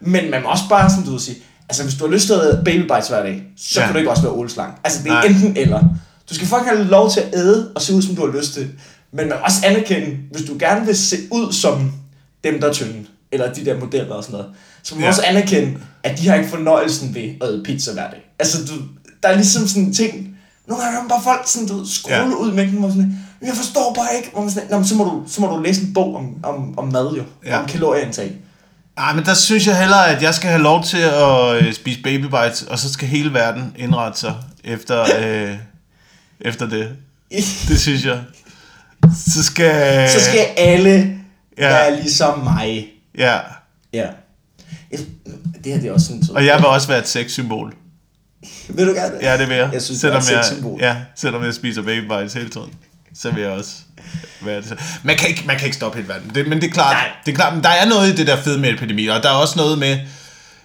Men 0.00 0.30
man 0.30 0.42
må 0.42 0.48
også 0.48 0.64
bare, 0.68 0.90
som 0.90 1.02
du 1.02 1.10
vil 1.10 1.20
sige, 1.20 1.36
altså 1.68 1.82
hvis 1.82 1.94
du 1.94 2.06
har 2.06 2.12
lyst 2.12 2.26
til 2.26 2.32
at 2.32 2.64
baby 2.64 2.80
bites 2.80 3.08
hver 3.08 3.22
dag, 3.22 3.42
så 3.56 3.80
ja. 3.80 3.86
Kan 3.86 3.94
du 3.94 3.98
ikke 3.98 4.10
også 4.10 4.22
være 4.22 4.32
åleslang. 4.32 4.78
Altså 4.84 5.02
det 5.02 5.08
er 5.08 5.14
Nej. 5.14 5.26
enten 5.26 5.56
eller. 5.56 5.84
Du 6.30 6.34
skal 6.34 6.46
fucking 6.46 6.68
have 6.68 6.84
lov 6.84 7.10
til 7.10 7.20
at 7.20 7.34
æde 7.34 7.72
og 7.74 7.82
se 7.82 7.94
ud, 7.94 8.02
som 8.02 8.16
du 8.16 8.26
har 8.26 8.38
lyst 8.38 8.54
til. 8.54 8.70
Men 9.12 9.28
man 9.28 9.38
også 9.42 9.56
anerkende, 9.64 10.16
hvis 10.32 10.42
du 10.46 10.56
gerne 10.58 10.86
vil 10.86 10.96
se 10.96 11.16
ud 11.30 11.52
som 11.52 11.92
dem, 12.44 12.60
der 12.60 12.68
er 12.68 12.72
tynde, 12.72 13.06
eller 13.32 13.52
de 13.52 13.64
der 13.64 13.80
modeller 13.80 14.14
og 14.14 14.24
sådan 14.24 14.38
noget, 14.38 14.52
så 14.82 14.94
må 14.94 15.00
man 15.00 15.04
ja. 15.04 15.08
Også 15.08 15.22
anerkende, 15.24 15.78
at 16.02 16.18
de 16.18 16.28
har 16.28 16.36
ikke 16.36 16.48
fornøjelsen 16.48 17.14
ved 17.14 17.22
at 17.40 17.48
æde 17.48 17.62
pizza 17.64 17.92
hver 17.92 18.10
dag. 18.10 18.20
Altså, 18.38 18.58
du, 18.64 18.72
der 19.22 19.28
er 19.28 19.34
ligesom 19.34 19.66
sådan 19.66 19.82
en 19.82 19.94
ting, 19.94 20.38
nogle 20.68 20.84
gange 20.84 21.00
man 21.00 21.08
bare 21.08 21.22
folk 21.22 21.42
sådan, 21.46 21.68
du 21.68 21.86
skrue 21.88 22.14
ja. 22.14 22.26
Ud 22.26 22.52
med 22.52 22.66
den, 22.66 22.78
hvor 22.78 22.88
sådan, 22.88 23.18
jeg 23.42 23.54
forstår 23.54 23.94
bare 23.94 24.16
ikke, 24.16 24.30
hvor 24.32 24.40
man 24.40 24.50
sådan, 24.50 24.70
Nå, 24.70 24.82
så, 24.82 24.94
må 24.94 25.04
du, 25.04 25.22
så 25.26 25.40
må 25.40 25.46
du 25.46 25.62
læse 25.62 25.82
en 25.82 25.94
bog 25.94 26.16
om, 26.16 26.36
om, 26.42 26.78
om 26.78 26.88
mad 26.88 27.14
jo, 27.16 27.22
ja. 27.46 27.58
Om 27.58 27.66
kalorieindtag. 27.66 28.32
Ej, 28.96 29.14
men 29.14 29.24
der 29.24 29.34
synes 29.34 29.66
jeg 29.66 29.78
hellere, 29.78 30.08
at 30.08 30.22
jeg 30.22 30.34
skal 30.34 30.50
have 30.50 30.62
lov 30.62 30.84
til 30.84 30.98
at 30.98 31.54
øh, 31.54 31.74
spise 31.74 32.02
baby 32.02 32.24
bites, 32.24 32.62
og 32.62 32.78
så 32.78 32.92
skal 32.92 33.08
hele 33.08 33.34
verden 33.34 33.74
indrette 33.76 34.18
sig 34.18 34.34
efter, 34.64 35.02
øh, 35.20 35.54
efter 36.40 36.68
det. 36.68 36.88
Det 37.68 37.80
synes 37.80 38.04
jeg. 38.04 38.20
Så 39.26 39.42
skal... 39.42 40.08
så 40.10 40.20
skal 40.20 40.46
alle 40.56 41.18
ja. 41.58 41.68
Være 41.68 42.00
ligesom 42.00 42.38
mig. 42.38 42.86
Ja, 43.18 43.38
Ja. 43.92 44.06
Jeg- 44.90 45.00
Det 45.64 45.72
her 45.72 45.80
det 45.80 45.88
er 45.88 45.92
også 45.92 46.06
sådan, 46.06 46.24
så, 46.24 46.32
og 46.32 46.46
jeg 46.46 46.56
vil 46.58 46.66
også 46.66 46.88
være 46.88 46.98
et 46.98 47.08
sexsymbol. 47.08 47.74
vil 48.68 48.86
du 48.86 48.92
gerne? 48.92 49.14
Ja, 49.22 49.38
det 49.38 49.48
vil 49.48 49.56
jeg. 49.56 49.70
Jeg 49.72 49.82
synes, 49.82 50.00
selvom 50.00 50.22
det 50.22 50.28
er 50.28 50.32
et 50.32 50.36
jeg, 50.36 50.44
sexsymbol. 50.44 50.80
Ja, 50.80 50.96
selvom 51.16 51.44
jeg 51.44 51.54
spiser 51.54 51.82
baby 51.82 52.04
bites 52.04 52.32
hele 52.34 52.48
tiden. 52.48 52.70
Så 53.14 53.30
vil 53.30 53.42
jeg 53.42 53.50
også 53.52 53.70
være 54.42 54.60
det. 54.60 54.78
Man 55.02 55.16
kan 55.16 55.28
ikke, 55.28 55.42
man 55.46 55.56
kan 55.56 55.64
ikke 55.66 55.76
stoppe 55.76 55.96
hele 55.98 56.08
verden. 56.08 56.30
Det, 56.34 56.48
men 56.48 56.60
det 56.60 56.68
er 56.68 56.72
klart, 56.72 56.92
Nej. 56.96 57.08
det 57.26 57.32
er 57.32 57.36
klart, 57.36 57.54
men 57.54 57.62
der 57.64 57.68
er 57.70 57.88
noget 57.88 58.12
i 58.12 58.16
det 58.16 58.26
der 58.26 58.42
fedmeepidemi, 58.42 59.06
og 59.06 59.22
der 59.22 59.28
er 59.28 59.34
også 59.34 59.54
noget 59.56 59.78
med, 59.78 59.98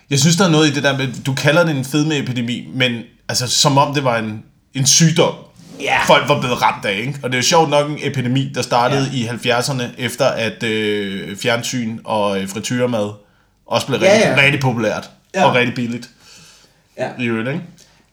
jeg 0.10 0.20
synes, 0.20 0.36
der 0.36 0.46
er 0.46 0.50
noget 0.50 0.68
i 0.72 0.74
det 0.74 0.84
der 0.84 0.98
med, 0.98 1.08
du 1.26 1.34
kalder 1.34 1.64
det 1.66 1.76
en 1.78 1.86
fedmeepidemi, 1.86 2.68
men 2.76 3.02
altså, 3.30 3.48
som 3.48 3.78
om 3.78 3.94
det 3.94 4.04
var 4.04 4.18
en, 4.18 4.44
en 4.74 4.86
sygdom, 4.86 5.34
Ja. 5.82 5.98
folk 6.08 6.30
var 6.30 6.40
blevet 6.40 6.62
ramt 6.62 6.86
af, 6.86 6.98
ikke? 6.98 7.14
Og 7.24 7.30
det 7.30 7.36
er 7.38 7.40
jo 7.40 7.44
sjovt 7.44 7.70
nok 7.70 7.90
en 7.90 7.98
epidemi, 8.02 8.52
der 8.56 8.62
startede 8.62 9.10
ja. 9.14 9.34
i 9.34 9.52
70'erne, 9.52 9.84
efter 9.98 10.26
at 10.26 10.64
øh, 10.64 11.38
fjernsyn 11.38 11.98
og 12.04 12.42
øh, 12.42 12.50
frityremad 12.50 13.10
også 13.68 13.88
blev 13.88 14.00
Ja, 14.02 14.14
rigtig, 14.14 14.30
ja. 14.38 14.42
rigtig 14.42 14.62
populært 14.62 15.10
Ja. 15.36 15.46
og 15.46 15.56
rigtig 15.56 15.76
billigt 15.76 16.10
Ja. 16.98 17.08
i 17.20 17.26
øvrigt, 17.26 17.48
ikke? 17.50 17.62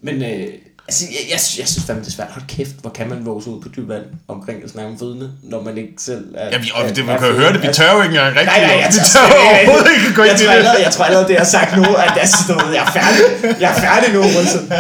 Men 0.03 0.15
øh, 0.23 0.47
altså, 0.89 1.05
jeg, 1.11 1.21
jeg, 1.29 1.41
jeg 1.59 1.69
synes 1.69 1.85
fandme, 1.87 2.03
det 2.05 2.09
er 2.11 2.13
svært. 2.13 2.29
Hold 2.31 2.45
kæft, 2.49 2.71
hvor 2.81 2.91
kan 2.91 3.09
man 3.09 3.27
våge 3.27 3.49
ud 3.49 3.63
på 3.63 3.69
dyb 3.77 3.89
vand 3.89 4.05
omkring 4.29 4.65
at 4.65 4.71
snakke 4.71 4.91
om 4.91 4.99
fødende, 4.99 5.31
når 5.43 5.63
man 5.63 5.79
ikke 5.79 5.93
selv 5.99 6.25
er... 6.37 6.47
Ja, 6.53 6.59
vi, 6.59 6.71
og 6.75 6.97
det, 6.97 7.05
man 7.07 7.19
kan 7.19 7.29
jo 7.29 7.35
høre 7.35 7.53
det, 7.53 7.63
vi 7.63 7.67
Altså, 7.67 7.83
tør 7.83 7.93
jo 7.97 8.03
ikke 8.03 8.15
engang 8.15 8.29
rigtig. 8.37 8.47
Nej, 8.47 8.61
nej, 8.67 8.77
jeg 8.85 8.89
vi 8.93 8.99
tør, 9.15 9.27
overhovedet 9.67 9.91
ikke 9.99 10.15
gå 10.17 10.23
ind 10.23 10.41
i 10.41 10.45
allerede, 10.45 10.77
det. 10.79 10.85
jeg 10.85 10.93
tror 10.93 11.05
allerede, 11.05 11.27
det 11.29 11.35
jeg 11.35 11.41
har 11.41 11.53
sagt 11.59 11.77
nu, 11.77 11.83
at 11.83 12.13
jeg, 12.17 12.83
er 12.87 12.91
færdig. 12.99 13.23
Jeg 13.61 13.71
er 13.77 13.81
færdig 13.81 14.09
nu, 14.15 14.21
Wilson. 14.21 14.65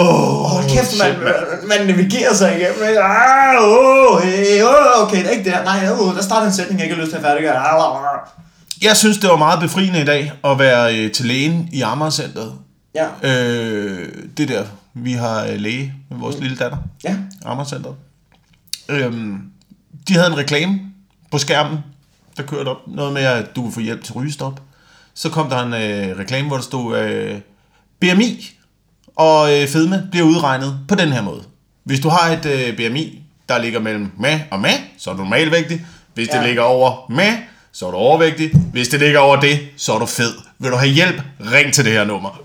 Åh, 0.00 0.50
Hold 0.50 0.64
kæft, 0.70 0.98
man, 0.98 1.14
man 1.68 1.86
navigerer 1.86 2.34
sig 2.34 2.48
igennem. 2.60 2.88
ikke? 2.88 3.00
Ah, 3.02 3.56
oh, 3.62 4.20
hey, 4.22 4.62
oh, 4.62 5.02
okay, 5.02 5.16
det 5.18 5.26
er 5.26 5.30
ikke 5.30 5.50
der. 5.50 5.64
Nej, 5.64 5.88
oh, 6.00 6.14
der 6.14 6.22
starter 6.22 6.46
en 6.46 6.52
sætning, 6.52 6.80
jeg 6.80 6.84
ikke 6.86 6.94
har 6.96 7.02
lyst 7.02 7.10
til 7.10 7.16
at 7.16 7.22
færdiggøre. 7.24 7.56
Ah, 7.56 8.18
Jeg 8.82 8.96
synes, 8.96 9.18
det 9.18 9.30
var 9.30 9.36
meget 9.36 9.60
befriende 9.60 10.00
i 10.00 10.04
dag 10.04 10.32
at 10.44 10.58
være 10.58 10.96
øh, 10.98 11.12
til 11.12 11.24
lægen 11.26 11.68
i 11.72 11.80
Amagercenteret. 11.82 12.52
Ja, 12.94 13.06
Øh, 13.22 14.08
det 14.36 14.48
der, 14.48 14.64
vi 14.94 15.12
har 15.12 15.44
øh, 15.44 15.54
læge 15.60 15.94
med 16.10 16.18
vores 16.18 16.38
lille 16.38 16.56
datter. 16.56 16.78
ja. 17.04 17.16
Amagercenteret. 17.44 17.94
Øhm, 18.88 19.38
de 20.08 20.14
havde 20.14 20.26
en 20.26 20.36
reklame 20.36 20.80
på 21.32 21.38
skærmen, 21.38 21.78
der 22.36 22.42
kørte 22.42 22.68
op. 22.68 22.76
Noget 22.86 23.12
med, 23.12 23.22
at 23.22 23.56
du 23.56 23.62
kunne 23.62 23.72
få 23.72 23.80
hjælp 23.80 24.04
til 24.04 24.14
rygestop. 24.14 24.60
Så 25.14 25.28
kom 25.28 25.48
der 25.50 25.62
en 25.62 25.72
øh, 25.74 26.18
reklame, 26.18 26.48
hvor 26.48 26.56
der 26.56 26.62
stod, 26.62 26.98
øh, 26.98 27.40
BMI 28.00 28.50
og 29.20 29.52
øh, 29.54 29.68
fedme 29.68 30.08
bliver 30.10 30.26
udregnet 30.26 30.78
på 30.88 30.94
den 30.94 31.12
her 31.12 31.22
måde. 31.22 31.42
Hvis 31.84 32.00
du 32.00 32.08
har 32.08 32.32
et 32.32 32.46
øh, 32.46 32.76
BMI, 32.76 33.22
der 33.48 33.58
ligger 33.58 33.80
mellem 33.80 34.10
med 34.18 34.40
og 34.50 34.60
med, 34.60 34.70
så 34.98 35.10
er 35.10 35.14
du 35.14 35.20
normalvægtig. 35.20 35.86
Hvis 36.14 36.28
ja. 36.28 36.38
Det 36.38 36.46
ligger 36.46 36.62
over 36.62 37.10
med, 37.10 37.32
så 37.72 37.86
er 37.86 37.90
du 37.90 37.96
overvægtig. 37.96 38.52
Hvis 38.72 38.88
det 38.88 39.00
ligger 39.00 39.18
over 39.18 39.40
det, 39.40 39.58
så 39.76 39.92
er 39.92 39.98
du 39.98 40.06
fed. 40.06 40.32
Vil 40.58 40.70
du 40.70 40.76
have 40.76 40.90
hjælp, 40.90 41.22
ring 41.52 41.72
til 41.72 41.84
det 41.84 41.92
her 41.92 42.04
nummer. 42.04 42.40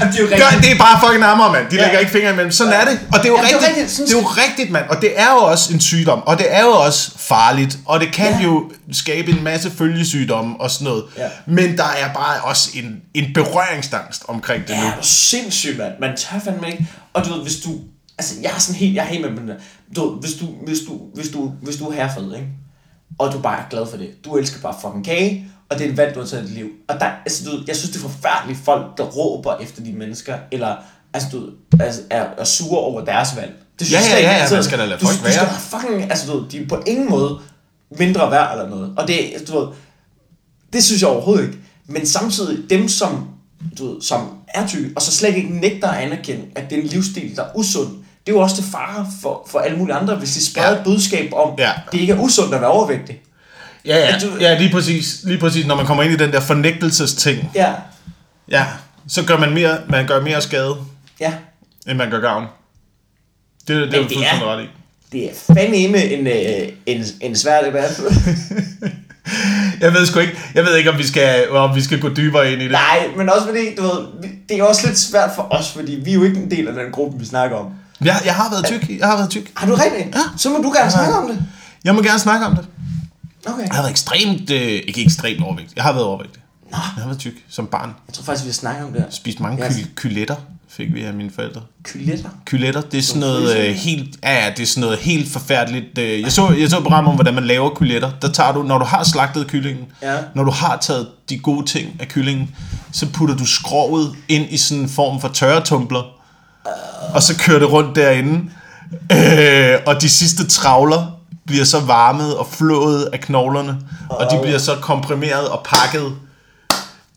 Jamen, 0.00 0.12
det 0.12 0.20
er 0.20 0.24
jo 0.24 0.28
rigtigt. 0.30 0.62
det 0.62 0.70
er 0.72 0.78
bare 0.78 1.00
fucking 1.00 1.20
nærmere, 1.20 1.52
mand. 1.52 1.70
De 1.70 1.76
Ja. 1.76 1.82
lægger 1.82 1.98
ikke 1.98 2.12
fingre 2.12 2.30
imellem. 2.32 2.52
Sådan 2.52 2.72
er 2.72 2.84
det. 2.84 3.00
Og 3.12 3.18
det 3.18 3.24
er 3.24 3.28
jo 3.28 3.36
Jamen, 3.36 3.48
det 3.48 3.54
er 3.54 3.58
rigtigt. 3.58 3.68
rigtigt. 3.76 3.90
Sådan 3.90 4.06
Det 4.08 4.14
er 4.14 4.20
jo 4.20 4.26
rigtigt, 4.26 4.70
mand. 4.70 4.84
Og 4.88 4.96
det 5.02 5.20
er 5.20 5.30
jo 5.30 5.36
også 5.38 5.74
en 5.74 5.80
sygdom. 5.80 6.22
Og 6.26 6.38
det 6.38 6.46
er 6.54 6.60
jo 6.62 6.70
også 6.72 7.10
farligt. 7.18 7.78
Og 7.86 8.00
det 8.00 8.12
kan 8.12 8.30
Ja. 8.32 8.44
jo 8.44 8.70
skabe 8.92 9.30
en 9.30 9.44
masse 9.44 9.70
følgesygdomme 9.70 10.60
og 10.60 10.70
sådan 10.70 10.84
noget. 10.84 11.04
Ja. 11.16 11.28
Men 11.46 11.76
der 11.76 11.84
er 11.84 12.12
bare 12.14 12.40
også 12.40 12.70
en, 12.74 13.00
en 13.14 13.24
berøringsangst 13.34 14.22
omkring 14.28 14.62
det 14.62 14.70
Ja, 14.74 14.80
nu. 14.80 14.86
det 14.86 14.92
er 14.92 15.02
sindssygt, 15.02 15.78
mand. 15.78 15.92
Man 16.00 16.16
tør 16.16 16.38
fandme 16.44 16.66
ikke. 16.66 16.86
Og 17.14 17.24
du 17.26 17.32
ved, 17.34 17.42
hvis 17.42 17.56
du... 17.56 17.70
Altså, 18.18 18.34
jeg 18.42 18.50
er 18.56 18.58
sådan 18.58 18.74
helt... 18.78 18.94
Jeg 18.94 19.02
er 19.02 19.08
helt 19.08 19.20
med 19.22 19.30
på 19.30 19.40
den 19.40 19.48
der. 19.48 19.54
Du 19.96 20.10
ved, 20.10 20.20
hvis 20.20 20.32
du, 20.40 20.46
hvis 20.66 20.78
du, 20.88 21.00
hvis 21.14 21.28
du, 21.28 21.52
hvis 21.62 21.76
du 21.76 21.84
er 21.88 21.92
herfed, 21.94 22.34
ikke? 22.34 22.46
Og 23.18 23.32
du 23.32 23.38
bare 23.38 23.56
er 23.58 23.62
glad 23.70 23.86
for 23.90 23.96
det. 23.96 24.10
Du 24.24 24.36
elsker 24.36 24.60
bare 24.60 24.74
fucking 24.82 25.04
kage, 25.04 25.46
og 25.70 25.78
det 25.78 25.86
er 25.86 25.90
et 25.90 25.96
valg, 25.96 26.14
du 26.14 26.20
har 26.20 26.26
taget 26.26 26.44
i 26.44 26.46
dit 26.46 26.54
liv. 26.54 26.68
Og 26.88 27.00
der, 27.00 27.06
altså, 27.26 27.44
du 27.44 27.50
jeg 27.66 27.76
synes, 27.76 27.90
det 27.96 28.04
er 28.04 28.08
forfærdeligt 28.08 28.60
folk, 28.64 28.98
der 28.98 29.04
råber 29.04 29.56
efter 29.56 29.82
de 29.82 29.92
mennesker, 29.92 30.34
eller 30.52 30.76
altså, 31.14 31.28
du 31.32 31.50
altså, 31.80 32.00
er, 32.10 32.26
er 32.38 32.44
sure 32.44 32.78
over 32.80 33.04
deres 33.04 33.28
valg. 33.36 33.52
Det 33.78 33.86
synes 33.86 34.08
Ja, 34.08 34.14
jeg 34.14 34.22
ja, 34.22 34.28
ja, 34.30 34.34
ja, 34.34 34.40
altså, 34.40 34.54
man 34.54 34.64
skal 34.64 34.78
da 34.78 34.84
lade 34.84 35.00
du, 35.00 35.06
folk 35.06 35.18
du 35.26 35.32
skal 35.32 35.46
være. 35.46 35.58
fucking, 35.80 36.10
altså, 36.10 36.32
du 36.32 36.46
de 36.50 36.62
er 36.62 36.68
på 36.68 36.82
ingen 36.86 37.10
måde 37.10 37.38
mindre 37.98 38.30
værd 38.30 38.52
eller 38.52 38.68
noget. 38.68 38.94
Og 38.96 39.08
det, 39.08 39.18
du 39.48 39.58
ved, 39.60 39.68
det 40.72 40.84
synes 40.84 41.02
jeg 41.02 41.10
overhovedet 41.10 41.44
ikke. 41.46 41.58
Men 41.86 42.06
samtidig 42.06 42.70
dem, 42.70 42.88
som, 42.88 43.28
du 43.78 43.92
ved, 43.92 44.02
som 44.02 44.28
er 44.54 44.66
tykke, 44.66 44.90
og 44.96 45.02
så 45.02 45.12
slet 45.12 45.36
ikke 45.36 45.48
nægter 45.60 45.88
at 45.88 46.02
anerkende, 46.04 46.44
at 46.56 46.70
det 46.70 46.78
er 46.78 46.82
en 46.82 46.88
livsstil, 46.88 47.36
der 47.36 47.42
er 47.42 47.48
usund, 47.54 47.88
det 48.26 48.32
er 48.32 48.36
jo 48.36 48.40
også 48.40 48.56
til 48.56 48.64
fare 48.64 49.06
for, 49.22 49.46
for 49.50 49.58
alle 49.58 49.78
mulige 49.78 49.94
andre, 49.96 50.14
hvis 50.16 50.34
de 50.34 50.44
spreder 50.46 50.70
Ja. 50.70 50.76
et 50.78 50.84
budskab 50.84 51.32
om, 51.32 51.54
Ja. 51.58 51.72
det 51.92 52.00
ikke 52.00 52.12
er 52.12 52.18
usundt 52.20 52.54
at 52.54 52.60
være 52.60 52.70
overvægtig. 52.70 53.20
Ja, 53.84 53.96
ja, 53.98 54.18
du- 54.18 54.36
ja 54.40 54.58
lige, 54.58 54.70
præcis, 54.72 55.20
lige 55.24 55.38
præcis. 55.38 55.66
Når 55.66 55.74
man 55.76 55.86
kommer 55.86 56.02
ind 56.02 56.12
i 56.12 56.16
den 56.16 56.32
der 56.32 56.40
fornægtelsesting, 56.40 57.50
Ja, 57.54 57.72
ja, 58.50 58.66
så 59.08 59.24
gør 59.24 59.36
man 59.38 59.54
mere, 59.54 59.78
man 59.88 60.06
gør 60.06 60.20
mere 60.20 60.42
skade, 60.42 60.76
ja. 61.20 61.32
end 61.88 61.98
man 61.98 62.10
gør 62.10 62.20
gavn. 62.20 62.44
Det, 63.68 63.68
det 63.68 63.76
er 63.84 63.90
det 63.90 63.94
er- 63.94 64.02
fuldstændig 64.02 64.46
ret 64.46 64.64
i. 64.64 64.66
Det 65.12 65.24
er 65.24 65.54
fandme 65.54 65.76
en, 65.76 66.26
øh, 66.26 66.68
en, 66.86 67.04
en 67.20 67.36
svær 67.36 67.62
debat. 67.64 68.00
Jeg 69.80 69.94
ved 69.94 70.06
sgu 70.06 70.18
ikke, 70.18 70.38
jeg 70.54 70.64
ved 70.64 70.76
ikke, 70.76 70.90
om 70.90 70.98
vi 70.98 71.06
skal, 71.06 71.50
om 71.50 71.74
vi 71.76 71.82
skal 71.82 72.00
gå 72.00 72.08
dybere 72.08 72.52
ind 72.52 72.60
i 72.62 72.64
det. 72.64 72.72
Nej, 72.72 73.06
men 73.16 73.28
også 73.30 73.46
fordi, 73.46 73.74
du 73.76 73.82
ved, 73.82 74.30
det 74.48 74.58
er 74.58 74.62
også 74.64 74.86
lidt 74.86 74.98
svært 74.98 75.30
for 75.34 75.46
os, 75.50 75.70
fordi 75.72 75.92
vi 76.04 76.10
er 76.10 76.14
jo 76.14 76.22
ikke 76.24 76.36
en 76.40 76.50
del 76.50 76.68
af 76.68 76.74
den 76.74 76.92
gruppe, 76.92 77.18
vi 77.18 77.26
snakker 77.26 77.56
om. 77.56 77.66
Jeg, 78.04 78.16
jeg 78.24 78.34
har 78.34 78.50
været 78.50 78.64
tyk, 78.64 78.98
jeg 78.98 79.06
har 79.08 79.16
været 79.16 79.30
tyk. 79.30 79.50
Har 79.56 79.66
du 79.66 79.74
rigtigt? 79.74 80.14
Ja. 80.14 80.20
Så 80.36 80.48
må 80.50 80.56
du 80.56 80.72
gerne 80.76 80.90
snakke 80.90 81.14
om 81.14 81.28
det. 81.28 81.38
Jeg 81.84 81.94
må 81.94 82.02
gerne 82.02 82.18
snakke 82.18 82.46
om 82.46 82.56
det. 82.56 82.66
Okay. 83.46 83.58
Jeg 83.66 83.68
har 83.72 83.82
været 83.82 83.90
ekstremt, 83.90 84.50
øh, 84.50 84.60
ikke 84.60 85.04
ekstremt 85.04 85.42
overvægtig. 85.42 85.76
Jeg 85.76 85.84
har 85.84 85.92
været 85.92 86.04
overvægtig. 86.04 86.42
Nå. 86.70 86.76
Jeg 86.96 87.02
har 87.02 87.06
været 87.06 87.18
tyk 87.18 87.32
som 87.48 87.66
barn. 87.66 87.94
Jeg 88.08 88.14
tror 88.14 88.24
faktisk, 88.24 88.44
vi 88.44 88.48
har 88.48 88.54
snakket 88.54 88.84
om 88.84 88.92
det 88.92 89.00
her. 89.02 89.10
Spist 89.10 89.40
mange 89.40 89.64
ky- 89.68 89.86
kyletter, 89.94 90.36
fik 90.68 90.94
vi 90.94 91.02
af 91.02 91.14
mine 91.14 91.30
forældre. 91.34 91.60
Kyletter. 91.84 92.28
Kyletter, 92.46 92.80
det 92.80 92.98
er 92.98 93.02
sådan 93.02 93.20
noget 93.20 93.56
øh, 93.58 93.74
helt, 93.74 94.16
ja, 94.22 94.44
ja, 94.44 94.50
det 94.56 94.62
er 94.62 94.66
sådan 94.66 94.80
noget 94.80 94.98
helt 94.98 95.32
forfærdeligt. 95.32 95.98
øh, 95.98 96.20
Jeg 96.20 96.32
så, 96.32 96.50
jeg 96.50 96.70
så 96.70 96.76
et 96.76 96.82
program 96.82 97.06
om, 97.08 97.14
hvordan 97.14 97.34
man 97.34 97.44
laver 97.44 97.74
kyletter. 97.74 98.10
Der 98.22 98.32
tager 98.32 98.52
du, 98.52 98.62
når 98.62 98.78
du 98.78 98.84
har 98.84 99.04
slagtet 99.04 99.46
kyllingen, 99.46 99.84
Ja. 100.02 100.16
når 100.34 100.44
du 100.44 100.50
har 100.50 100.76
taget 100.76 101.08
de 101.28 101.38
gode 101.38 101.66
ting 101.66 101.96
af 102.00 102.08
kyllingen, 102.08 102.54
så 102.92 103.06
putter 103.12 103.36
du 103.36 103.44
skrovet 103.46 104.14
ind 104.28 104.46
i 104.50 104.56
sådan 104.56 104.82
en 104.82 104.88
form 104.88 105.20
for 105.20 105.28
tørretumbler, 105.28 106.02
og 107.14 107.22
så 107.22 107.38
kører 107.38 107.58
det 107.58 107.72
rundt 107.72 107.96
derinde. 107.96 108.50
Øh, 109.12 109.78
og 109.86 110.02
de 110.02 110.08
sidste 110.08 110.46
travler 110.46 111.19
bliver 111.50 111.64
så 111.64 111.80
varmet 111.80 112.36
og 112.36 112.48
flået 112.52 113.08
af 113.12 113.20
knoglerne, 113.20 113.78
og 114.10 114.26
de 114.30 114.38
bliver 114.42 114.58
så 114.58 114.76
komprimeret 114.76 115.48
og 115.48 115.66
pakket 115.66 116.12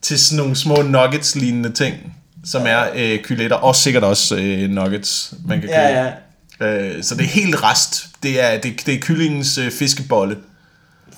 til 0.01 0.19
sådan 0.19 0.37
nogle 0.37 0.55
små 0.55 0.75
nuggets-lignende 0.75 1.71
ting, 1.71 2.15
som 2.45 2.61
er 2.67 2.85
øh, 2.95 3.19
kyletter, 3.23 3.55
og 3.55 3.75
sikkert 3.75 4.03
også 4.03 4.35
øh, 4.35 4.69
nuggets, 4.69 5.33
man 5.45 5.59
kan 5.59 5.69
købe. 5.69 5.79
Ja, 5.79 6.11
ja. 6.59 6.67
Øh, 6.67 7.03
så 7.03 7.15
det 7.15 7.23
er 7.23 7.29
helt 7.29 7.63
rest. 7.63 8.07
Det 8.23 8.41
er, 8.43 8.61
det, 8.61 8.85
det 8.85 8.93
er 8.93 8.99
kyllingens 8.99 9.57
øh, 9.57 9.71
fiskebolle. 9.71 10.37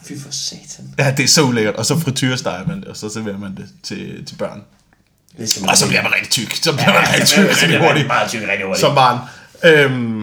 Fy 0.03 0.13
for 0.23 0.31
satan. 0.31 0.93
Ja, 0.99 1.13
det 1.17 1.23
er 1.23 1.27
så 1.27 1.41
ulækkert. 1.41 1.75
Og 1.75 1.85
så 1.85 1.99
frityresteger 1.99 2.67
man 2.67 2.79
det, 2.79 2.87
og 2.87 2.97
så 2.97 3.09
serverer 3.09 3.37
man 3.37 3.55
det 3.55 3.65
til, 3.83 4.25
til 4.25 4.35
børn. 4.35 4.61
Det 5.37 5.49
skal 5.49 5.61
man 5.61 5.69
Og 5.69 5.77
så 5.77 5.87
bliver 5.87 6.03
man 6.03 6.11
rigtig 6.13 6.29
tyk. 6.31 6.55
Så 6.63 6.73
bliver 6.73 6.93
man 6.93 7.03
rigtig 7.13 7.27
tyk 7.27 7.53
så 7.53 7.65
rigtig 7.65 7.87
hurtigt. 7.87 8.07
Meget 8.07 8.29
tyk 8.29 8.41
rigtig 8.41 8.65
hurtigt. 8.65 8.79
Som 8.79 8.95
barn. 8.95 9.19
Øhm, 9.63 10.14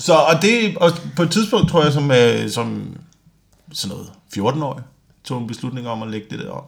så, 0.00 0.12
og 0.14 0.42
det, 0.42 0.76
og 0.76 0.90
på 1.16 1.22
et 1.22 1.30
tidspunkt, 1.30 1.70
tror 1.70 1.82
jeg, 1.84 1.92
som, 1.92 2.10
øh, 2.10 2.50
som 2.50 2.96
sådan 3.72 3.96
noget 3.96 4.12
14-årig, 4.54 4.82
tog 5.24 5.40
en 5.40 5.46
beslutning 5.46 5.88
om 5.88 6.02
at 6.02 6.10
lægge 6.10 6.26
det 6.30 6.38
der 6.38 6.50
om. 6.50 6.64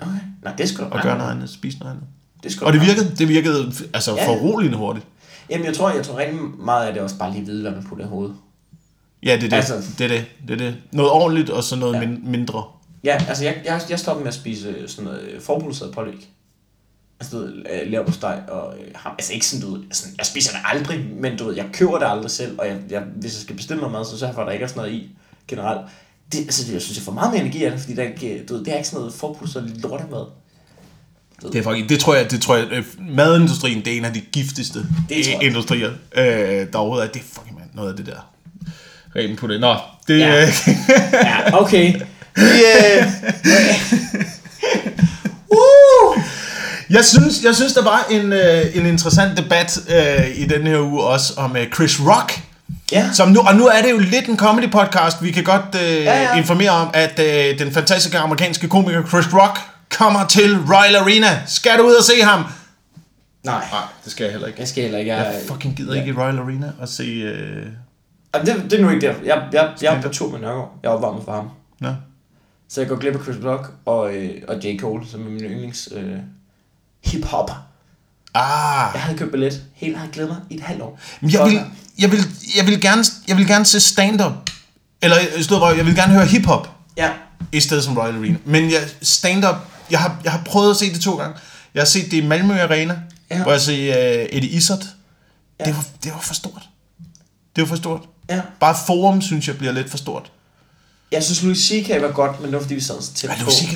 Okay. 0.00 0.10
Nej, 0.42 0.54
det 0.56 0.68
skal 0.68 0.84
du 0.84 0.90
Og 0.90 1.02
gøre 1.02 1.18
noget 1.18 1.30
andet, 1.30 1.50
spise 1.50 1.78
noget 1.78 1.92
andet. 1.92 2.06
Det 2.42 2.52
skal 2.52 2.66
Og 2.66 2.72
det 2.72 2.80
virkede, 2.80 3.16
det 3.18 3.28
virkede 3.28 3.72
altså 3.94 4.16
Ja, 4.16 4.26
foruroligende 4.28 4.78
hurtigt. 4.78 5.06
Jamen, 5.50 5.66
jeg 5.66 5.74
tror, 5.74 5.90
jeg 5.90 6.04
tror 6.04 6.18
rigtig 6.18 6.38
meget 6.58 6.86
af 6.86 6.92
det 6.92 7.02
også 7.02 7.18
bare 7.18 7.32
lige 7.32 7.46
vide, 7.46 7.62
hvad 7.62 7.70
man 7.72 7.84
putter 7.84 8.04
i 8.04 8.08
hovedet. 8.08 8.36
Ja, 9.22 9.34
det 9.36 9.44
er 9.44 9.48
det. 9.48 9.52
Altså- 9.56 9.94
det 9.98 10.04
er 10.04 10.08
det. 10.08 10.24
det, 10.48 10.54
er 10.54 10.56
det. 10.66 10.76
Noget 10.92 11.10
ordentligt, 11.10 11.50
og 11.50 11.64
så 11.64 11.76
noget 11.76 11.94
Ja. 12.02 12.06
mindre. 12.24 12.64
Ja, 13.04 13.18
altså 13.28 13.44
jeg, 13.44 13.56
jeg, 13.64 13.80
jeg 13.90 13.98
stoppede 13.98 14.24
med 14.24 14.28
at 14.28 14.34
spise 14.34 14.88
sådan 14.88 15.04
noget 15.04 15.42
forproduceret 15.42 15.92
pålæg. 15.94 16.28
Altså 17.20 17.36
du 17.36 17.42
ved, 17.42 17.52
øh, 17.54 17.90
leverpostej 17.90 18.40
og 18.48 18.74
øh, 18.78 18.86
ham. 18.94 19.12
Altså 19.18 19.32
ikke 19.32 19.46
sådan, 19.46 19.66
du 19.66 19.74
ved, 19.74 19.82
sådan, 19.92 20.14
jeg 20.18 20.26
spiser 20.26 20.52
det 20.52 20.60
aldrig, 20.64 21.06
men 21.20 21.36
du 21.38 21.44
ved, 21.44 21.54
jeg 21.56 21.66
køber 21.72 21.98
det 21.98 22.06
aldrig 22.10 22.30
selv, 22.30 22.58
og 22.58 22.66
jeg, 22.66 22.76
jeg, 22.90 23.02
hvis 23.16 23.34
jeg 23.34 23.40
skal 23.42 23.56
bestille 23.56 23.80
noget 23.80 23.92
mad, 23.92 24.04
så 24.04 24.18
sørger 24.18 24.30
jeg 24.30 24.34
for, 24.34 24.42
at 24.42 24.46
der 24.46 24.52
ikke 24.52 24.62
er 24.62 24.68
sådan 24.68 24.80
noget 24.80 24.94
i 24.94 25.10
generelt. 25.48 25.80
Det, 26.32 26.38
altså, 26.38 26.72
jeg 26.72 26.82
synes, 26.82 26.98
jeg 26.98 27.04
får 27.04 27.12
meget 27.12 27.32
mere 27.32 27.40
energi 27.40 27.64
af 27.64 27.70
det, 27.70 27.80
fordi 27.80 27.94
der, 27.94 28.02
er 28.02 28.08
ikke, 28.08 28.44
du 28.48 28.54
ved, 28.54 28.64
det 28.64 28.72
er 28.72 28.76
ikke 28.76 28.88
sådan 28.88 29.00
noget 29.00 29.14
forproduceret 29.14 29.70
lortemad. 29.82 30.24
Det, 31.42 31.54
er 31.54 31.62
faktisk, 31.62 31.88
det 31.88 32.00
tror 32.00 32.14
jeg, 32.14 32.30
det 32.30 32.42
tror 32.42 32.56
jeg, 32.56 32.66
øh, 32.70 32.84
madindustrien, 32.98 33.84
det 33.84 33.92
er 33.92 33.96
en 33.96 34.04
af 34.04 34.12
de 34.12 34.20
giftigste 34.20 34.78
Det 35.08 35.28
øh, 35.28 35.46
industrier, 35.46 35.90
øh, 36.14 36.26
der 36.72 36.78
overhovedet 36.78 37.08
er. 37.08 37.12
Det 37.12 37.20
er 37.20 37.24
fucking 37.32 37.58
mand, 37.58 37.70
noget 37.74 37.90
af 37.90 37.96
det 37.96 38.06
der. 38.06 38.32
Reben 39.16 39.36
på 39.36 39.46
det. 39.46 39.60
Nå, 39.60 39.76
det, 40.08 40.18
Ja. 40.18 40.52
ja. 41.12 41.60
Okay. 41.62 41.94
Øh, 42.38 43.06
uh! 43.44 44.37
Jeg, 46.90 47.04
synes, 47.04 47.42
jeg 47.44 47.54
synes, 47.54 47.72
der 47.72 47.82
var 47.84 48.06
en, 48.10 48.32
øh, 48.32 48.76
en 48.76 48.86
interessant 48.86 49.38
debat 49.38 49.78
øh, 49.90 50.36
i 50.38 50.44
den 50.46 50.66
her 50.66 50.80
uge 50.80 51.02
også 51.02 51.32
om 51.36 51.56
øh, 51.56 51.72
Chris 51.74 52.00
Rock. 52.00 52.40
Ja, 52.92 53.10
Som 53.12 53.28
nu, 53.28 53.40
og 53.40 53.54
nu 53.56 53.66
er 53.66 53.82
det 53.82 53.90
jo 53.90 53.98
lidt 53.98 54.26
en 54.28 54.38
comedy 54.38 54.70
podcast. 54.70 55.22
Vi 55.22 55.30
kan 55.30 55.44
godt 55.44 55.74
øh, 55.74 55.80
Ja, 55.82 55.88
ja, 56.02 56.22
ja. 56.22 56.22
ja. 56.22 56.36
informere 56.36 56.70
om, 56.70 56.90
at 56.94 57.18
øh, 57.18 57.58
den 57.58 57.72
fantastiske 57.72 58.18
amerikanske 58.18 58.68
komiker 58.68 59.06
Chris 59.08 59.26
Rock 59.34 59.58
kommer 59.98 60.26
til 60.26 60.58
Royal 60.58 60.96
Arena. 60.96 61.42
Skal 61.46 61.78
du 61.78 61.82
ud 61.82 61.94
og 61.94 62.04
se 62.04 62.22
ham? 62.22 62.44
nej, 63.44 63.64
Nej, 63.72 63.80
det 64.04 64.12
skal 64.12 64.24
jeg 64.24 64.32
heller 64.32 64.46
ikke. 64.46 64.60
jeg 64.60 64.68
skal 64.68 64.82
heller 64.82 64.98
ikke. 64.98 65.14
Jeg 65.16 65.24
Jeg, 65.34 65.40
fucking 65.48 65.76
gider 65.76 65.94
ikke 65.94 66.08
i 66.08 66.12
Royal 66.12 66.38
Arena 66.38 66.72
og 66.80 66.88
se... 66.88 67.02
Øh... 67.02 67.66
Jamen, 68.34 68.46
det, 68.46 68.70
det 68.70 68.78
er 68.80 68.82
nu 68.84 68.90
ikke 68.90 69.06
der. 69.06 69.14
Jeg, 69.24 69.42
jeg, 69.52 69.68
jeg 69.82 69.94
er 69.96 70.02
på 70.02 70.08
tur 70.08 70.30
med 70.30 70.38
Nørgaard. 70.40 70.78
Jeg 70.82 70.88
er 70.88 70.92
opvarmet 70.92 71.22
for 71.24 71.32
ham. 71.32 71.48
Nå. 71.80 71.88
Så 72.68 72.80
jeg 72.80 72.88
går 72.88 72.96
glip 72.96 73.14
af 73.14 73.22
Chris 73.22 73.36
Rock 73.44 73.70
og, 73.86 74.14
øh, 74.14 74.30
og 74.48 74.54
J. 74.64 74.78
Cole, 74.80 75.06
som 75.10 75.26
er 75.26 75.30
min 75.30 75.40
yndlings 75.44 75.88
øh, 75.96 76.02
hip-hop. 77.08 77.50
Ah, 78.34 78.90
Jeg 78.94 79.02
havde 79.02 79.18
købt 79.18 79.30
billet. 79.30 79.62
Helt 79.74 79.96
havde 79.98 80.10
glædet 80.12 80.30
mig 80.30 80.38
i 80.50 80.54
et 80.54 80.60
halvt 80.62 80.82
år. 80.82 80.98
Men 81.20 81.30
jeg 81.32 81.44
vil, 81.44 81.60
jeg 81.98 82.12
vil, 82.12 82.24
jeg 82.56 82.66
vil, 82.66 82.80
gerne, 82.80 83.04
jeg 83.28 83.36
vil 83.36 83.46
gerne 83.46 83.64
se 83.64 83.80
stand-up. 83.80 84.32
Eller 85.02 85.16
i 85.36 85.42
stedet 85.42 85.60
for, 85.60 85.70
jeg 85.70 85.86
vil 85.86 85.94
gerne 85.94 86.12
høre 86.12 86.26
hiphop 86.26 86.70
Ja. 86.96 87.10
i 87.52 87.60
stedet 87.60 87.84
som 87.84 87.98
Royal 87.98 88.14
Arena. 88.16 88.36
Men 88.44 88.70
jeg, 88.70 88.88
stand-up, 89.02 89.56
jeg 89.90 90.00
har, 90.00 90.20
jeg 90.24 90.32
har 90.32 90.42
prøvet 90.46 90.70
at 90.70 90.76
se 90.76 90.92
det 90.92 91.00
to 91.00 91.16
gange. 91.16 91.36
Jeg 91.74 91.80
har 91.80 91.86
set 91.86 92.10
det 92.10 92.16
i 92.16 92.26
Malmø 92.26 92.60
Arena, 92.60 92.98
Ja. 93.30 93.36
ja. 93.36 93.42
hvor 93.42 93.52
jeg 93.52 93.60
ser 93.60 93.92
uh, 94.22 94.36
Eddie 94.36 94.50
Izzard. 94.50 94.82
Ja. 95.60 95.64
Det, 95.64 95.76
var, 95.76 95.84
det 96.04 96.12
var 96.12 96.20
for 96.20 96.34
stort. 96.34 96.62
Det 97.56 97.62
var 97.62 97.66
for 97.68 97.76
stort. 97.76 98.00
Ja. 98.30 98.40
Bare 98.60 98.76
forum, 98.86 99.22
synes 99.22 99.48
jeg, 99.48 99.58
bliver 99.58 99.72
lidt 99.72 99.90
for 99.90 99.98
stort. 99.98 100.32
Jeg 101.12 101.24
synes, 101.24 101.42
Louis 101.42 101.58
C.K. 101.58 101.88
var 102.02 102.12
godt, 102.12 102.40
men 102.40 102.46
det 102.50 102.56
var 102.56 102.60
fordi, 102.62 102.74
vi 102.74 102.80
sad 102.80 103.02
så 103.02 103.12
tæt 103.14 103.30
Ej, 103.30 103.38
på. 103.38 103.44
du 103.44 103.50
siger, 103.50 103.70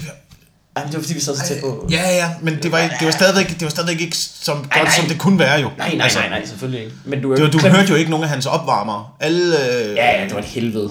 Ej, 0.76 0.84
det 0.84 0.94
var 0.94 1.00
fordi, 1.00 1.14
vi 1.14 1.20
sad 1.20 1.36
så 1.36 1.44
tæt 1.46 1.60
på. 1.60 1.86
Ja, 1.90 2.10
ja, 2.16 2.30
men 2.42 2.62
det 2.62 2.72
var, 2.72 2.78
ikke- 2.78 2.96
det 2.98 3.06
var 3.06 3.12
stadigvæk, 3.12 3.48
det 3.48 3.62
var 3.62 3.68
stadigvæk 3.68 4.00
ikke 4.00 4.16
som 4.16 4.56
godt, 4.58 4.68
nej. 4.74 4.90
som 4.96 5.06
det 5.06 5.18
kunne 5.18 5.38
være 5.38 5.60
jo. 5.60 5.70
Nej, 5.78 5.94
nej, 5.96 6.10
nej, 6.14 6.28
nej, 6.28 6.46
selvfølgelig 6.46 6.84
ikke. 6.84 6.96
Men 7.04 7.22
du, 7.22 7.34
Det 7.34 7.42
var, 7.42 7.50
du 7.50 7.58
klemt- 7.58 7.76
hørte 7.76 7.88
jo 7.88 7.94
ikke 7.94 8.10
nogen 8.10 8.24
af 8.24 8.30
hans 8.30 8.46
opvarmere. 8.46 9.06
Alle, 9.20 9.72
øh, 9.74 9.94
Ja, 9.96 10.18
ja, 10.20 10.24
det 10.24 10.32
var 10.32 10.38
et 10.38 10.44
helvede. 10.44 10.90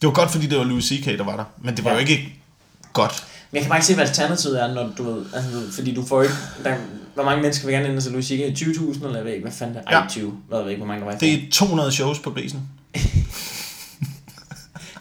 Det 0.00 0.06
var 0.06 0.10
godt, 0.12 0.30
fordi 0.30 0.46
det 0.46 0.58
var 0.58 0.64
Louis 0.64 0.84
C.K., 0.84 1.04
der 1.18 1.24
var 1.24 1.36
der. 1.36 1.44
Men 1.64 1.76
det 1.76 1.84
var 1.84 1.90
Ja. 1.90 1.96
jo 1.96 2.00
ikke 2.00 2.34
godt. 2.92 3.24
Men 3.50 3.56
jeg 3.56 3.62
kan 3.62 3.68
bare 3.68 3.78
ikke 3.78 3.86
se, 3.86 3.94
hvad 3.94 4.06
alternativet 4.06 4.62
er, 4.62 4.74
når 4.74 4.90
du 4.98 5.02
ved, 5.14 5.24
altså, 5.34 5.50
fordi 5.74 5.94
du 5.94 6.06
får 6.06 6.22
ikke, 6.22 6.34
der, 6.64 6.74
hvor 7.14 7.24
mange 7.24 7.42
mennesker 7.42 7.66
vil 7.66 7.74
gerne 7.74 7.88
ind 7.88 7.96
og 7.96 8.02
se 8.02 8.10
Louis 8.10 8.26
C.K. 8.26 8.58
20.000 8.58 9.04
eller 9.04 9.16
jeg 9.16 9.24
ved 9.24 9.32
ikke, 9.32 9.42
hvad 9.44 9.52
fanden 9.52 9.74
det 9.76 9.82
er? 9.86 9.96
Ja. 9.98 10.02
20, 10.08 10.32
hvad 10.48 10.62
ved 10.62 10.70
ikke, 10.70 10.78
hvor 10.80 10.86
mange 10.86 11.00
der 11.06 11.12
var 11.12 11.18
Det 11.18 11.32
er 11.34 11.38
200 11.52 11.92
shows 11.92 12.18
på 12.18 12.30
grisen. 12.30 12.68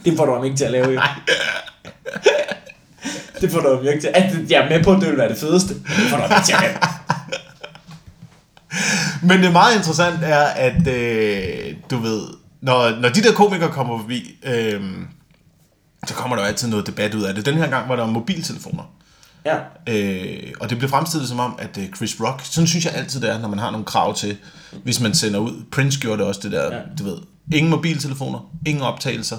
Det 0.06 0.18
får 0.18 0.26
du 0.26 0.34
ham 0.36 0.44
ikke 0.46 0.58
til 0.58 0.66
at 0.66 0.72
lave, 0.72 0.90
jo. 0.92 1.02
det 3.42 3.52
får 3.52 3.60
du 3.60 3.88
ikke 3.88 4.02
til. 4.02 4.08
Altså, 4.08 4.40
jeg 4.50 4.66
er 4.66 4.70
med 4.70 4.84
på, 4.84 4.92
at 4.92 5.02
det 5.02 5.10
vil 5.10 5.18
være 5.18 5.30
det 5.30 5.38
fedeste. 5.38 5.74
men 5.74 5.84
Det 5.84 6.10
får 6.10 6.18
du 6.18 6.46
til 6.46 6.54
at. 6.54 6.84
Men 9.24 9.44
det 9.44 9.52
meget 9.52 9.76
interessant 9.76 10.20
er, 10.24 10.44
at 10.44 10.88
øh, 10.88 11.76
du 11.92 11.98
ved, 11.98 12.22
når, 12.62 13.00
når 13.02 13.10
de 13.10 13.24
der 13.24 13.34
komikere 13.34 13.72
kommer 13.72 14.00
forbi, 14.00 14.38
øh, 14.44 14.82
så 16.08 16.14
kommer 16.14 16.36
der 16.36 16.44
jo 16.44 16.48
altid 16.48 16.68
noget 16.68 16.88
debat 16.88 17.14
ud 17.16 17.24
af 17.24 17.36
det. 17.36 17.46
Den 17.46 17.56
her 17.56 17.68
gang 17.68 17.90
var 17.90 17.96
der 17.96 18.06
mobiltelefoner. 18.06 18.84
Ja. 19.46 19.58
Øh, 19.88 20.54
og 20.60 20.70
det 20.70 20.78
blev 20.78 20.90
fremstillet 20.90 21.30
som 21.30 21.40
om, 21.40 21.56
at 21.60 21.78
øh, 21.78 21.86
Chris 21.96 22.22
Rock, 22.22 22.42
sådan 22.46 22.68
synes 22.68 22.86
jeg 22.86 22.94
altid 22.94 23.22
det 23.22 23.30
er, 23.30 23.40
når 23.40 23.48
man 23.48 23.60
har 23.60 23.72
nogle 23.72 23.86
krav 23.86 24.16
til, 24.16 24.38
hvis 24.84 25.00
man 25.00 25.14
sender 25.14 25.40
ud. 25.40 25.64
Prince 25.72 26.00
gjorde 26.00 26.18
det 26.18 26.28
også 26.28 26.42
det 26.44 26.52
der, 26.52 26.76
ja. 26.76 26.82
du 27.00 27.04
ved, 27.04 27.18
ingen 27.54 27.70
mobiltelefoner, 27.70 28.52
ingen 28.66 28.84
optagelser, 28.84 29.38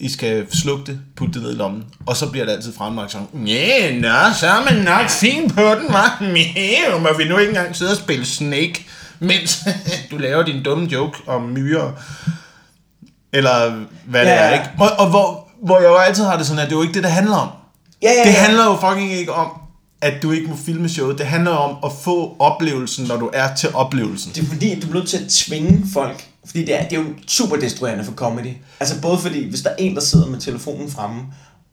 I 0.00 0.08
skal 0.10 0.46
slukke 0.52 0.84
det, 0.86 1.00
putte 1.16 1.34
det 1.34 1.42
ned 1.42 1.52
i 1.52 1.56
lommen, 1.56 1.84
og 2.06 2.16
så 2.16 2.26
bliver 2.30 2.44
det 2.46 2.52
altid 2.52 2.72
fremlagt 2.78 3.12
sådan, 3.12 3.46
ja, 3.46 3.98
nå, 4.00 4.08
så 4.40 4.46
er 4.46 4.64
man 4.72 4.84
nok 4.84 5.08
fin 5.10 5.50
på 5.50 5.60
den, 5.62 5.86
hva'? 5.86 6.24
Mæv, 6.24 7.00
må 7.00 7.08
vi 7.18 7.24
nu 7.24 7.36
ikke 7.38 7.48
engang 7.50 7.76
sidde 7.76 7.90
og 7.90 7.96
spille 7.96 8.26
Snake, 8.26 8.86
mens 9.18 9.64
du 10.10 10.16
laver 10.16 10.42
din 10.42 10.62
dumme 10.62 10.86
joke 10.92 11.18
om 11.26 11.42
myrer, 11.42 11.90
eller 13.32 13.84
hvad 14.06 14.20
det 14.20 14.26
Ja. 14.26 14.34
er, 14.34 14.52
ikke? 14.52 14.70
Og, 14.78 14.90
og 14.98 15.10
hvor, 15.10 15.48
hvor 15.62 15.78
jeg 15.78 15.88
jo 15.88 15.96
altid 15.96 16.24
har 16.24 16.36
det 16.36 16.46
sådan, 16.46 16.58
at 16.62 16.66
det 16.68 16.72
er 16.72 16.76
jo 16.76 16.82
ikke 16.82 16.94
det, 16.94 17.02
det 17.02 17.12
handler 17.12 17.36
om. 17.36 17.48
Ja, 18.02 18.10
ja, 18.12 18.28
Det 18.28 18.34
ja. 18.34 18.40
handler 18.40 18.64
jo 18.64 18.76
fucking 18.88 19.12
ikke 19.12 19.32
om, 19.32 19.48
at 20.02 20.22
du 20.22 20.32
ikke 20.32 20.46
må 20.46 20.56
filme 20.66 20.88
showet. 20.88 21.18
Det 21.18 21.26
handler 21.26 21.50
om 21.50 21.76
at 21.84 21.90
få 22.04 22.36
oplevelsen, 22.38 23.04
når 23.06 23.16
du 23.16 23.30
er 23.32 23.54
til 23.54 23.68
oplevelsen. 23.74 24.32
Det 24.34 24.42
er 24.42 24.46
fordi, 24.46 24.80
du 24.80 24.90
er 24.90 24.94
nødt 24.94 25.08
til 25.08 25.16
at 25.16 25.28
tvinge 25.30 25.84
folk. 25.92 26.24
Fordi 26.48 26.64
det 26.64 26.80
er, 26.80 26.88
det 26.88 26.98
er 26.98 27.02
jo 27.02 27.06
super 27.26 27.56
destruerende 27.56 28.04
for 28.04 28.12
comedy. 28.12 28.52
Altså 28.80 29.00
både 29.00 29.18
fordi, 29.18 29.48
hvis 29.50 29.60
der 29.60 29.70
er 29.70 29.74
en, 29.78 29.94
der 29.94 30.00
sidder 30.00 30.26
med 30.26 30.40
telefonen 30.40 30.90
fremme, 30.90 31.20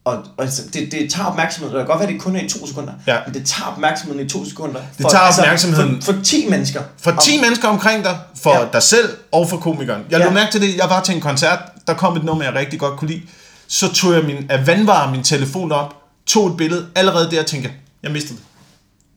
og, 0.05 0.13
og 0.37 0.43
altså, 0.43 0.61
det, 0.73 0.91
det 0.91 1.11
tager 1.11 1.27
opmærksomheden. 1.29 1.75
Det 1.77 1.85
kan 1.85 1.87
godt 1.87 1.99
være, 1.99 2.13
det 2.13 2.21
kun 2.21 2.35
er 2.35 2.41
i 2.43 2.49
to 2.49 2.67
sekunder. 2.67 2.93
Ja. 3.07 3.17
Men 3.25 3.33
det 3.33 3.45
tager 3.45 3.71
opmærksomheden 3.71 4.25
i 4.25 4.29
to 4.29 4.45
sekunder. 4.45 4.79
Det 4.97 5.05
tager 5.09 5.23
opmærksomheden. 5.39 6.01
For, 6.01 6.13
for 6.13 6.21
10 6.21 6.49
mennesker. 6.49 6.81
For 6.97 7.15
10 7.21 7.41
mennesker 7.41 7.67
omkring 7.67 8.03
dig, 8.03 8.17
for 8.41 8.51
Ja. 8.53 8.59
ja. 8.61 8.65
dig 8.73 8.83
selv 8.83 9.09
og 9.31 9.49
for 9.49 9.57
komikeren. 9.57 10.01
Jeg 10.09 10.19
Ja. 10.19 10.25
lå 10.25 10.31
mærke 10.31 10.51
til 10.51 10.61
det, 10.61 10.77
jeg 10.77 10.89
var 10.89 11.01
til 11.01 11.15
en 11.15 11.21
koncert, 11.21 11.59
der 11.87 11.93
kom 11.93 12.17
et 12.17 12.23
nummer, 12.23 12.43
jeg 12.43 12.53
rigtig 12.55 12.79
godt 12.79 12.99
kunne 12.99 13.09
lide. 13.11 13.21
Så 13.67 13.93
tog 13.93 14.13
jeg 14.13 14.23
min, 14.23 14.45
af 14.49 14.67
vandvare 14.67 15.11
min 15.11 15.23
telefon 15.23 15.71
op, 15.71 15.93
tog 16.25 16.47
et 16.47 16.57
billede, 16.57 16.85
allerede 16.95 17.31
der 17.31 17.43
tænkte 17.43 17.69
jeg, 17.69 17.77
jeg 18.03 18.11
mistede 18.11 18.33
det. 18.33 18.43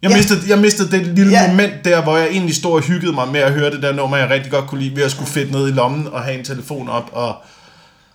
Jeg, 0.02 0.10
Ja. 0.10 0.16
mistede, 0.16 0.40
jeg 0.48 0.58
mistede 0.58 0.90
det 0.90 1.06
lille 1.06 1.32
Ja. 1.32 1.48
moment 1.50 1.72
der, 1.84 2.02
hvor 2.02 2.16
jeg 2.16 2.28
egentlig 2.28 2.54
stod 2.56 2.72
og 2.72 2.80
hyggede 2.80 3.12
mig 3.12 3.28
med 3.28 3.40
at 3.40 3.52
høre 3.52 3.70
det 3.70 3.82
der 3.82 3.92
nummer, 3.92 4.16
jeg 4.16 4.30
rigtig 4.30 4.52
godt 4.52 4.66
kunne 4.66 4.80
lide, 4.82 4.96
ved 4.96 5.02
at 5.02 5.10
skulle 5.10 5.30
fedt 5.30 5.50
ned 5.50 5.68
i 5.68 5.70
lommen 5.70 6.08
og 6.12 6.20
have 6.22 6.38
en 6.38 6.44
telefon 6.44 6.88
op. 6.88 7.10
Og, 7.12 7.34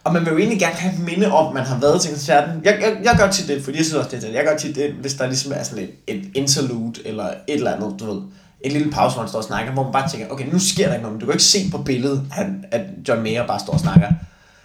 Og 0.04 0.14
man 0.14 0.26
vil 0.26 0.32
jo 0.32 0.38
egentlig 0.38 0.60
gerne 0.60 0.76
have 0.76 0.94
minde 1.06 1.32
om, 1.32 1.48
at 1.48 1.54
man 1.54 1.64
har 1.64 1.80
været 1.80 2.02
til 2.02 2.12
koncerten. 2.12 2.62
Jeg, 2.64 2.78
jeg, 2.82 2.94
jeg 3.04 3.16
gør 3.18 3.30
tit 3.32 3.48
det, 3.48 3.64
fordi 3.64 3.78
jeg 3.78 3.86
synes 3.86 3.98
også, 3.98 4.10
det 4.12 4.24
er 4.24 4.28
det. 4.28 4.34
Jeg 4.36 4.44
gør 4.46 4.58
tit 4.58 4.76
det, 4.76 4.92
hvis 5.02 5.14
der 5.14 5.28
ligesom 5.28 5.52
er 5.56 5.64
sådan 5.64 5.84
et, 5.84 5.90
et 6.08 6.24
interlude, 6.36 6.94
eller 7.06 7.24
et 7.26 7.34
eller 7.48 7.76
andet, 7.76 7.96
du 8.00 8.14
ved. 8.14 8.22
En 8.62 8.72
lille 8.72 8.92
pause, 8.92 9.14
hvor 9.14 9.24
man 9.24 9.30
står 9.30 9.40
og 9.40 9.46
snakker, 9.46 9.72
hvor 9.74 9.84
man 9.84 9.92
bare 9.92 10.10
tænker, 10.10 10.28
okay, 10.30 10.46
nu 10.52 10.60
sker 10.60 10.86
der 10.88 10.94
ikke 10.94 11.02
noget, 11.02 11.14
men 11.14 11.20
du 11.20 11.26
kan 11.26 11.34
ikke 11.36 11.44
se 11.44 11.70
på 11.72 11.78
billedet, 11.78 12.22
at, 12.38 12.46
at 12.72 12.82
John 13.10 13.24
Mayer 13.24 13.48
bare 13.48 13.60
står 13.60 13.74
og 13.74 13.80
snakker. 13.80 14.08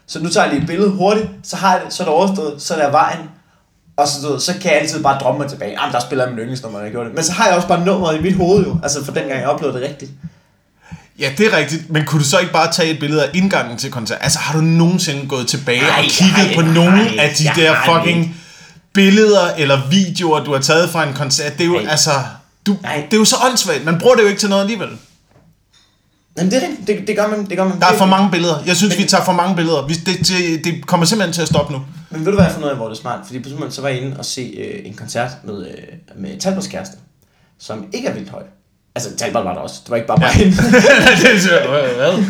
Så 0.06 0.22
nu 0.22 0.28
tager 0.28 0.44
jeg 0.44 0.52
lige 0.54 0.62
et 0.62 0.68
billede 0.68 0.90
hurtigt, 0.90 1.28
så, 1.42 1.56
har 1.56 1.72
jeg 1.74 1.82
det, 1.84 1.92
så 1.94 2.02
er 2.02 2.06
det 2.06 2.14
overstået, 2.14 2.62
så 2.62 2.74
er 2.74 2.78
der 2.82 2.90
vejen, 2.90 3.18
og 3.99 4.09
så, 4.09 4.28
du 4.28 4.40
så 4.40 4.53
kan 4.53 4.70
jeg 4.72 4.80
altid 4.80 5.03
bare 5.03 5.18
drømme 5.20 5.38
mig 5.40 5.49
tilbage. 5.49 5.70
Jamen, 5.80 5.92
der 5.92 6.01
spiller 6.01 6.24
jeg 6.24 6.32
min 6.34 6.40
yndlingsnummer, 6.40 6.78
når 6.78 6.84
jeg 6.84 6.92
gjorde 6.92 7.07
det. 7.09 7.14
Men 7.14 7.24
så 7.24 7.32
har 7.32 7.46
jeg 7.46 7.57
også 7.57 7.68
bare 7.68 7.84
nummeret 7.84 8.18
i 8.18 8.22
mit 8.22 8.36
hoved 8.36 8.64
jo, 8.66 8.76
altså 8.82 9.05
for 9.05 9.12
dengang 9.12 9.40
jeg 9.40 9.49
oplevede 9.49 9.80
det 9.80 9.88
rigtigt. 9.88 10.11
Ja, 11.18 11.30
det 11.38 11.46
er 11.46 11.57
rigtigt, 11.57 11.90
men 11.90 12.05
kunne 12.05 12.20
du 12.20 12.24
så 12.24 12.38
ikke 12.38 12.53
bare 12.53 12.72
tage 12.72 12.90
et 12.90 13.01
billede 13.01 13.24
af 13.24 13.30
indgangen 13.34 13.78
til 13.78 13.90
koncert? 13.90 14.18
Altså, 14.20 14.38
har 14.38 14.55
du 14.59 14.61
nogensinde 14.64 15.26
gået 15.28 15.46
tilbage 15.46 15.80
Nej, 15.80 15.99
og 15.99 16.05
kigget 16.05 16.34
har- 16.34 16.55
på 16.55 16.61
nogle 16.61 16.90
har- 17.09 17.22
af 17.22 17.34
de 17.38 17.44
der 17.57 17.74
fucking 17.86 18.36
billeder 18.94 19.51
eller 19.59 19.80
videoer, 19.90 20.44
du 20.44 20.53
har 20.53 20.61
taget 20.61 20.90
fra 20.90 21.07
en 21.09 21.14
koncert? 21.14 21.53
Det 21.53 21.61
er 21.61 21.66
jo, 21.66 21.72
Nej. 21.72 21.86
altså, 21.90 22.11
du, 22.66 22.76
Nej. 22.82 22.96
det 23.11 23.16
er 23.16 23.18
jo 23.18 23.24
så 23.24 23.36
åndssvagt. 23.51 23.84
Man 23.84 23.99
bruger 23.99 24.14
det 24.14 24.22
jo 24.22 24.28
ikke 24.28 24.40
til 24.40 24.49
noget 24.49 24.62
alligevel. 24.62 24.88
Men 26.39 26.51
det 26.51 26.62
det, 26.86 27.07
det 27.07 27.16
gør 27.16 27.26
man. 27.28 27.47
Det 27.47 27.57
gør 27.57 27.64
man 27.64 27.80
Der 27.80 27.86
er 27.86 27.93
for 27.99 28.07
mange 28.07 28.30
billeder. 28.30 28.62
Jeg 28.66 28.76
synes, 28.76 28.95
Men- 28.97 29.03
vi 29.05 29.09
tager 29.09 29.24
for 29.24 29.32
mange 29.32 29.57
billeder. 29.57 29.86
Vi, 29.86 29.95
det, 29.95 30.28
det, 30.28 30.64
det 30.64 30.86
kommer 30.86 31.07
simpelthen 31.07 31.32
til 31.34 31.43
at 31.43 31.49
stoppe 31.49 31.72
nu. 31.72 31.80
Men 32.11 32.20
ved 32.24 32.32
du 32.32 32.36
hvad 32.36 32.45
jeg 32.45 32.53
fundet 32.53 32.66
ud 32.66 32.70
af, 32.70 32.76
hvor 32.76 32.89
det 32.89 32.97
er 32.97 33.01
smart? 33.01 33.18
Fordi 33.26 33.39
på 33.39 33.49
sådan 33.49 33.70
så 33.70 33.80
var 33.82 33.89
jeg 33.89 34.01
inde 34.01 34.16
og 34.18 34.24
se 34.24 34.41
øh, 34.59 34.86
en 34.86 34.95
koncert 34.95 35.30
med, 35.45 35.66
øh, 35.66 35.74
med 36.16 36.41
Talbots 36.41 36.66
kæreste, 36.66 36.97
som 37.59 37.84
ikke 37.93 38.09
er 38.09 38.14
vildt 38.14 38.28
høj. 38.30 38.43
Altså, 38.95 39.16
Talbot 39.16 39.45
var 39.45 39.55
der 39.55 39.61
også. 39.61 39.74
Det 39.82 39.91
var 39.91 39.97
ikke 39.97 40.07
bare 40.09 40.18
mig. 40.18 40.30
det 41.32 41.43
så, 41.43 41.51
hvad? 41.97 42.24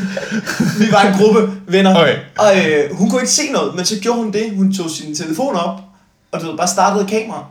Vi 0.87 0.93
var 0.93 1.03
en 1.03 1.19
gruppe 1.19 1.53
venner. 1.69 1.97
Okay. 1.97 2.17
Og 2.39 2.53
øh, 2.59 2.95
hun 2.97 3.11
kunne 3.11 3.21
ikke 3.21 3.33
se 3.33 3.53
noget, 3.53 3.75
men 3.75 3.85
så 3.85 4.01
gjorde 4.01 4.19
hun 4.23 4.33
det. 4.33 4.53
Hun 4.57 4.73
tog 4.75 4.91
sin 4.91 5.15
telefon 5.15 5.57
op, 5.57 5.81
og 6.33 6.41
du 6.41 6.47
ved, 6.47 6.57
bare 6.57 6.69
startede 6.69 7.07
kamera. 7.09 7.45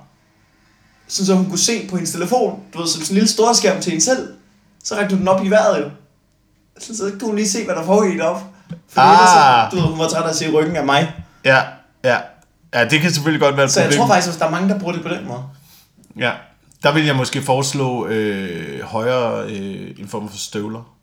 Så, 1.07 1.25
så 1.25 1.33
hun 1.35 1.45
kunne 1.49 1.59
se 1.59 1.87
på 1.89 1.95
hendes 1.95 2.11
telefon, 2.11 2.59
du 2.73 2.79
ved, 2.79 2.87
som 2.87 3.01
sådan 3.01 3.13
en 3.13 3.15
lille 3.15 3.29
storskærm 3.29 3.81
til 3.81 3.89
hende 3.91 4.05
selv. 4.05 4.27
Så 4.83 4.95
rakte 4.95 5.09
hun 5.15 5.19
den 5.19 5.27
op 5.27 5.45
i 5.45 5.49
vejret 5.49 5.79
jo. 5.83 5.89
Så, 6.79 6.97
så 6.97 7.03
kunne 7.19 7.27
hun 7.27 7.35
lige 7.35 7.49
se, 7.49 7.65
hvad 7.65 7.75
der 7.75 7.83
foregik 7.85 8.19
op. 8.19 8.41
Fordi 8.89 9.05
Ah. 9.07 9.11
ellers, 9.11 9.71
du 9.71 9.75
ved, 9.79 9.83
hun 9.95 9.99
var 9.99 10.07
træt 10.07 10.23
af 10.23 10.29
at 10.29 10.35
se 10.35 10.51
ryggen 10.51 10.75
af 10.75 10.85
mig. 10.85 11.13
Ja, 11.45 11.61
ja. 12.03 12.17
Ja, 12.73 12.85
det 12.85 13.01
kan 13.01 13.11
selvfølgelig 13.11 13.41
godt 13.41 13.57
være 13.57 13.65
et 13.65 13.71
Så 13.71 13.79
jeg 13.79 13.87
problem. 13.89 13.99
tror 13.99 14.07
faktisk, 14.15 14.33
at 14.33 14.39
der 14.39 14.45
er 14.45 14.51
mange, 14.51 14.69
der 14.69 14.79
bruger 14.79 14.93
det 14.93 15.01
på 15.03 15.09
den 15.09 15.27
måde. 15.27 15.43
Ja, 16.19 16.31
der 16.83 16.91
vil 16.93 17.05
jeg 17.05 17.15
måske 17.15 17.41
foreslå 17.41 18.07
øh, 18.07 18.81
højere 18.83 19.43
øh, 19.49 19.95
en 19.99 20.07
form 20.07 20.29
for 20.29 20.37
støvler. 20.37 20.93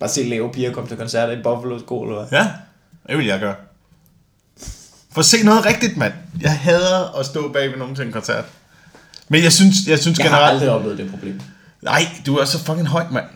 Bare 0.00 0.08
se 0.08 0.22
lave 0.28 0.52
piger 0.52 0.72
komme 0.72 0.88
til 0.88 0.96
koncerter 0.96 1.32
i 1.38 1.42
Buffalo 1.42 1.78
sko, 1.78 2.02
eller 2.02 2.24
hvad? 2.26 2.38
Ja, 2.38 2.48
det 3.08 3.18
vil 3.18 3.26
jeg 3.26 3.40
gøre. 3.40 3.54
For 5.12 5.22
se 5.22 5.42
noget 5.42 5.66
rigtigt, 5.66 5.96
mand. 5.96 6.12
Jeg 6.40 6.58
hader 6.58 7.18
at 7.18 7.26
stå 7.26 7.52
bag 7.52 7.70
ved 7.70 7.78
nogen 7.78 7.94
til 7.94 8.06
en 8.06 8.12
koncert. 8.12 8.44
Men 9.28 9.42
jeg 9.42 9.52
synes, 9.52 9.74
jeg 9.86 9.98
synes 9.98 10.18
Jeg 10.18 10.30
har 10.30 10.36
generelt... 10.36 10.52
aldrig 10.54 10.70
oplevet 10.70 10.98
det 10.98 11.10
problem. 11.10 11.40
Nej, 11.82 12.06
du 12.26 12.36
er 12.36 12.44
så 12.44 12.58
fucking 12.64 12.86
høj, 12.88 13.04
mand. 13.10 13.26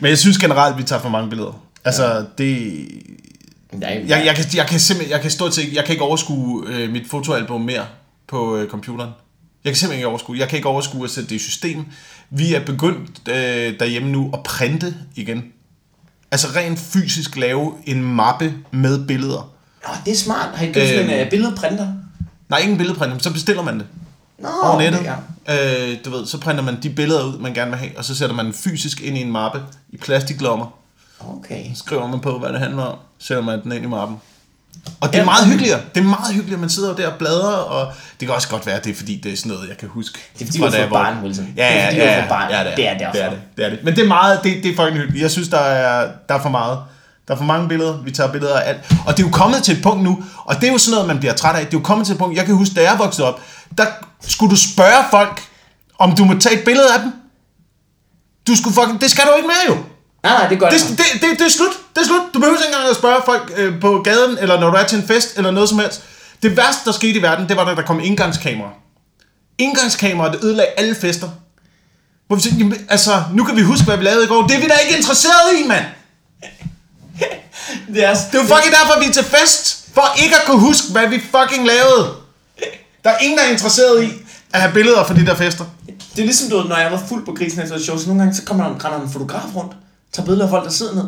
Men 0.00 0.08
jeg 0.08 0.18
synes 0.18 0.38
generelt, 0.38 0.78
vi 0.78 0.82
tager 0.82 1.02
for 1.02 1.08
mange 1.08 1.30
billeder. 1.30 1.62
Altså, 1.84 2.24
det... 2.38 2.88
Nej, 3.72 4.04
Jeg, 4.08 4.22
jeg, 4.26 4.34
kan, 4.36 4.44
jeg 4.54 4.66
kan 4.66 4.80
simpelthen... 4.80 5.12
Jeg 5.12 5.20
kan 5.20 5.30
stort 5.30 5.54
set... 5.54 5.72
Jeg 5.72 5.84
kan 5.84 5.92
ikke 5.92 6.04
overskue 6.04 6.64
øh, 6.68 6.90
mit 6.90 7.02
fotoalbum 7.10 7.60
mere 7.60 7.86
på 8.28 8.56
øh, 8.56 8.68
computeren. 8.68 9.10
Jeg 9.64 9.72
kan 9.72 9.76
simpelthen 9.76 9.98
ikke 9.98 10.08
overskue. 10.08 10.38
Jeg 10.38 10.48
kan 10.48 10.56
ikke 10.56 10.68
overskue 10.68 11.04
at 11.04 11.10
sætte 11.10 11.30
det 11.30 11.36
i 11.36 11.38
system. 11.38 11.84
Vi 12.30 12.54
er 12.54 12.64
begyndt 12.64 13.28
øh, 13.28 13.78
derhjemme 13.80 14.10
nu 14.10 14.30
at 14.32 14.42
printe 14.42 14.94
igen. 15.14 15.44
Altså 16.30 16.48
rent 16.56 16.78
fysisk 16.78 17.36
lave 17.36 17.72
en 17.86 18.02
mappe 18.02 18.54
med 18.70 19.06
billeder. 19.06 19.52
Nå, 19.86 19.94
det 20.04 20.12
er 20.12 20.16
smart. 20.16 20.48
Har 20.54 20.66
I 20.66 20.72
købt 20.72 20.88
sådan 20.88 21.10
en 21.10 21.26
uh, 21.26 21.30
billedprinter? 21.30 21.88
Nej, 22.48 22.58
ingen 22.58 22.78
billedprinter, 22.78 23.18
så 23.18 23.32
bestiller 23.32 23.62
man 23.62 23.78
det 23.78 23.86
Nå, 24.42 24.48
over 24.62 24.78
nettet. 24.80 25.00
ja. 25.48 25.90
Øh, 25.92 25.96
du 26.04 26.10
ved, 26.10 26.26
så 26.26 26.38
printer 26.40 26.62
man 26.64 26.78
de 26.82 26.90
billeder 26.90 27.24
ud, 27.24 27.38
man 27.38 27.54
gerne 27.54 27.70
vil 27.70 27.78
have, 27.78 27.90
og 27.98 28.04
så 28.04 28.14
sætter 28.14 28.34
man 28.36 28.44
den 28.44 28.54
fysisk 28.54 29.00
ind 29.00 29.18
i 29.18 29.20
en 29.20 29.30
mappe 29.32 29.62
i 29.90 29.96
plastiklommer. 29.96 30.66
Okay. 31.38 31.64
skriver 31.74 32.06
man 32.06 32.20
på, 32.20 32.38
hvad 32.38 32.48
det 32.52 32.60
handler 32.60 32.82
om, 32.82 32.98
sætter 33.18 33.42
man 33.44 33.62
den 33.62 33.72
ind 33.72 33.84
i 33.84 33.88
mappen. 33.88 34.16
Og 35.00 35.12
det 35.12 35.20
er 35.20 35.24
meget 35.24 35.46
hyggeligere. 35.46 35.80
Det 35.94 36.00
er 36.00 36.04
meget 36.04 36.34
hyggeligere, 36.34 36.60
man 36.60 36.70
sidder 36.70 36.88
jo 36.88 36.94
der 36.96 37.08
og 37.08 37.18
bladrer, 37.18 37.56
og 37.56 37.92
det 38.20 38.28
kan 38.28 38.34
også 38.34 38.48
godt 38.48 38.66
være, 38.66 38.74
at 38.74 38.84
det 38.84 38.90
er 38.90 38.94
fordi, 38.94 39.16
det 39.16 39.32
er 39.32 39.36
sådan 39.36 39.52
noget, 39.52 39.68
jeg 39.68 39.76
kan 39.78 39.88
huske. 39.88 40.18
Det 40.38 40.42
er 40.42 40.46
fordi, 40.46 40.58
fra 40.58 40.66
du 40.66 40.72
da 40.72 40.76
er 40.76 40.80
jeg 40.80 40.88
for 40.88 40.96
var- 40.98 41.04
barn, 41.14 41.22
Wilson. 41.24 41.48
Ja, 41.56 41.62
Det 41.68 41.72
er 41.72 41.80
ja, 41.80 41.86
fordi, 41.88 42.00
er 42.00 42.04
ja, 42.16 42.22
for 42.22 42.28
barn. 42.28 42.50
Ja, 42.50 42.58
det 42.58 42.66
er 42.66 42.68
det. 42.70 42.76
Det 42.76 42.88
er 42.88 42.98
derfor. 42.98 43.12
Det 43.12 43.24
er 43.24 43.30
det, 43.30 43.38
det, 43.56 43.64
er 43.66 43.70
det. 43.70 43.78
Men 43.84 43.96
det 43.96 44.04
er 44.04 44.08
meget, 44.08 44.40
det, 44.44 44.62
det 44.62 44.70
er 44.72 44.76
fucking 44.76 44.96
hyggeligt. 44.96 45.22
Jeg 45.22 45.30
synes, 45.30 45.48
der 45.48 45.58
er, 45.58 46.08
der 46.28 46.34
er 46.34 46.42
for 46.42 46.48
meget. 46.48 46.78
Der 47.28 47.34
er 47.34 47.38
for 47.38 47.44
mange 47.44 47.68
billeder. 47.68 48.02
Vi 48.02 48.10
tager 48.10 48.32
billeder 48.32 48.58
af 48.60 48.68
alt. 48.68 48.80
Og 49.06 49.16
det 49.16 49.22
er 49.22 49.26
jo 49.26 49.32
kommet 49.32 49.62
til 49.62 49.76
et 49.76 49.82
punkt 49.82 50.02
nu, 50.02 50.22
og 50.44 50.54
det 50.60 50.68
er 50.68 50.72
jo 50.72 50.78
sådan 50.78 50.92
noget, 50.94 51.06
man 51.08 51.18
bliver 51.18 51.34
træt 51.34 51.54
af. 51.56 51.66
Det 51.66 51.74
er 51.74 51.78
jo 51.78 51.82
kommet 51.84 52.06
til 52.06 52.12
et 52.12 52.18
punkt, 52.18 52.36
jeg 52.36 52.44
kan 52.46 52.54
huske, 52.54 52.74
da 52.74 52.80
jeg 52.90 52.98
voksede 52.98 53.28
op, 53.28 53.40
der 53.78 53.84
skulle 54.28 54.50
du 54.50 54.56
spørge 54.56 55.04
folk, 55.10 55.42
om 55.98 56.16
du 56.16 56.24
må 56.24 56.38
tage 56.40 56.58
et 56.58 56.64
billede 56.64 56.94
af 56.94 57.00
dem. 57.00 57.12
Du 58.46 58.56
skulle 58.56 58.74
fucking, 58.74 59.00
det 59.00 59.10
skal 59.10 59.24
du 59.24 59.34
ikke 59.36 59.48
mere 59.48 59.76
jo. 59.76 59.84
Nej, 60.22 60.38
nej, 60.38 60.48
det 60.48 60.58
gør 60.60 60.70
Det, 60.70 60.80
det. 60.80 60.98
det, 60.98 61.22
det, 61.22 61.38
det 61.38 61.46
er 61.46 61.50
slut. 61.50 61.70
Det 61.94 62.02
er 62.02 62.06
slut. 62.06 62.22
Du 62.34 62.38
behøver 62.38 62.58
ikke 62.58 62.66
engang 62.66 62.90
at 62.90 62.96
spørge 62.96 63.22
folk 63.24 63.52
øh, 63.56 63.80
på 63.80 64.00
gaden, 64.04 64.38
eller 64.38 64.60
når 64.60 64.70
du 64.70 64.76
er 64.76 64.84
til 64.84 64.98
en 64.98 65.06
fest, 65.06 65.36
eller 65.36 65.50
noget 65.50 65.68
som 65.68 65.78
helst. 65.78 66.02
Det 66.42 66.56
værste, 66.56 66.80
der 66.84 66.92
skete 66.92 67.18
i 67.18 67.22
verden, 67.22 67.48
det 67.48 67.56
var, 67.56 67.64
da 67.64 67.74
der 67.74 67.82
kom 67.82 68.00
indgangskamera. 68.00 68.70
Indgangskamera, 69.58 70.32
det 70.32 70.44
ødelagde 70.44 70.70
alle 70.76 70.94
fester. 70.94 71.28
Hvor 72.26 72.36
vi 72.36 72.42
jamen, 72.58 72.86
altså, 72.88 73.22
nu 73.32 73.44
kan 73.44 73.56
vi 73.56 73.62
huske, 73.62 73.84
hvad 73.84 73.96
vi 73.96 74.04
lavede 74.04 74.24
i 74.24 74.26
går. 74.28 74.46
Det 74.46 74.56
er 74.56 74.60
vi 74.60 74.66
da 74.68 74.74
ikke 74.74 74.96
interesseret 74.96 75.58
i, 75.64 75.66
mand. 75.68 75.84
Er, 77.70 77.82
Det 77.88 78.04
er 78.04 78.10
jo 78.34 78.42
fucking 78.42 78.74
derfor, 78.74 79.00
vi 79.00 79.06
er 79.06 79.12
til 79.12 79.24
fest. 79.24 79.84
For 79.94 80.22
ikke 80.22 80.36
at 80.36 80.42
kunne 80.46 80.60
huske, 80.60 80.92
hvad 80.92 81.08
vi 81.08 81.20
fucking 81.20 81.66
lavede. 81.66 82.14
Der 83.04 83.10
er 83.10 83.18
ingen, 83.18 83.38
der 83.38 83.44
er 83.44 83.50
interesseret 83.50 84.04
i 84.04 84.08
at 84.52 84.60
have 84.60 84.72
billeder 84.72 85.04
fra 85.04 85.14
de 85.14 85.26
der 85.26 85.34
fester. 85.34 85.64
det 85.86 86.18
er 86.18 86.26
ligesom, 86.26 86.50
du 86.50 86.56
ved, 86.56 86.64
når 86.68 86.76
jeg 86.76 86.92
var 86.92 87.02
fuld 87.08 87.26
på 87.26 87.32
grisen 87.32 87.62
efter 87.62 87.76
et 87.76 87.82
show, 87.82 87.98
så 87.98 88.06
nogle 88.06 88.22
gange 88.22 88.34
så 88.34 88.44
kommer 88.44 88.64
der 88.64 88.74
en, 88.74 88.84
render 88.84 89.00
en 89.00 89.10
fotograf 89.10 89.56
rundt, 89.56 89.72
tager 90.12 90.26
billeder 90.26 90.44
af 90.44 90.50
folk, 90.50 90.64
der 90.64 90.70
sidder 90.70 90.94
ned. 90.94 91.04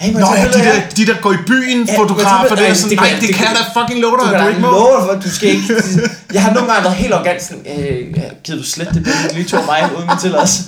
Hey, 0.00 0.12
Nå 0.12 0.18
ja, 0.18 0.44
de 0.44 0.58
der, 0.58 0.80
de 0.96 1.06
der 1.06 1.14
går 1.20 1.32
i 1.32 1.36
byen, 1.46 1.84
Ja, 1.88 1.96
fotografer, 1.98 2.54
det 2.54 2.68
er 2.68 2.74
sådan, 2.74 2.90
det 2.90 2.98
nej, 2.98 3.08
det 3.20 3.28
det 3.28 3.34
kan 3.36 3.46
jeg 3.46 3.54
da 3.60 3.80
fucking 3.80 4.00
love 4.00 4.16
dig, 4.20 4.30
Du 4.30 4.34
at 4.34 4.42
du 4.42 4.48
ikke 4.48 4.60
må. 4.60 4.70
love 4.70 5.00
for, 5.06 5.20
du 5.24 5.30
skal 5.34 5.48
ikke... 5.48 5.74
Jeg 6.34 6.42
har 6.42 6.52
nogle 6.54 6.68
gange 6.72 6.84
været 6.84 6.96
helt 6.96 7.12
arrogant 7.12 7.42
sådan, 7.42 7.66
øh, 7.78 8.14
gider 8.44 8.58
du 8.58 8.64
slet 8.64 8.88
det 8.94 9.02
billede, 9.04 9.34
lige 9.34 9.44
tog 9.48 9.62
mig 9.66 9.90
uden 9.96 10.06
min 10.08 10.18
tilladelse? 10.20 10.62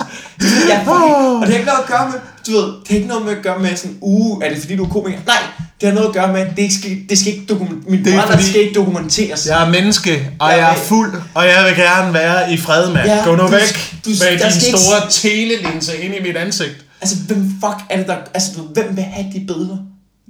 Er 0.71 0.79
fucking, 0.79 1.15
og 1.41 1.41
det 1.41 1.49
har 1.49 1.59
ikke 1.59 1.65
noget 1.65 1.79
at 1.83 1.89
gøre 1.93 2.05
med, 2.11 2.19
du 2.47 2.51
ved, 2.51 2.67
det 2.81 2.87
har 2.89 2.95
ikke 2.95 3.07
noget 3.07 3.25
med 3.25 3.31
at 3.37 3.41
gøre 3.43 3.59
med 3.59 3.75
sådan, 3.75 3.97
uh, 4.01 4.43
er 4.43 4.49
det 4.49 4.59
fordi 4.59 4.75
du 4.75 4.83
er 4.85 4.89
komiker? 4.89 5.19
Nej, 5.25 5.37
det 5.81 5.87
har 5.89 5.95
noget 5.95 6.07
at 6.07 6.13
gøre 6.13 6.33
med, 6.33 6.45
det, 6.55 6.59
ikke 6.61 6.75
skal, 6.75 6.91
det 7.09 7.19
skal 7.19 7.31
ikke 7.33 7.45
dokumenteres, 7.49 7.89
min 7.89 8.05
Det 8.05 8.23
fordi- 8.31 8.49
skal 8.49 8.61
ikke 8.61 8.73
dokumenteres. 8.75 9.45
Jeg 9.47 9.63
er 9.65 9.69
menneske, 9.69 10.27
og 10.39 10.49
Jeg 10.49 10.57
jeg 10.59 10.71
er 10.71 10.75
fuld, 10.75 11.13
og 11.33 11.45
jeg 11.45 11.65
vil 11.67 11.75
gerne 11.75 12.13
være 12.13 12.53
i 12.53 12.57
fred, 12.57 12.89
mand. 12.89 13.07
Ja, 13.09 13.23
Gå 13.25 13.35
nu 13.35 13.43
du- 13.43 13.47
væk 13.47 13.61
du- 14.05 14.09
med 14.09 14.15
din 14.39 14.51
skal 14.51 14.67
ikke- 14.67 14.79
store 14.79 15.01
telelinse 15.09 15.97
ind 15.97 16.13
i 16.15 16.21
mit 16.27 16.37
ansigt. 16.37 16.75
Altså, 17.03 17.15
hvem 17.27 17.49
fuck 17.49 17.77
er 17.89 17.97
det 17.97 18.07
der, 18.07 18.17
altså, 18.33 18.51
du 18.57 18.61
hvem 18.63 18.95
vil 18.95 19.03
have 19.03 19.25
de 19.33 19.39
billeder? 19.47 19.77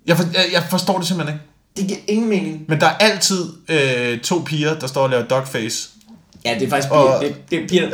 Jeg, 0.07 0.17
for, 0.17 0.23
jeg, 0.33 0.45
jeg 0.53 0.63
forstår 0.69 0.97
det 0.97 1.07
simpelthen 1.07 1.35
ikke. 1.37 1.45
Det 1.77 1.87
giver 1.87 1.99
ingen 2.07 2.29
mening. 2.29 2.65
Men 2.67 2.79
der 2.81 2.87
er 2.87 2.97
altid 2.97 3.45
øh, 3.69 4.19
to 4.19 4.41
piger, 4.45 4.79
der 4.79 4.87
står 4.87 5.03
og 5.03 5.09
laver 5.09 5.23
dogface 5.23 5.89
Ja, 6.45 6.53
det 6.53 6.63
er 6.63 6.69
faktisk 6.69 6.91
Og- 6.91 7.19
piger. 7.21 7.33
Det, 7.33 7.51
det 7.51 7.63
er 7.63 7.67
piger. 7.67 7.89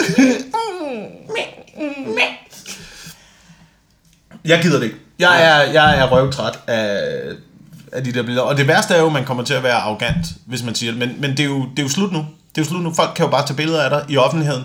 Jeg 4.46 4.60
gider 4.62 4.78
det 4.78 4.84
ikke. 4.86 4.98
Jeg 5.20 5.44
er, 5.44 5.72
jeg 5.72 6.00
er 6.00 6.08
røvtræt 6.12 6.60
af, 6.68 6.98
af 7.92 8.04
de 8.04 8.14
der 8.14 8.24
billeder. 8.24 8.42
Og 8.42 8.58
det 8.58 8.68
værste 8.68 8.94
er 8.94 9.00
jo, 9.00 9.06
at 9.08 9.14
man 9.14 9.26
kommer 9.26 9.44
til 9.44 9.54
at 9.54 9.64
være 9.64 9.74
arrogant, 9.76 10.26
hvis 10.46 10.64
man 10.64 10.76
siger 10.76 10.92
det. 10.92 11.00
Men, 11.00 11.16
men 11.22 11.32
det, 11.32 11.40
er 11.40 11.44
jo, 11.44 11.62
det 11.72 11.80
er 11.80 11.84
jo 11.84 11.90
slut 11.90 12.12
nu. 12.12 12.18
Det 12.56 12.62
er 12.62 12.66
jo 12.66 12.66
slut 12.66 12.84
nu. 12.84 12.94
Folk 12.94 13.10
kan 13.16 13.26
jo 13.26 13.32
bare 13.32 13.48
tage 13.48 13.56
billeder 13.58 13.84
af 13.84 13.90
dig 13.90 14.06
i 14.14 14.18
offentligheden. 14.18 14.64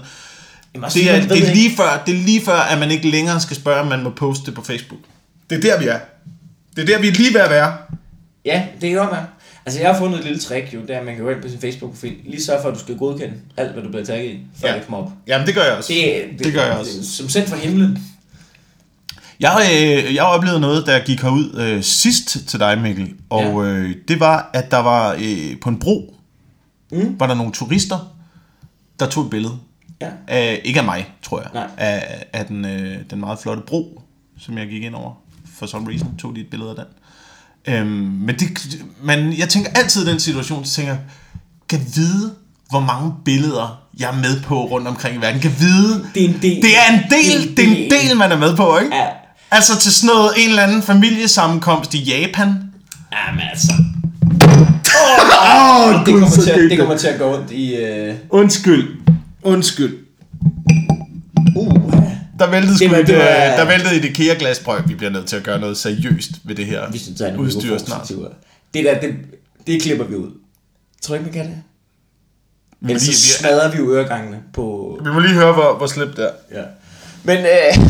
Jamen, 0.75 0.85
også 0.85 0.99
Det 0.99 1.11
er, 1.11 1.20
det, 1.29 1.49
er 1.49 1.55
lige 1.55 1.77
før, 1.77 2.03
det 2.07 2.14
er 2.14 2.18
lige 2.18 2.41
før, 2.45 2.57
at 2.57 2.79
man 2.79 2.91
ikke 2.91 3.11
længere 3.11 3.41
skal 3.41 3.57
spørge, 3.57 3.81
om 3.81 3.87
man 3.87 4.03
må 4.03 4.11
poste 4.11 4.47
det 4.47 4.55
på 4.55 4.62
Facebook. 4.62 5.01
Det 5.51 5.57
er 5.59 5.61
der, 5.61 5.79
vi 5.79 5.87
er. 5.87 5.99
Det 6.77 6.83
er 6.83 6.87
der, 6.87 6.99
vi 7.03 7.09
er 7.09 7.12
lige 7.12 7.35
ved 7.35 7.41
at 7.41 7.51
være. 7.51 7.77
Ja, 8.45 8.66
det 8.81 8.91
kan 8.91 8.99
godt 8.99 9.11
være. 9.11 9.27
Altså, 9.66 9.81
jeg 9.81 9.91
har 9.93 9.99
fundet 9.99 10.18
et 10.18 10.25
lille 10.25 10.39
trick 10.41 10.75
jo, 10.75 10.81
det 10.81 10.91
er, 10.91 10.99
at 10.99 11.05
man 11.05 11.14
kan 11.14 11.25
gå 11.25 11.31
ind 11.31 11.43
på 11.43 11.49
sin 11.49 11.61
Facebook-profil. 11.61 12.14
Lige 12.25 12.45
sørge 12.45 12.62
for, 12.62 12.68
at 12.68 12.75
du 12.75 12.81
skal 12.81 12.97
godkende 12.97 13.35
alt, 13.57 13.72
hvad 13.72 13.83
du 13.83 13.89
bliver 13.89 14.05
tagget 14.05 14.31
i, 14.31 14.39
før 14.61 14.68
Ja. 14.68 14.75
det 14.75 14.83
kommer 14.87 14.99
op. 15.07 15.12
Jamen, 15.27 15.47
det 15.47 15.55
gør 15.55 15.62
jeg 15.62 15.72
også. 15.72 15.93
Det, 15.93 16.25
det, 16.39 16.45
Det 16.45 16.53
gør 16.55 16.64
jeg 16.66 16.72
også. 16.79 16.93
Det, 16.99 17.07
som 17.07 17.29
sendt 17.29 17.49
fra 17.49 17.57
himlen. 17.57 17.99
Jeg, 19.41 19.68
øh, 19.75 20.14
jeg 20.14 20.22
oplevede 20.25 20.61
noget, 20.61 20.87
der 20.87 20.99
gik 20.99 21.20
herud 21.20 21.55
øh, 21.61 21.83
sidst 21.83 22.39
til 22.49 22.61
dig, 22.61 22.79
Mikkel. 22.79 23.12
Og 23.31 23.66
øh, 23.66 23.95
det 24.09 24.20
var, 24.20 24.51
at 24.53 24.70
der 24.70 24.79
var 24.79 25.12
øh, 25.18 25.61
på 25.62 25.68
en 25.68 25.79
bro, 25.79 26.11
Mm. 26.93 27.16
var 27.20 27.27
der 27.27 27.35
nogle 27.35 27.53
turister, 27.53 28.14
der 29.01 29.07
tog 29.09 29.25
et 29.25 29.31
billede. 29.31 29.53
Ja. 30.01 30.07
Af, 30.29 30.61
ikke 30.65 30.81
af 30.81 30.85
mig, 30.87 31.15
tror 31.23 31.41
jeg. 31.41 31.51
Nej. 31.55 31.67
Af, 31.77 32.25
af 32.33 32.47
den, 32.47 32.65
øh, 32.65 32.97
den 33.11 33.21
meget 33.21 33.39
flotte 33.39 33.63
bro, 33.67 34.03
som 34.39 34.59
jeg 34.59 34.67
gik 34.67 34.83
ind 34.83 34.95
over. 34.95 35.13
For 35.59 35.67
some 35.67 35.91
reason 35.91 36.17
tog 36.19 36.37
de 36.37 36.41
et 36.41 36.47
billede 36.51 36.71
af 36.71 36.77
den. 36.77 36.85
Øhm, 37.75 37.89
men, 38.27 38.35
det, 38.39 38.49
men 39.03 39.39
jeg 39.39 39.49
tænker 39.49 39.71
altid 39.75 40.07
i 40.07 40.11
den 40.11 40.21
situation, 40.21 40.65
så 40.65 40.75
tænker 40.75 40.93
jeg, 40.93 41.01
kan 41.69 41.81
vide, 41.95 42.33
hvor 42.71 42.81
mange 42.81 43.13
billeder 43.25 43.83
jeg 43.99 44.11
er 44.11 44.17
med 44.17 44.41
på 44.43 44.65
rundt 44.65 44.89
omkring 44.89 45.17
i 45.17 45.21
verden. 45.21 45.41
Kan 45.41 45.55
vide, 45.59 46.07
Det 46.15 46.25
er 46.25 46.29
en 46.29 46.39
del. 46.43 46.63
det 46.63 46.71
er 46.79 46.93
en 46.95 47.01
del, 47.11 47.57
det 47.57 47.65
er 47.65 47.85
en 47.85 47.91
del, 47.91 48.17
man 48.17 48.33
er 48.33 48.37
med 48.39 48.57
på, 48.57 48.79
ikke? 48.79 48.97
Ja. 48.97 49.07
Altså 49.51 49.79
til 49.79 49.93
sådan 49.93 50.15
noget, 50.17 50.31
en 50.39 50.49
eller 50.49 50.63
anden 50.63 50.83
familiesammenkomst 50.83 51.95
i 51.95 51.99
Japan. 52.03 52.49
Jamen 52.49 53.41
altså. 53.51 53.73
Åh, 54.53 56.07
Det 56.07 56.15
kommer, 56.15 56.29
til, 56.31 56.51
at- 56.51 56.71
det 56.71 56.79
kommer 56.79 56.97
til 56.97 57.07
at 57.07 57.19
gå 57.19 57.37
ondt 57.39 57.51
i... 57.51 57.75
Øh... 57.75 58.15
Undskyld. 58.31 58.89
Undskyld. 59.45 59.99
Uh. 61.57 61.93
Der 62.39 62.51
væltede, 62.51 62.73
Det 62.73 62.79
sgu 62.81 62.89
var- 62.89 62.97
et, 62.99 63.07
det 63.07 63.17
var- 63.17 63.23
øh, 63.23 63.59
der 63.59 63.65
væltede 63.67 63.97
et 63.97 64.05
IKEA-glasprøg. 64.05 64.89
Vi 64.89 64.95
bliver 64.95 65.11
nødt 65.11 65.27
til 65.27 65.37
at 65.37 65.43
gøre 65.43 65.61
noget 65.61 65.77
seriøst 65.77 66.31
ved 66.45 66.55
det 66.55 66.67
her 66.67 66.91
Vi 66.93 66.99
skal 66.99 67.15
tage 67.17 67.31
en 67.33 67.37
udstyr 67.39 67.79
snart. 67.79 68.13
Det 68.75 68.85
der, 68.85 69.01
det, 69.01 69.15
det 69.67 69.83
klipper 69.83 70.05
vi 70.05 70.15
ud. 70.15 70.31
Tror 71.03 71.15
du 71.17 71.21
ikke, 71.25 71.25
man 71.25 71.33
kan 71.45 71.47
det? 71.53 71.63
Vi 72.81 72.93
Ellers 72.93 73.03
så 73.03 73.07
lige, 73.07 73.15
vi, 73.17 73.39
smadrer 73.41 73.71
vi 73.71 73.79
øregangene 73.79 74.39
på... 74.55 74.99
vi 75.05 75.11
må 75.11 75.19
lige 75.21 75.35
høre, 75.35 75.53
hvor, 75.53 75.77
hvor 75.77 75.87
slemt 75.87 76.17
det 76.17 76.25
er. 76.25 76.59
Ja. 76.59 76.65
Men, 77.25 77.39
øh, 77.39 77.85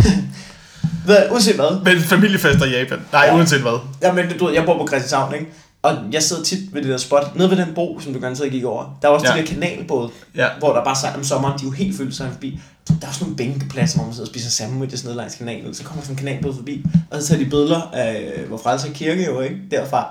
hvad, 1.07 1.17
uanset 1.31 1.55
hvad. 1.55 1.85
Men 1.95 2.03
familiefester 2.03 2.65
i 2.65 2.71
Japan. 2.71 2.99
Nej, 3.13 3.25
Ja. 3.25 3.37
uanset 3.37 3.61
hvad. 3.61 3.79
Jamen, 4.03 4.39
du 4.39 4.45
ved, 4.47 4.55
jeg 4.55 4.65
bor 4.65 4.79
på 4.79 4.87
Christianshavn, 4.87 5.35
ikke? 5.35 5.47
Og 5.85 5.97
jeg 6.13 6.23
sidder 6.23 6.43
tit 6.43 6.75
ved 6.75 6.83
det 6.83 6.91
der 6.91 6.97
spot, 6.97 7.37
nede 7.37 7.51
ved 7.51 7.57
den 7.57 7.75
bro, 7.75 8.01
som 8.01 8.13
du 8.13 8.19
garanteret 8.21 8.51
gik 8.53 8.65
over. 8.65 8.99
Der 9.03 9.09
er 9.09 9.13
også 9.13 9.27
Ja. 9.27 9.33
de 9.33 9.39
der 9.39 9.47
kanalbåde, 9.47 10.11
Ja. 10.37 10.47
hvor 10.59 10.73
der 10.73 10.85
bare 10.85 10.97
sejler 10.97 11.19
om 11.19 11.25
sommeren, 11.25 11.59
de 11.59 11.65
er 11.65 11.69
jo 11.69 11.71
helt 11.71 11.97
fyldt 11.97 12.15
sig 12.17 12.29
forbi. 12.33 12.61
Der 12.89 12.95
er 13.03 13.09
også 13.09 13.21
nogle 13.25 13.37
bænkepladser, 13.37 13.97
hvor 13.99 14.05
man 14.05 14.15
sidder 14.15 14.27
og 14.29 14.33
spiser 14.33 14.51
sandwiches 14.51 15.05
nede 15.05 15.17
langs 15.17 15.35
kanalen. 15.35 15.75
Så 15.75 15.85
kommer 15.85 16.03
sådan 16.03 16.15
en 16.15 16.19
kanalbåd 16.19 16.55
forbi, 16.55 16.85
og 17.11 17.23
så 17.23 17.29
tager 17.29 17.39
de 17.45 17.51
billeder 17.51 17.81
af, 17.93 18.33
hvor 18.49 18.57
frelser 18.57 18.93
kirke 18.93 19.25
jo, 19.25 19.41
ikke? 19.41 19.57
Derfra. 19.71 20.07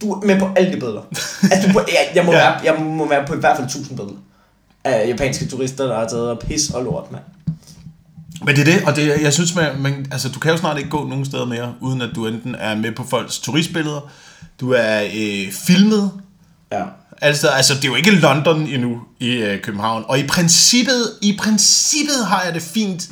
Du 0.00 0.12
er 0.12 0.26
med 0.26 0.38
på 0.38 0.48
alle 0.56 0.68
de 0.72 0.76
billeder. 0.80 1.02
Altså, 1.52 1.68
du, 1.68 1.72
må- 1.72 1.80
jeg, 1.88 2.08
jeg, 2.14 2.24
må 2.24 2.32
Ja. 2.32 2.38
være, 2.38 2.60
jeg 2.64 2.82
må 2.84 3.08
være 3.08 3.26
på 3.26 3.34
i 3.34 3.38
hvert 3.38 3.56
fald 3.56 3.66
1000 3.68 3.96
billeder 3.96 4.16
af 4.84 5.08
japanske 5.08 5.46
turister, 5.46 5.86
der 5.86 5.94
har 5.98 6.08
taget 6.08 6.30
og 6.30 6.38
pis 6.38 6.70
og 6.70 6.84
lort, 6.84 7.12
mand. 7.12 7.22
Men 8.44 8.56
det 8.56 8.68
er 8.68 8.72
det, 8.78 8.84
og 8.86 8.96
det, 8.96 9.22
jeg 9.22 9.32
synes, 9.32 9.54
man, 9.54 9.66
man, 9.80 10.06
altså, 10.12 10.28
du 10.28 10.38
kan 10.38 10.50
jo 10.50 10.56
snart 10.56 10.78
ikke 10.78 10.90
gå 10.90 11.04
nogen 11.08 11.24
steder 11.24 11.44
mere, 11.44 11.74
uden 11.80 12.02
at 12.02 12.10
du 12.14 12.26
enten 12.26 12.54
er 12.54 12.74
med 12.74 12.92
på 12.92 13.04
folks 13.04 13.38
turistbilleder, 13.38 14.10
du 14.60 14.72
er 14.72 15.02
øh, 15.14 15.52
filmet, 15.52 16.12
Ja. 16.72 16.84
Altså, 17.22 17.48
altså, 17.48 17.74
det 17.74 17.84
er 17.84 17.88
jo 17.88 17.94
ikke 17.94 18.10
London 18.10 18.66
endnu 18.66 19.00
i 19.18 19.28
øh, 19.28 19.62
København. 19.62 20.04
Og 20.08 20.18
i 20.18 20.26
princippet, 20.26 21.18
i 21.22 21.36
princippet 21.40 22.26
har 22.26 22.42
jeg 22.42 22.54
det 22.54 22.62
fint 22.62 23.10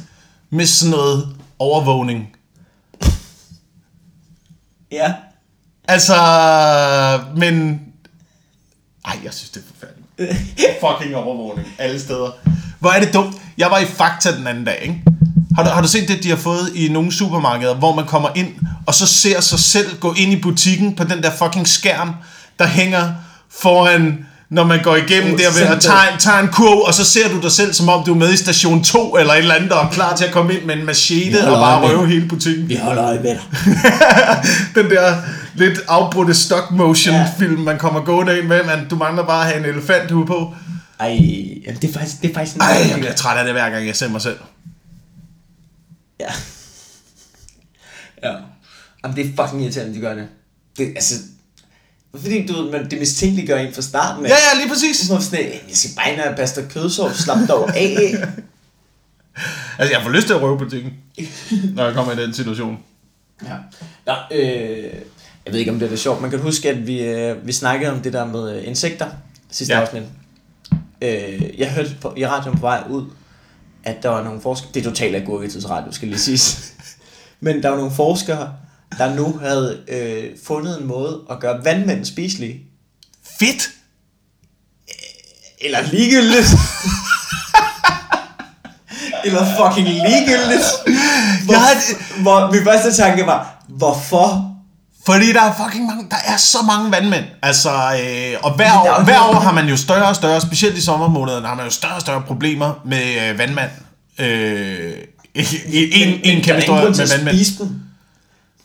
med 0.51 0.67
sådan 0.67 0.91
noget 0.91 1.37
overvågning. 1.59 2.37
Ja. 4.93 5.15
Altså, 5.89 6.15
men... 7.37 7.83
Ej, 9.05 9.19
jeg 9.25 9.35
synes, 9.35 9.51
det 9.51 9.63
er 9.63 9.67
forfærdeligt. 9.75 10.81
Fucking 10.83 11.17
overvågning 11.17 11.69
alle 11.79 12.01
steder. 12.01 12.31
Hvor 12.81 12.91
er 12.91 13.01
det 13.01 13.15
dumt. 13.15 13.37
Jeg 13.59 13.71
var 13.71 13.79
i 13.79 13.85
Fakta 13.85 14.37
den 14.37 14.47
anden 14.47 14.65
dag, 14.65 14.79
ikke? 14.83 15.03
Har 15.57 15.63
du, 15.65 15.71
har 15.71 15.83
du 15.83 15.89
set 15.89 16.09
det, 16.09 16.23
de 16.23 16.29
har 16.29 16.37
fået 16.37 16.71
i 16.75 16.89
nogle 16.89 17.13
supermarkeder, 17.13 17.75
hvor 17.75 17.95
man 17.95 18.05
kommer 18.07 18.29
ind, 18.35 18.49
og 18.87 18.95
så 18.95 19.07
ser 19.07 19.41
sig 19.41 19.59
selv 19.59 19.97
gå 20.01 20.15
ind 20.17 20.33
i 20.33 20.37
butikken 20.41 20.95
på 20.97 21.05
den 21.05 21.23
der 21.23 21.31
fucking 21.39 21.69
skærm, 21.69 22.13
der 22.59 22.67
hænger 22.67 23.13
foran, 23.61 24.27
når 24.51 24.65
man 24.65 24.83
går 24.83 24.97
igennem 24.97 25.33
Oh, 25.33 25.39
der 25.39 25.51
ved 25.53 25.63
at 25.63 25.81
tage, 25.81 26.19
tage 26.19 26.41
en 26.41 26.49
kurv, 26.49 26.79
og 26.87 26.95
så 26.95 27.05
ser 27.05 27.29
du 27.29 27.41
dig 27.41 27.53
selv, 27.53 27.73
som 27.75 27.89
om 27.89 28.05
du 28.05 28.13
er 28.15 28.17
med 28.19 28.33
i 28.33 28.37
station 28.37 28.83
2 28.85 29.17
eller 29.17 29.33
et 29.33 29.39
eller 29.39 29.55
andet, 29.55 29.73
og 29.73 29.85
er 29.85 29.91
klar 29.91 30.17
til 30.17 30.25
at 30.25 30.33
komme 30.33 30.55
ind 30.55 30.63
med 30.65 30.77
en 30.77 30.87
machete 30.87 31.49
og 31.49 31.61
bare 31.61 31.89
røve 31.89 32.07
hele 32.09 32.29
butikken. 32.29 32.69
Vi 32.69 32.77
holder 32.83 33.05
øje 33.05 33.19
med 33.23 33.37
den 34.83 34.91
der 34.91 35.15
lidt 35.55 35.81
afbrudte 35.89 36.35
stop 36.35 36.71
motion 36.71 37.15
Ja. 37.15 37.27
film, 37.39 37.61
man 37.61 37.79
kommer 37.79 38.01
gående 38.01 38.39
ind 38.39 38.47
med, 38.47 38.65
man, 38.65 38.89
du 38.91 38.97
mangler 38.97 39.27
bare 39.27 39.41
at 39.41 39.47
have 39.53 39.69
en 39.69 39.75
elefanthue 39.75 40.27
på. 40.27 40.55
Ej, 41.01 41.09
det 41.81 41.89
er 41.89 41.93
faktisk, 41.93 42.23
det 42.23 42.31
er 42.31 42.35
faktisk 42.35 42.57
en 42.57 42.63
Ej, 42.63 42.87
jeg 42.91 42.99
bliver 42.99 43.13
træt 43.13 43.39
af 43.39 43.45
det 43.45 43.53
hver 43.53 43.71
gang, 43.71 43.87
jeg 43.87 43.97
ser 43.97 44.09
mig 44.09 44.23
selv. 44.23 44.37
Ja. 46.21 46.33
Ja. 48.23 48.35
Jamen, 49.05 49.17
det 49.17 49.27
er 49.27 49.45
fucking 49.45 49.63
irriterende, 49.63 49.95
de 49.95 50.01
gør 50.01 50.15
det. 50.15 50.29
Det, 50.79 50.87
altså, 50.89 51.15
fordi 52.15 52.47
du 52.47 52.53
ved, 52.63 52.71
man, 52.73 52.91
det 52.91 52.99
mistænkeliggør 52.99 53.57
en 53.59 53.75
fra 53.75 53.83
starten 53.83 54.27
af. 54.27 54.31
Ja, 54.31 54.35
ja, 54.35 54.59
lige 54.61 54.69
præcis. 54.69 54.97
Sådan, 54.97 55.23
sådan, 55.23 55.47
"Øh, 55.47 55.53
jeg 55.53 55.77
skal 55.77 55.91
bare 55.97 56.13
ind 56.13 56.21
og 56.21 56.37
pasta 56.37 56.63
kødsovs, 56.71 57.17
slap 57.17 57.39
dog 57.49 57.77
af. 57.77 58.15
Altså, 59.79 59.95
jeg 59.95 60.03
får 60.03 60.11
lyst 60.11 60.27
til 60.27 60.35
at 60.35 60.43
røve 60.43 60.59
butikken, 60.59 60.93
når 61.75 61.85
jeg 61.85 61.95
kommer 61.95 62.13
i 62.13 62.17
den 62.23 62.35
situation. 62.35 62.79
Ja. 63.45 63.55
Nå, 64.07 64.13
øh, 64.33 64.85
jeg 65.47 65.53
ved 65.53 65.59
ikke, 65.59 65.71
om 65.71 65.79
det 65.79 65.93
er 65.93 65.97
sjovt. 65.97 66.21
Man 66.21 66.31
kan 66.31 66.39
huske, 66.41 66.71
at 66.71 66.87
vi, 66.87 67.03
øh, 67.03 67.47
vi 67.47 67.53
snakkede 67.53 67.93
om 67.93 68.01
det 68.03 68.13
der 68.13 68.25
med 68.25 68.57
øh, 68.57 68.67
insekter 68.69 69.07
sidste 69.51 69.75
ja. 69.75 69.81
afsnit. 69.81 70.03
Øh, 71.03 71.59
jeg 71.61 71.73
hørte 71.73 71.97
på, 72.01 72.15
i 72.17 72.27
radioen 72.27 72.57
på 72.59 72.61
vej 72.61 72.85
ud, 72.91 73.05
at 73.87 74.03
der 74.03 74.09
var 74.09 74.23
nogle 74.23 74.41
forskere... 74.41 74.71
Det 74.75 74.81
er 74.87 74.91
totalt 74.91 75.17
agurketidsradio, 75.17 75.93
skal 75.93 76.09
lige 76.09 76.19
siges. 76.19 76.73
Men 77.41 77.63
der 77.63 77.69
var 77.69 77.77
nogle 77.77 77.93
forskere, 77.93 78.53
der 78.99 79.15
nu 79.15 79.39
havde 79.43 79.81
øh, 79.89 80.25
fundet 80.45 80.81
en 80.81 80.87
måde 80.87 81.21
at 81.31 81.41
gøre 81.41 81.65
vandmænd 81.65 82.05
spiselige. 82.05 82.61
Fedt! 83.39 83.71
Eller 85.61 85.79
ligegyldigt. 85.83 86.47
Eller 89.25 89.45
fucking 89.57 89.89
ligegyldigt. 89.89 90.65
Hvor, 91.45 91.53
Jeg 91.55 91.61
har- 91.63 92.21
hvor 92.23 92.53
min 92.53 92.65
første 92.65 92.93
tanke 93.03 93.27
var, 93.27 93.65
hvorfor 93.69 94.56
Fordi 95.07 95.33
der 95.33 95.43
er 95.43 95.53
fucking 95.65 95.87
mange, 95.87 96.07
der 96.11 96.17
er 96.27 96.37
så 96.37 96.59
mange 96.67 96.91
vandmænd. 96.91 97.25
Altså, 97.43 97.71
øh, 97.71 98.39
og 98.43 98.57
hver 98.57 98.79
Men 98.79 98.87
er 98.87 98.95
år, 98.99 99.05
hver 99.05 99.21
år 99.21 99.41
har 99.41 99.53
man 99.53 99.69
jo 99.69 99.77
større 99.77 100.09
og 100.09 100.17
større, 100.17 100.41
specielt 100.41 100.79
i 100.79 100.81
sommermånederne, 100.81 101.47
har 101.47 101.55
man 101.55 101.65
jo 101.65 101.71
større 101.71 101.95
og 101.95 102.01
større 102.01 102.23
problemer 102.23 102.73
med 102.85 103.31
øh, 103.31 103.39
vandmand. 103.39 103.71
Øh, 104.19 104.93
en, 105.35 105.45
en, 105.93 106.21
en 106.25 106.43
kæmpe 106.43 106.63
stor 106.63 106.89
historie 106.89 107.09
med 107.09 107.09
vandmænd. 107.17 107.59
dem. 107.59 107.81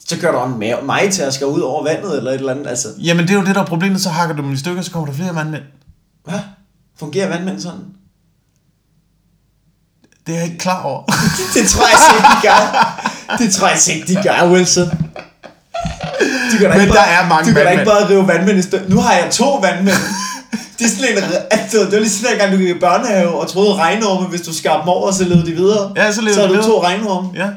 Så 0.06 0.18
gør 0.18 0.32
du 0.32 0.62
en 0.62 0.86
mig 0.86 1.12
til 1.12 1.22
at 1.22 1.34
skal 1.34 1.46
ud 1.46 1.60
over 1.60 1.84
vandet 1.84 2.16
eller 2.16 2.30
et 2.30 2.34
eller 2.38 2.52
andet. 2.52 2.66
Altså, 2.66 2.88
Jamen, 2.98 3.28
det 3.28 3.34
er 3.34 3.38
jo 3.38 3.44
det, 3.44 3.54
der 3.54 3.60
er 3.60 3.66
problemet. 3.66 4.00
Så 4.02 4.10
hakker 4.10 4.36
du 4.36 4.42
dem 4.42 4.52
i 4.52 4.56
stykker, 4.56 4.82
så 4.82 4.90
kommer 4.90 5.06
der 5.06 5.14
flere 5.14 5.34
vandmænd. 5.34 5.62
hvad? 6.24 6.40
Fungerer 6.98 7.28
vandmænd 7.28 7.60
sådan? 7.60 7.80
Det 10.26 10.34
er 10.34 10.38
jeg 10.38 10.44
ikke 10.46 10.58
klar 10.58 10.82
over. 10.82 11.02
Det 11.54 11.68
tror 11.70 11.86
jeg 11.86 11.98
ikke, 12.16 12.28
de 12.28 12.42
gør. 12.42 13.38
Det 13.38 13.54
tror 13.54 13.68
jeg 13.68 13.96
ikke, 13.96 14.14
de 14.14 14.22
gør, 14.22 14.52
Wilson. 14.52 14.88
De 16.52 16.58
gør 16.58 16.68
da 16.68 16.74
Men 16.74 16.80
ikke 16.82 16.92
der 16.94 17.00
bare, 17.00 17.24
er 17.24 17.28
mange 17.28 17.50
Du 17.50 17.54
kan 17.56 17.64
da 17.66 17.70
ikke 17.70 17.84
bare 17.84 18.08
rive 18.08 18.28
vandmænd 18.28 18.58
i 18.58 18.62
stykker. 18.62 18.88
Nu 18.88 19.00
har 19.00 19.12
jeg 19.12 19.30
to 19.30 19.54
vandmænd. 19.54 19.96
Det 20.78 20.84
er 20.84 20.88
sådan 20.88 21.18
en, 21.18 21.24
altså, 21.50 21.78
det 21.78 21.92
var 21.92 21.98
lige 21.98 22.10
sådan 22.10 22.32
en 22.34 22.38
gang, 22.38 22.52
du 22.52 22.56
gik 22.58 22.68
i 22.76 22.78
børnehave 22.78 23.30
og 23.40 23.48
troede 23.48 23.74
regnorme, 23.74 24.26
hvis 24.26 24.40
du 24.40 24.54
skar 24.54 24.80
dem 24.80 24.88
over, 24.88 25.10
så 25.12 25.24
levede 25.24 25.46
de 25.46 25.52
videre. 25.52 25.92
Ja, 25.96 26.12
så 26.12 26.20
levede 26.20 26.34
så 26.34 26.40
de 26.40 26.46
har 26.46 26.54
du 26.54 26.60
videre. 26.60 26.68
to 26.68 26.82
regnorme. 26.82 27.30
ja. 27.34 27.50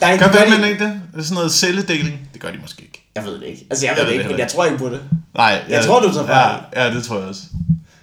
Nej, 0.00 0.16
Gør 0.18 0.24
det 0.26 0.32
gør 0.34 0.40
vandmænd 0.40 0.62
de. 0.62 0.70
ikke 0.70 0.84
det? 0.84 1.00
Det 1.12 1.18
er 1.20 1.22
sådan 1.24 1.34
noget 1.34 1.52
celledeling. 1.52 2.28
Det 2.32 2.40
gør 2.42 2.50
de 2.50 2.58
måske 2.62 2.82
ikke. 2.82 3.06
Jeg 3.14 3.24
ved 3.24 3.34
det 3.40 3.46
ikke. 3.46 3.66
Altså, 3.70 3.86
jeg 3.86 3.94
Jeg 3.96 4.04
ved 4.06 4.12
det 4.12 4.18
det 4.18 4.20
ikke, 4.20 4.30
men 4.30 4.38
jeg 4.40 4.48
tror 4.48 4.64
ikke 4.64 4.78
på 4.78 4.88
det. 4.88 5.00
Nej. 5.36 5.62
Jeg 5.68 5.84
tror, 5.84 6.00
du 6.00 6.12
tager 6.12 6.26
fejl. 6.26 6.56
Ja, 6.76 6.84
ja, 6.84 6.94
det 6.94 7.04
tror 7.04 7.18
jeg 7.18 7.28
også. 7.28 7.42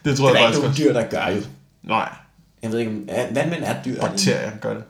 Det 0.05 0.17
tror 0.17 0.27
Det 0.29 0.35
er 0.37 0.39
jeg 0.39 0.53
der 0.53 0.57
ikke 0.57 0.61
faktisk 0.67 0.81
nogen 0.83 0.93
også. 0.93 1.09
dyr, 1.11 1.17
der 1.17 1.25
gør 1.27 1.35
jo. 1.35 1.41
Nej. 1.83 2.09
Jeg 2.63 2.71
ved 2.71 2.79
ikke, 2.79 2.91
om 2.91 2.97
vandmænd 3.35 3.63
er 3.63 3.75
dyr. 3.85 3.95
er? 4.01 4.01
Bakterier 4.07 4.51
gør 4.61 4.73
det. 4.73 4.83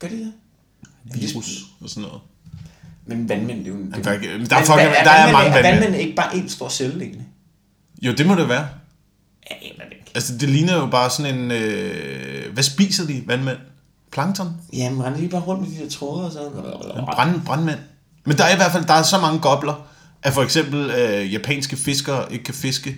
Gør 0.00 0.08
de 0.08 0.14
det? 0.16 0.32
Virus 1.04 1.46
og 1.82 1.88
sådan 1.88 2.02
noget. 2.02 2.20
Men 3.06 3.28
vandmænd, 3.28 3.58
det 3.58 3.66
er 3.66 3.70
jo... 3.70 3.76
Det, 3.84 4.04
Der 4.04 4.10
er, 4.10 4.38
Men 4.38 4.46
der 4.46 4.56
er, 4.56 4.60
fucking, 4.64 4.78
der 5.04 5.10
er 5.10 5.26
vandmænd- 5.26 5.32
mange 5.32 5.48
Er 5.48 5.52
vandmænd. 5.62 5.80
vandmænd 5.80 5.96
ikke 6.02 6.14
bare 6.16 6.36
en 6.36 6.48
stor 6.48 6.82
egentlig? 6.82 7.26
Jo, 8.02 8.12
det 8.12 8.26
må 8.26 8.34
det 8.34 8.48
være. 8.48 8.68
Jeg 9.50 9.58
aner 9.62 9.84
det 9.84 9.92
ikke. 9.92 10.10
Altså, 10.14 10.38
det 10.38 10.48
ligner 10.48 10.74
jo 10.76 10.86
bare 10.86 11.10
sådan 11.10 11.34
en... 11.38 11.50
Øh, 11.50 12.52
hvad 12.52 12.62
spiser 12.62 13.06
de, 13.06 13.22
vandmænd? 13.26 13.58
Plankton? 14.12 14.56
Jamen, 14.72 15.04
render 15.04 15.18
lige 15.18 15.30
bare 15.30 15.40
rundt 15.40 15.62
med 15.68 15.78
de 15.78 15.84
der 15.84 15.90
tråde 15.90 16.26
og 16.26 16.32
sådan. 16.32 16.50
Brand, 17.14 17.40
brandmænd. 17.46 17.78
Men 18.24 18.36
der 18.38 18.44
er 18.44 18.52
i 18.52 18.56
hvert 18.56 18.72
fald 18.72 18.84
der 18.84 18.94
er 18.94 19.02
så 19.02 19.18
mange 19.20 19.38
gobler, 19.38 19.86
at 20.22 20.32
for 20.32 20.42
eksempel 20.42 20.90
øh, 20.90 21.32
japanske 21.32 21.76
fiskere 21.76 22.32
ikke 22.32 22.44
kan 22.44 22.54
fiske, 22.54 22.96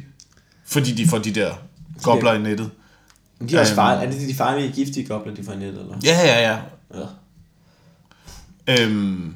fordi 0.67 0.93
de 0.93 1.09
får 1.09 1.19
de 1.19 1.31
der 1.31 1.55
gobler 2.03 2.33
i 2.33 2.39
nettet. 2.39 2.71
Men 3.39 3.49
de 3.49 3.57
er 3.57 3.61
også 3.61 3.73
Øhm. 3.73 3.77
farlige. 3.77 4.07
Er 4.07 4.11
det 4.19 4.29
de 4.29 4.35
farlige, 4.35 4.73
giftige 4.73 5.07
gobler, 5.07 5.35
de 5.35 5.45
får 5.45 5.53
i 5.53 5.57
nettet, 5.57 5.81
eller? 5.81 5.97
Ja, 6.05 6.21
ja, 6.27 6.51
ja. 6.51 6.59
Ja. 6.95 7.07
Øhm, 8.85 9.35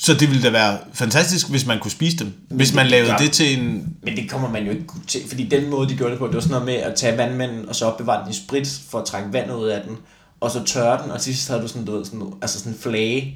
så 0.00 0.14
det 0.14 0.28
ville 0.30 0.42
da 0.42 0.50
være 0.50 0.78
fantastisk, 0.94 1.48
hvis 1.50 1.66
man 1.66 1.78
kunne 1.78 1.90
spise 1.90 2.16
dem. 2.16 2.32
Hvis 2.50 2.74
man 2.74 2.86
lavede 2.86 3.14
det 3.18 3.32
til 3.32 3.58
en... 3.58 3.84
Men 4.02 4.16
det 4.16 4.30
kommer 4.30 4.50
man 4.50 4.64
jo 4.64 4.70
ikke 4.70 4.84
til, 5.06 5.20
fordi 5.28 5.44
den 5.48 5.70
måde, 5.70 5.88
de 5.88 5.94
gjorde 5.96 6.10
det 6.10 6.18
på, 6.18 6.26
det 6.26 6.34
var 6.34 6.40
sådan 6.40 6.50
noget 6.50 6.66
med 6.66 6.74
at 6.74 6.94
tage 6.94 7.16
vandmænden, 7.18 7.68
og 7.68 7.74
så 7.76 7.84
opbevare 7.84 8.24
den 8.24 8.32
i 8.32 8.36
sprit, 8.36 8.68
for 8.90 8.98
at 8.98 9.04
trække 9.04 9.28
vandet 9.32 9.54
ud 9.54 9.68
af 9.68 9.80
den, 9.88 9.96
og 10.40 10.50
så 10.50 10.64
tørre 10.64 11.02
den, 11.02 11.10
og 11.10 11.20
til 11.20 11.34
sidst 11.34 11.48
havde 11.48 11.62
du 11.62 11.68
sådan, 11.68 11.84
du 11.84 11.96
ved, 11.96 12.04
sådan, 12.04 12.22
altså 12.42 12.58
sådan 12.58 12.72
en 12.72 12.78
flage. 12.82 13.34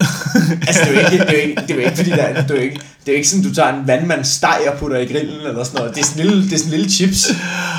altså, 0.68 0.82
det 0.84 0.96
er 0.96 1.02
jo 1.02 1.10
ikke, 1.12 1.24
det 1.24 1.38
er 1.38 1.42
ikke, 1.42 1.62
det 1.68 1.76
er 1.76 1.84
ikke 1.84 1.96
fordi, 1.96 2.10
der, 2.10 2.16
er- 2.16 2.42
det 2.42 2.50
er 2.50 2.54
jo 2.54 2.60
ikke, 2.60 2.80
det 3.06 3.12
er 3.12 3.16
ikke 3.16 3.28
sådan, 3.28 3.44
du 3.44 3.54
tager 3.54 3.74
en 3.80 3.86
vandmand 3.86 4.24
steg 4.24 4.58
og 4.72 4.78
putter 4.78 4.98
i 4.98 5.04
grillen, 5.06 5.40
eller 5.46 5.64
sådan 5.64 5.78
noget. 5.78 5.94
Det 5.94 6.00
er 6.00 6.04
sådan 6.06 6.22
en 6.22 6.28
lille, 6.28 6.44
det 6.44 6.52
er 6.52 6.58
sådan 6.58 6.72
en 6.72 6.78
lille 6.78 6.90
chips. 6.90 7.30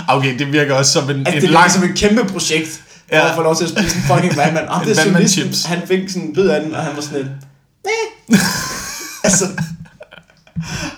Okay, 0.08 0.40
det 0.40 0.54
virker 0.54 0.74
også 0.76 0.92
som 0.92 1.10
en, 1.10 1.18
Altså, 1.20 1.36
en 1.36 1.42
det 1.42 1.50
lang... 1.50 1.66
ligesom 1.66 1.84
et 1.90 1.98
kæmpe 1.98 2.26
projekt, 2.34 2.68
for 2.70 3.16
Ja. 3.18 3.30
at 3.30 3.36
få 3.36 3.42
lov 3.42 3.56
til 3.56 3.64
at 3.64 3.70
spise 3.70 3.96
en 3.96 4.02
fucking 4.02 4.38
vandmand. 4.42 4.66
En 4.82 4.88
det 4.88 5.00
er 5.00 5.04
journalisten, 5.06 5.44
vandmand-chips. 5.44 5.68
han 5.68 5.88
fik 5.88 6.10
sådan 6.10 6.28
en 6.28 6.34
bid 6.34 6.48
af 6.48 6.62
den, 6.62 6.76
og 6.76 6.82
han 6.84 6.96
var 6.96 7.02
sådan 7.02 7.18
lidt, 7.18 7.32
Meh. 7.86 8.40
altså, 9.24 9.46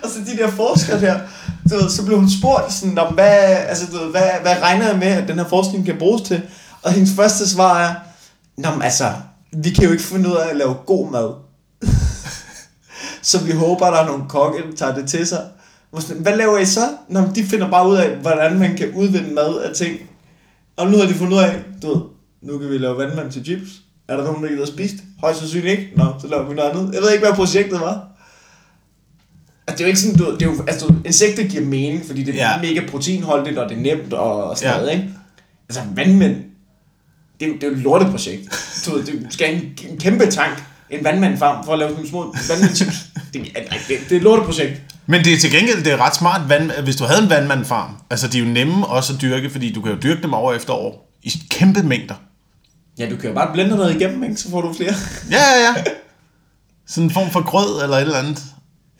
altså 0.04 0.20
de 0.20 0.38
der 0.38 0.52
forskere 0.52 1.02
der, 1.02 1.20
du 1.70 1.76
ved, 1.76 1.90
så 1.90 2.06
blev 2.06 2.20
hun 2.20 2.30
spurgt 2.30 2.74
sådan, 2.74 2.98
om 2.98 3.14
hvad, 3.14 3.40
altså, 3.70 3.86
du 3.86 3.98
ved, 3.98 4.12
hvad, 4.12 4.30
hvad 4.42 4.62
regner 4.62 4.88
jeg 4.88 5.00
med, 5.00 5.08
at 5.08 5.28
den 5.28 5.40
her 5.40 5.50
forskning 5.50 5.86
kan 5.86 5.98
bruges 5.98 6.22
til? 6.22 6.42
Og 6.82 6.92
hendes 6.92 7.16
første 7.16 7.50
svar 7.50 7.80
er, 7.80 7.96
Nå, 8.58 8.72
men 8.72 8.82
altså, 8.82 9.14
vi 9.52 9.70
kan 9.70 9.84
jo 9.84 9.92
ikke 9.92 10.04
finde 10.04 10.30
ud 10.30 10.36
af 10.36 10.50
at 10.50 10.56
lave 10.58 10.74
god 10.74 11.12
mad. 11.12 11.34
så 13.30 13.44
vi 13.44 13.52
håber, 13.52 13.86
der 13.86 13.98
er 13.98 14.06
nogle 14.06 14.24
kokke, 14.30 14.62
der 14.70 14.76
tager 14.76 14.96
det 14.96 15.10
til 15.10 15.28
sig. 15.28 15.50
Hvad 16.20 16.38
laver 16.38 16.58
I 16.58 16.66
så? 16.66 16.90
Nå, 17.10 17.22
men 17.22 17.36
de 17.36 17.44
finder 17.44 17.70
bare 17.70 17.90
ud 17.90 17.96
af, 17.96 18.18
hvordan 18.18 18.60
man 18.60 18.78
kan 18.78 18.94
udvinde 18.96 19.34
mad 19.34 19.62
af 19.62 19.76
ting. 19.76 20.00
Og 20.78 20.92
nu 20.92 20.98
har 20.98 21.06
de 21.06 21.14
fundet 21.14 21.34
ud 21.34 21.42
af, 21.42 21.64
du 21.82 21.88
ved, 21.88 22.02
nu 22.42 22.58
kan 22.58 22.70
vi 22.70 22.78
lave 22.78 22.98
vandmand 22.98 23.32
til 23.32 23.44
chips. 23.46 23.72
Er 24.08 24.18
der 24.18 24.24
nogen, 24.24 24.44
der 24.44 24.50
gider 24.50 24.66
det? 24.66 25.04
Højst 25.22 25.40
sandsynligt 25.40 25.80
ikke. 25.80 25.92
Nå, 25.96 26.06
så 26.22 26.28
laver 26.28 26.50
vi 26.50 26.56
noget 26.56 26.70
andet. 26.70 26.94
Jeg 26.94 27.02
ved 27.02 27.12
ikke, 27.12 27.26
hvad 27.26 27.36
projektet 27.36 27.80
var. 27.80 28.08
Altså, 29.68 29.78
det 29.78 29.80
er 29.82 29.86
jo 29.86 29.88
ikke 29.88 30.00
sådan, 30.00 30.18
du, 30.18 30.34
det 30.34 30.42
er 30.42 30.46
jo, 30.46 30.64
altså, 30.68 30.94
insekter 31.06 31.44
giver 31.48 31.66
mening, 31.66 32.06
fordi 32.06 32.24
det 32.24 32.42
er 32.42 32.52
Ja. 32.52 32.62
mega 32.62 32.88
proteinholdigt, 32.88 33.58
og 33.58 33.70
det 33.70 33.78
er 33.78 33.82
nemt 33.82 34.14
og, 34.14 34.58
sådan 34.58 34.74
Ja. 34.74 34.78
noget, 34.80 34.94
ikke? 34.94 35.10
Altså, 35.70 35.82
vandmænd, 35.96 36.36
det 37.40 37.46
er, 37.46 37.48
jo- 37.50 37.54
det 37.56 37.64
er 37.64 37.68
jo 37.68 37.74
et 37.74 37.80
lorteprojekt. 37.80 38.50
Du, 38.86 38.92
du 39.02 39.06
skal 39.30 39.48
have 39.48 39.62
en, 39.64 39.72
en 39.92 39.98
kæmpe 40.00 40.26
tank, 40.32 40.64
en 40.90 41.04
vandmandfarm, 41.04 41.66
for 41.66 41.74
at 41.74 41.80
lave 41.80 41.90
sådan 41.92 41.96
nogle 41.96 42.10
små 42.10 42.36
vandmandchips. 42.50 43.06
Det, 43.34 43.42
er- 43.56 43.62
det, 43.88 43.98
det 44.10 44.12
er 44.12 44.16
et 44.18 44.24
lorteprojekt. 44.24 44.82
Men 45.08 45.24
det 45.24 45.34
er 45.34 45.38
til 45.38 45.52
gengæld 45.52 45.84
det 45.84 45.94
er 45.94 45.98
ret 46.06 46.16
smart, 46.16 46.50
vand, 46.50 46.72
hvis 46.84 46.96
du 46.96 47.04
havde 47.04 47.24
en 47.24 47.30
vandmandfarm. 47.30 47.92
Altså, 48.10 48.28
de 48.28 48.38
er 48.40 48.44
jo 48.44 48.50
nemme 48.50 48.88
også 48.88 49.14
at 49.14 49.22
dyrke, 49.22 49.50
fordi 49.50 49.74
du 49.74 49.82
kan 49.82 49.92
jo 49.92 49.98
dyrke 50.04 50.22
dem 50.24 50.34
år 50.34 50.54
efter 50.54 50.74
år. 50.74 51.12
I 51.24 51.32
kæmpe 51.50 51.84
mængder. 51.84 52.16
Ja, 52.98 53.10
du 53.10 53.16
kan 53.18 53.30
jo 53.30 53.36
bare 53.36 53.54
blende 53.54 53.76
noget 53.76 53.96
igennem, 53.96 54.24
ikke? 54.24 54.36
Så 54.38 54.50
får 54.50 54.62
du 54.62 54.74
flere. 54.74 54.94
Ja, 55.32 55.38
ja, 55.38 55.60
ja. 55.78 55.84
Sådan 56.88 57.04
en 57.04 57.12
form 57.14 57.32
for 57.32 57.44
grød 57.50 57.84
eller 57.84 57.98
et 57.98 58.02
eller 58.02 58.18
andet. 58.18 58.44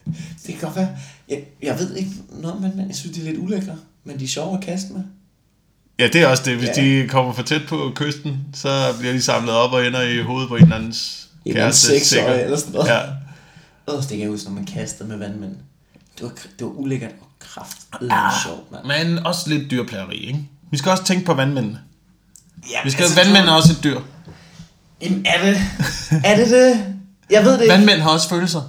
Det 0.06 0.16
kan 0.48 0.58
godt 0.62 0.76
være. 0.76 0.90
Jeg, 1.30 1.44
jeg 1.64 1.80
ved 1.80 1.96
ikke 1.96 2.12
noget 2.30 2.62
vandmænd. 2.64 2.88
Jeg 2.88 2.96
synes, 2.96 3.16
de 3.18 3.22
er 3.22 3.26
lidt 3.32 3.38
ulækre. 3.44 3.76
Men 4.04 4.20
de 4.20 4.24
er 4.24 4.28
sjove 4.28 4.58
at 4.58 4.64
kaste 4.64 4.94
med. 4.94 5.02
Ja, 6.00 6.08
det 6.08 6.22
er 6.22 6.28
også 6.28 6.44
det. 6.46 6.58
Hvis 6.58 6.70
Ja. 6.78 6.82
de 7.02 7.08
kommer 7.08 7.34
for 7.34 7.44
tæt 7.44 7.62
på 7.68 7.92
kysten, 7.96 8.38
så 8.54 8.94
bliver 9.00 9.14
de 9.14 9.22
samlet 9.22 9.54
op 9.56 9.72
og 9.72 9.88
ender 9.88 10.02
i 10.02 10.22
hovedet 10.22 10.50
på 10.50 10.56
en 10.56 10.64
eller 10.64 10.76
andens 10.76 11.30
anden 11.46 11.62
kæreste. 11.62 12.20
eller 12.22 12.58
sådan 12.58 12.74
noget. 12.74 12.88
Ja. 12.88 13.00
Åh, 13.88 14.00
det 14.02 14.10
kan 14.10 14.20
jeg 14.20 14.28
huske, 14.30 14.46
når 14.48 14.54
man 14.56 14.66
kastede 14.66 15.10
med 15.10 15.18
vandmænd. 15.18 15.52
Det 16.18 16.24
var, 16.24 16.30
det 16.30 16.66
var 16.68 16.68
ulækkert 16.72 17.12
og 17.22 17.28
kraftedeme 17.40 18.14
Ah. 18.14 18.32
sjovt, 18.46 18.72
mand. 18.72 18.86
Men 19.08 19.26
også 19.26 19.50
lidt 19.50 19.72
dyrplageri, 19.72 20.16
ikke? 20.18 20.40
Vi 20.72 20.78
skal 20.78 20.92
også 20.92 21.04
tænke 21.04 21.26
på 21.26 21.34
vandmændene. 21.34 21.80
Ja, 22.72 22.78
Vi 22.84 22.92
skal, 22.92 23.04
altså, 23.04 23.20
vandmænd 23.20 23.46
er 23.46 23.52
også 23.52 23.72
et 23.72 23.84
dyr. 23.84 24.00
Jamen, 25.02 25.26
er 25.26 25.46
det, 25.46 25.58
er 26.24 26.36
det 26.36 26.50
det? 26.50 26.96
Jeg 27.30 27.46
ved 27.46 27.54
det 27.54 27.62
ikke. 27.62 27.74
Vandmænd 27.74 28.00
har 28.00 28.10
også 28.10 28.30
følelser. 28.30 28.62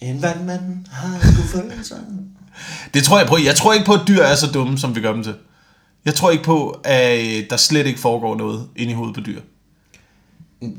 En 0.00 0.22
vandmand 0.22 0.86
har 0.90 1.18
sgu 1.20 1.42
følelser. 1.42 1.96
Det 2.94 3.04
tror 3.04 3.18
jeg 3.18 3.28
på. 3.28 3.36
Jeg 3.44 3.56
tror 3.56 3.72
ikke 3.72 3.86
på, 3.86 3.92
at 3.92 4.00
dyr 4.08 4.22
er 4.22 4.34
så 4.36 4.46
dumme, 4.46 4.78
som 4.78 4.96
vi 4.96 5.00
gør 5.00 5.12
dem 5.12 5.22
til. 5.22 5.34
Jeg 6.04 6.14
tror 6.14 6.30
ikke 6.30 6.44
på, 6.44 6.80
at 6.84 7.44
der 7.50 7.56
slet 7.56 7.86
ikke 7.86 8.00
foregår 8.00 8.36
noget 8.36 8.66
inde 8.76 8.92
i 8.92 8.94
hovedet 8.94 9.14
på 9.14 9.20
dyr. 9.20 9.40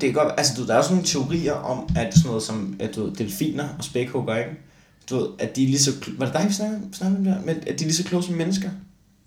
Det 0.01 0.09
er 0.09 0.13
godt, 0.13 0.33
altså 0.37 0.53
du, 0.57 0.67
der 0.67 0.73
er 0.73 0.77
også 0.77 0.91
nogle 0.91 1.07
teorier 1.07 1.53
om, 1.53 1.89
at 1.95 2.13
sådan 2.13 2.27
noget 2.27 2.43
som, 2.43 2.75
at 2.79 2.95
du 2.95 3.09
delfiner 3.09 3.67
og 3.77 3.83
spækhugger, 3.83 4.37
ikke? 4.37 4.51
Du 5.09 5.15
ved, 5.15 5.27
at 5.39 5.55
de 5.55 5.63
er 5.63 5.67
lige 5.67 5.79
så, 5.79 5.91
var 6.17 6.25
det 6.25 6.33
dig, 6.33 6.45
vi 6.47 6.53
snakkede, 6.53 6.81
snakkede 6.93 7.19
om 7.19 7.23
det 7.23 7.33
her? 7.33 7.41
Men 7.41 7.55
at 7.55 7.79
de 7.79 7.83
er 7.83 7.87
lige 7.87 7.93
så 7.93 8.03
kloge 8.03 8.23
som 8.23 8.33
mennesker. 8.33 8.69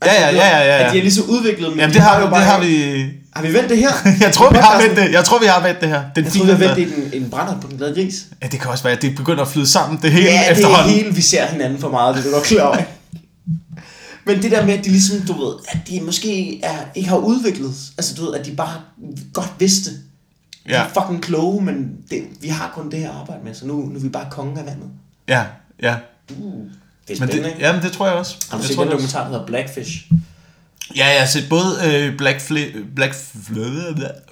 Altså, 0.05 0.21
Ja, 0.21 0.27
ja, 0.27 0.33
ved, 0.33 0.39
ja, 0.39 0.59
ja, 0.59 0.77
ja. 0.79 0.87
At 0.87 0.93
de 0.93 0.99
er 0.99 1.03
lige 1.03 1.13
så 1.13 1.23
udviklet, 1.23 1.71
men 1.71 1.79
Jamen, 1.79 1.91
de 1.91 1.95
det 1.95 2.03
har, 2.03 2.19
jo 2.21 2.25
vi, 2.27 2.31
bare 2.31 2.41
det 2.41 2.47
har 2.49 2.61
vi... 2.61 3.05
Har 3.37 3.43
vi 3.43 3.53
vendt 3.55 3.69
det 3.71 3.79
her? 3.79 3.91
Jeg 4.27 4.33
tror, 4.33 4.51
vi 4.51 4.59
har 4.59 4.81
vendt 4.83 4.97
det. 4.97 5.13
Jeg 5.13 5.25
tror, 5.25 5.39
vi 5.39 5.47
har 5.47 5.63
vendt 5.63 5.81
det 5.81 5.89
her. 5.89 6.03
Den 6.17 6.25
Jeg 6.25 6.33
troede, 6.33 6.59
vi 6.59 6.65
har 6.67 6.75
vendt 6.75 6.91
det 6.93 6.99
i 7.13 7.17
en, 7.17 7.23
en 7.25 7.31
brænder 7.31 7.61
på 7.61 7.69
den 7.69 7.77
glade 7.79 7.95
gris. 7.95 8.27
Ja, 8.43 8.47
det 8.49 8.61
kan 8.61 8.71
også 8.71 8.85
være, 8.85 8.93
at 8.93 9.03
det 9.03 9.15
begynder 9.17 9.43
at 9.43 9.49
flyde 9.49 9.67
sammen, 9.71 9.99
det 10.03 10.13
hele 10.13 10.25
Ja, 10.27 10.33
det 10.33 10.47
er 10.47 10.51
efterhånden. 10.51 10.91
hele, 10.95 11.15
vi 11.15 11.23
ser 11.23 11.47
hinanden 11.47 11.79
for 11.81 11.91
meget, 11.91 12.15
det 12.17 12.21
er 12.21 12.25
du 12.29 12.35
godt 12.35 12.45
klar 12.45 12.63
over. 12.67 12.77
Men 14.27 14.43
det 14.43 14.51
der 14.51 14.67
med, 14.67 14.75
at 14.79 14.85
de 14.85 14.91
ligesom, 14.91 15.21
du 15.27 15.45
ved, 15.47 15.55
at 15.69 15.79
de 15.89 16.01
måske 16.01 16.61
er, 16.65 16.77
ikke 16.95 17.09
har 17.09 17.17
udviklet, 17.17 17.73
altså 17.99 18.15
du 18.15 18.25
ved, 18.25 18.35
at 18.35 18.47
de 18.47 18.51
bare 18.57 18.75
godt 19.33 19.53
vidste, 19.59 19.91
de 19.91 19.97
Ja, 20.69 20.83
er 20.83 20.89
fucking 21.01 21.23
kloge, 21.23 21.63
men 21.65 21.93
det, 22.11 22.23
vi 22.41 22.49
har 22.49 22.73
kun 22.75 22.91
det 22.91 22.99
her 22.99 23.11
at 23.11 23.17
arbejde 23.21 23.41
med, 23.45 23.55
så 23.55 23.67
nu, 23.67 23.75
nu 23.75 23.95
er 23.99 24.03
vi 24.03 24.09
bare 24.09 24.27
kongen 24.31 24.59
af 24.59 24.67
vandet. 24.67 24.89
ja, 25.29 25.43
ja. 25.83 25.95
Uh, 26.39 26.55
det 27.09 27.17
er 27.17 27.21
Men 27.21 27.29
spændende, 27.29 27.43
det, 27.45 27.55
ikke? 27.55 27.67
jamen, 27.67 27.83
det 27.83 27.93
tror 27.93 28.07
jeg 28.07 28.15
også. 28.17 28.37
Har 28.51 28.57
du 28.57 28.63
jeg 28.63 28.67
set 28.69 28.75
tror 28.77 28.83
den 28.85 28.91
det 28.91 28.95
dokumentar, 28.95 29.23
der 29.25 29.31
hedder 29.31 29.47
Blackfish? 29.47 30.05
Ja, 30.97 31.07
jeg 31.07 31.19
har 31.21 31.27
set 31.27 31.49
både 31.49 31.77
øh, 31.87 32.17
Black, 32.17 32.39
Fli- 32.41 32.95
Black, 32.95 33.15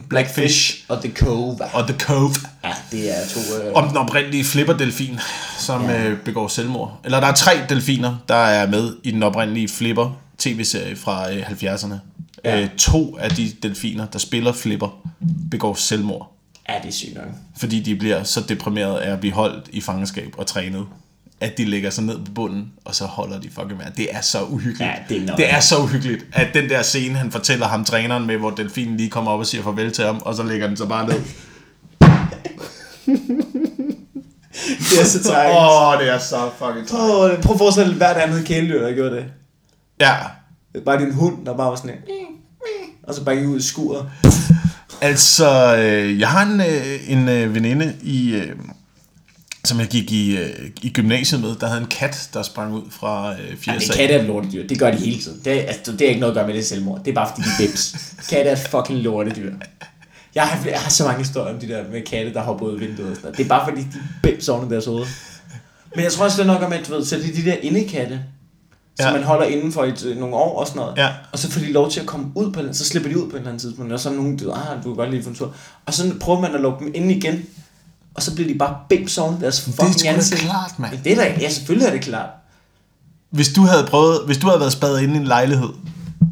Blackfish 0.08 0.84
og 0.88 1.02
The 1.02 1.12
Cove. 1.14 1.58
og 1.72 1.88
The 1.88 1.98
Cove. 1.98 2.34
Ja, 2.64 2.72
det 2.92 3.10
er 3.18 3.26
to... 3.28 3.40
Øh, 3.64 3.72
Om 3.74 3.88
den 3.88 3.96
oprindelige 3.96 4.44
flipper-delfin, 4.44 5.18
som 5.58 5.84
Ja. 5.90 6.02
øh, 6.08 6.18
begår 6.24 6.48
selvmord. 6.48 7.00
Eller 7.04 7.20
der 7.20 7.26
er 7.26 7.34
tre 7.34 7.52
delfiner, 7.68 8.16
der 8.28 8.34
er 8.34 8.66
med 8.70 8.96
i 9.02 9.10
den 9.10 9.22
oprindelige 9.22 9.68
flipper 9.68 10.20
tv-serie 10.38 10.96
fra 10.96 11.32
øh, 11.32 11.42
70'erne. 11.50 11.94
Ja. 12.44 12.60
Øh, 12.60 12.68
to 12.78 13.18
af 13.18 13.30
de 13.30 13.52
delfiner, 13.62 14.06
der 14.06 14.18
spiller 14.18 14.52
flipper, 14.52 15.02
begår 15.50 15.74
selvmord. 15.74 16.32
ja, 16.68 16.74
det 16.82 16.88
er 16.88 16.92
sygt 16.92 17.14
nok. 17.14 17.24
Fordi 17.58 17.80
de 17.80 17.96
bliver 17.96 18.24
så 18.24 18.40
deprimeret 18.40 18.98
af 18.98 19.12
at 19.12 19.20
blive 19.20 19.34
holdt 19.34 19.68
i 19.72 19.80
fangenskab 19.80 20.34
og 20.38 20.46
trænet, 20.46 20.86
at 21.42 21.58
de 21.58 21.64
lægger 21.64 21.90
sig 21.90 22.04
ned 22.04 22.18
på 22.24 22.32
bunden, 22.34 22.72
og 22.84 22.94
så 22.94 23.04
holder 23.04 23.40
de 23.40 23.48
fucking 23.50 23.76
med. 23.76 23.86
Det 23.96 24.08
er 24.10 24.20
så 24.20 24.42
uhyggeligt. 24.44 24.80
Ja, 24.80 24.94
det 25.08 25.30
er 25.30 25.36
det 25.36 25.52
er 25.52 25.60
så 25.60 25.78
uhyggeligt, 25.78 26.26
at 26.32 26.48
den 26.54 26.68
der 26.68 26.82
scene, 26.82 27.14
han 27.18 27.32
fortæller 27.32 27.66
ham 27.66 27.84
træneren 27.84 28.26
med, 28.26 28.36
hvor 28.36 28.50
delfinen 28.50 28.96
lige 28.96 29.10
kommer 29.10 29.30
op 29.30 29.40
og 29.40 29.46
siger 29.46 29.62
farvel 29.62 29.92
til 29.92 30.04
ham, 30.04 30.22
og 30.24 30.34
så 30.34 30.42
lægger 30.42 30.66
den 30.66 30.76
sig 30.76 30.88
bare 30.88 31.06
ned. 31.08 31.20
Det 34.78 35.00
er 35.00 35.04
så 35.04 35.22
træk. 35.22 35.48
Åh, 35.50 35.88
oh, 35.88 36.00
det 36.00 36.08
er 36.14 36.18
så 36.18 36.50
fucking 36.58 36.88
træt. 36.88 37.00
Åh, 37.00 37.40
prøv 37.42 37.54
at 37.54 37.58
forestille 37.58 37.88
dig 37.90 37.96
hvert 37.96 38.16
andet 38.16 38.44
kæledyr, 38.46 38.82
der 38.82 38.94
gjorde 38.94 39.16
det. 39.16 39.24
Ja, 40.00 40.14
Det 40.72 40.80
er 40.80 40.84
bare 40.84 41.00
din 41.00 41.14
hund, 41.14 41.46
der 41.46 41.56
bare 41.56 41.70
var 41.70 41.76
sådan 41.76 41.90
en... 41.90 41.98
Og 43.02 43.14
så 43.14 43.24
bare 43.24 43.36
gik 43.36 43.46
ud 43.46 43.58
i 43.58 43.62
skuret. 43.62 44.10
altså, 45.00 45.76
øh, 45.76 46.20
jeg 46.20 46.28
har 46.28 46.42
en, 46.42 46.60
øh, 46.60 47.10
en 47.12 47.28
øh, 47.28 47.54
veninde 47.54 47.94
i... 48.02 48.34
Øh, 48.34 48.56
som 49.64 49.80
jeg 49.80 49.88
gik 49.88 50.12
i, 50.12 50.36
øh, 50.36 50.70
i 50.82 50.90
gymnasiet 50.90 51.40
med, 51.40 51.54
der 51.60 51.66
havde 51.66 51.80
en 51.80 51.86
kat, 51.86 52.28
der 52.34 52.42
sprang 52.42 52.74
ud 52.74 52.82
fra 52.90 53.32
øh, 53.32 53.38
Ja, 53.50 53.54
fjerde 53.54 53.78
det 53.78 53.86
sal. 53.86 53.96
katte 53.96 54.14
er 54.14 54.18
et 54.20 54.24
lortedyr. 54.26 54.66
Det 54.66 54.78
gør 54.78 54.90
de 54.90 54.96
hele 54.96 55.22
tiden. 55.22 55.40
Det 55.44 55.52
er, 55.52 55.66
altså, 55.66 55.92
det 55.92 56.02
er 56.02 56.08
ikke 56.08 56.20
noget 56.20 56.32
at 56.32 56.36
gøre 56.36 56.46
med 56.46 56.54
det 56.54 56.66
selvmord. 56.66 56.98
Det 57.04 57.10
er 57.10 57.14
bare 57.14 57.28
fordi, 57.34 57.42
de 57.48 57.64
er 57.64 57.66
bims. 57.68 57.96
Katte 58.28 58.50
er 58.50 58.52
et 58.52 58.58
fucking 58.70 58.98
lortedyr. 58.98 59.52
Jeg 60.34 60.42
har, 60.42 60.68
jeg 60.70 60.80
har 60.80 60.90
så 60.90 61.04
mange 61.04 61.18
historier 61.18 61.54
om 61.54 61.60
de 61.60 61.68
der 61.68 61.84
med 61.92 62.02
katte, 62.02 62.32
der 62.34 62.42
hopper 62.42 62.66
ud 62.66 62.74
af 62.74 62.80
vinduet 62.80 63.10
og 63.10 63.16
sådan 63.16 63.22
noget. 63.22 63.38
Det 63.38 63.44
er 63.44 63.48
bare 63.48 63.68
fordi, 63.68 63.80
de 63.80 63.98
bims 64.22 64.48
oven 64.48 64.70
deres 64.70 64.84
hoved. 64.84 65.06
Men 65.96 66.04
jeg 66.04 66.12
tror 66.12 66.24
også, 66.24 66.42
det 66.42 66.48
er 66.48 66.52
nok 66.52 66.62
om, 66.62 66.72
at 66.72 66.86
du 66.88 66.94
ved, 66.94 67.04
så 67.04 67.16
det 67.16 67.28
er 67.30 67.34
de 67.34 67.44
der 67.50 67.56
indekatte, 67.62 68.20
som 69.00 69.06
Ja. 69.06 69.12
man 69.12 69.22
holder 69.22 69.46
inden 69.46 69.72
for 69.72 69.84
et, 69.84 70.04
øh, 70.06 70.16
nogle 70.18 70.34
år 70.34 70.60
og 70.60 70.66
sådan 70.66 70.80
noget. 70.80 70.94
Ja. 70.98 71.08
Og 71.32 71.38
så 71.38 71.50
får 71.50 71.60
de 71.60 71.72
lov 71.72 71.90
til 71.90 72.00
at 72.00 72.06
komme 72.06 72.26
ud 72.34 72.52
på 72.52 72.62
den, 72.62 72.74
så 72.74 72.84
slipper 72.84 73.10
de 73.10 73.18
ud 73.24 73.30
på 73.30 73.36
et 73.36 73.38
eller 73.40 73.50
andet 73.50 73.62
tidspunkt. 73.62 73.92
Og 73.92 74.00
så 74.00 74.08
er 74.10 74.14
nogen, 74.14 74.36
du 74.36 74.50
ah, 74.52 74.76
du 74.76 74.88
kan 74.88 74.94
godt 74.94 75.10
lige 75.10 75.22
få 75.22 75.28
en 75.28 75.34
tur. 75.34 75.54
Og 75.86 75.94
så 75.94 76.14
prøver 76.20 76.40
man 76.40 76.54
at 76.54 76.60
lukke 76.60 76.84
dem 76.84 76.92
ind 76.94 77.10
igen. 77.12 77.44
Og 78.14 78.22
så 78.22 78.34
bliver 78.34 78.48
de 78.52 78.58
bare 78.58 78.76
bims 78.88 79.18
oven 79.18 79.40
deres 79.40 79.60
Det 79.60 79.78
er 79.78 79.84
fucking 79.86 80.22
sgu 80.24 80.36
da 80.36 80.40
klart, 80.40 80.78
mand. 80.78 80.94
Ja, 80.94 81.00
det 81.04 81.12
er 81.12 81.16
da, 81.16 81.36
ja, 81.40 81.50
selvfølgelig 81.50 81.86
er 81.86 81.92
det 81.92 82.00
klart. 82.02 82.30
Hvis 83.30 83.52
du 83.52 83.62
havde 83.62 83.86
prøvet, 83.86 84.26
hvis 84.26 84.38
du 84.38 84.46
havde 84.46 84.60
været 84.60 84.72
spadet 84.72 85.00
inde 85.02 85.14
i 85.14 85.16
en 85.16 85.24
lejlighed 85.24 85.68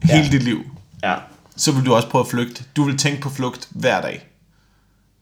Ja. 0.09 0.17
hele 0.17 0.33
dit 0.33 0.43
liv, 0.43 0.59
Ja. 1.03 1.15
så 1.57 1.73
vil 1.73 1.87
du 1.87 1.95
også 1.95 2.09
prøve 2.09 2.25
at 2.25 2.31
flygte. 2.31 2.65
Du 2.77 2.85
vil 2.85 2.97
tænke 2.99 3.21
på 3.21 3.31
flugt 3.31 3.69
hver 3.71 4.01
dag. 4.01 4.27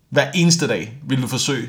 Hver 0.09 0.31
eneste 0.35 0.69
dag 0.69 0.99
vil 1.09 1.23
du 1.23 1.27
forsøge, 1.27 1.69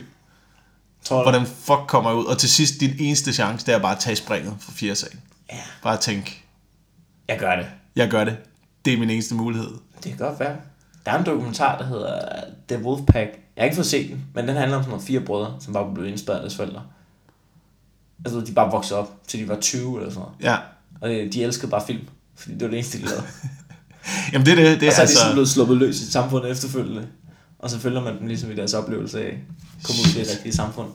Tror 1.03 1.21
hvordan 1.21 1.45
fuck 1.45 1.79
kommer 1.87 2.09
jeg 2.09 2.17
ud. 2.19 2.25
Og 2.25 2.37
til 2.37 2.49
sidst, 2.49 2.79
din 2.79 2.95
eneste 2.99 3.33
chance, 3.33 3.65
det 3.65 3.73
er 3.73 3.79
bare 3.79 3.91
at 3.95 3.99
tage 3.99 4.15
springet 4.15 4.53
fra 4.59 4.71
fjerde 4.75 4.95
sal. 4.95 5.09
Ja. 5.51 5.57
Bare 5.83 5.97
tænk, 5.97 6.43
Jeg 7.27 7.39
gør 7.39 7.55
det. 7.55 7.65
Jeg 7.95 8.09
gør 8.09 8.23
det. 8.23 8.37
Det 8.85 8.93
er 8.93 8.97
min 8.97 9.09
eneste 9.09 9.35
mulighed. 9.35 9.69
Det 10.03 10.17
kan 10.17 10.17
godt 10.27 10.39
være. 10.39 10.55
Der 11.05 11.11
er 11.11 11.17
en 11.19 11.25
dokumentar, 11.25 11.77
der 11.77 11.85
hedder 11.85 12.19
The 12.67 12.77
Wolfpack. 12.83 13.29
Jeg 13.59 13.63
har 13.63 13.67
ikke 13.67 13.75
fået 13.75 13.87
set 13.87 14.09
den, 14.09 14.25
men 14.33 14.47
den 14.47 14.55
handler 14.55 14.77
om 14.77 14.83
sådan 14.83 14.89
nogle 14.89 15.05
fire 15.05 15.19
brødre, 15.19 15.53
som 15.59 15.73
bare 15.73 15.93
blev 15.95 16.07
inspireret 16.07 16.39
af 16.39 16.43
deres 16.43 16.55
forældre. 16.55 16.81
Altså, 18.25 18.39
de 18.39 18.51
bare 18.51 18.71
voksede 18.71 18.99
op, 18.99 19.11
til 19.27 19.39
de 19.39 19.47
var 19.47 19.59
20 19.59 19.97
eller 19.97 20.09
sådan 20.09 20.21
noget. 20.21 20.35
Ja. 20.43 20.55
Og 21.01 21.09
de 21.33 21.43
elskede 21.43 21.71
bare 21.71 21.83
film, 21.87 22.01
fordi 22.35 22.53
det 22.53 22.61
var 22.61 22.67
det 22.67 22.77
eneste, 22.77 22.97
de 22.97 23.05
lavede. 23.05 23.23
Jamen 24.33 24.45
det 24.45 24.51
er 24.51 24.55
det. 24.55 24.81
det 24.81 24.87
Og 24.87 24.95
så 24.95 25.01
er 25.01 25.05
de 25.05 25.11
sådan 25.11 25.25
altså, 25.25 25.33
blevet 25.33 25.49
sluppet 25.49 25.77
løs 25.77 26.01
i 26.01 26.11
samfundet 26.11 26.51
efterfølgende. 26.51 27.07
Og 27.59 27.69
så 27.69 27.79
følger 27.79 28.01
man 28.01 28.19
dem 28.19 28.27
ligesom 28.27 28.51
i 28.51 28.55
deres 28.55 28.73
oplevelse 28.73 29.19
af 29.19 29.27
at 29.27 29.83
komme 29.83 30.01
ud 30.01 30.15
i 30.15 30.19
det 30.19 30.31
rigtige 30.31 30.53
samfund. 30.53 30.87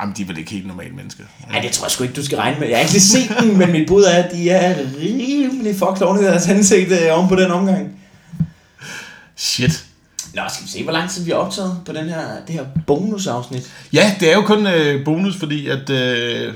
jamen, 0.00 0.14
de 0.16 0.22
er 0.22 0.26
vel 0.26 0.38
ikke 0.38 0.50
helt 0.50 0.66
normale 0.66 0.94
mennesker. 0.94 1.24
Ja, 1.54 1.60
det 1.60 1.72
tror 1.72 1.84
jeg 1.84 1.90
sgu 1.90 2.04
ikke, 2.04 2.16
du 2.16 2.24
skal 2.24 2.38
regne 2.38 2.60
med. 2.60 2.68
Jeg 2.68 2.76
har 2.76 2.82
ikke 2.82 2.92
lige 2.92 3.02
set 3.02 3.36
den, 3.40 3.58
men 3.58 3.72
mit 3.72 3.88
bud 3.88 4.02
er, 4.02 4.22
at 4.22 4.32
de 4.32 4.50
er 4.50 4.76
rimelig 4.98 5.76
fucked 5.76 6.02
oven 6.02 6.20
i 6.20 6.22
deres 6.22 6.48
ansigt 6.48 6.90
øh, 6.90 7.18
oven 7.18 7.28
på 7.28 7.36
den 7.36 7.50
omgang. 7.50 8.00
Shit. 9.36 9.86
Nå, 10.34 10.42
skal 10.50 10.64
vi 10.66 10.70
se, 10.70 10.82
hvor 10.82 10.92
lang 10.92 11.10
tid 11.10 11.24
vi 11.24 11.30
har 11.30 11.38
optaget 11.38 11.80
på 11.86 11.92
den 11.92 12.08
her, 12.08 12.44
det 12.46 12.54
her 12.54 12.66
bonusafsnit. 12.86 13.70
Ja, 13.92 14.14
det 14.20 14.30
er 14.30 14.34
jo 14.34 14.42
kun 14.42 14.66
øh, 14.66 15.04
bonus, 15.04 15.36
fordi 15.36 15.68
at... 15.68 15.90
Øh, 15.90 16.54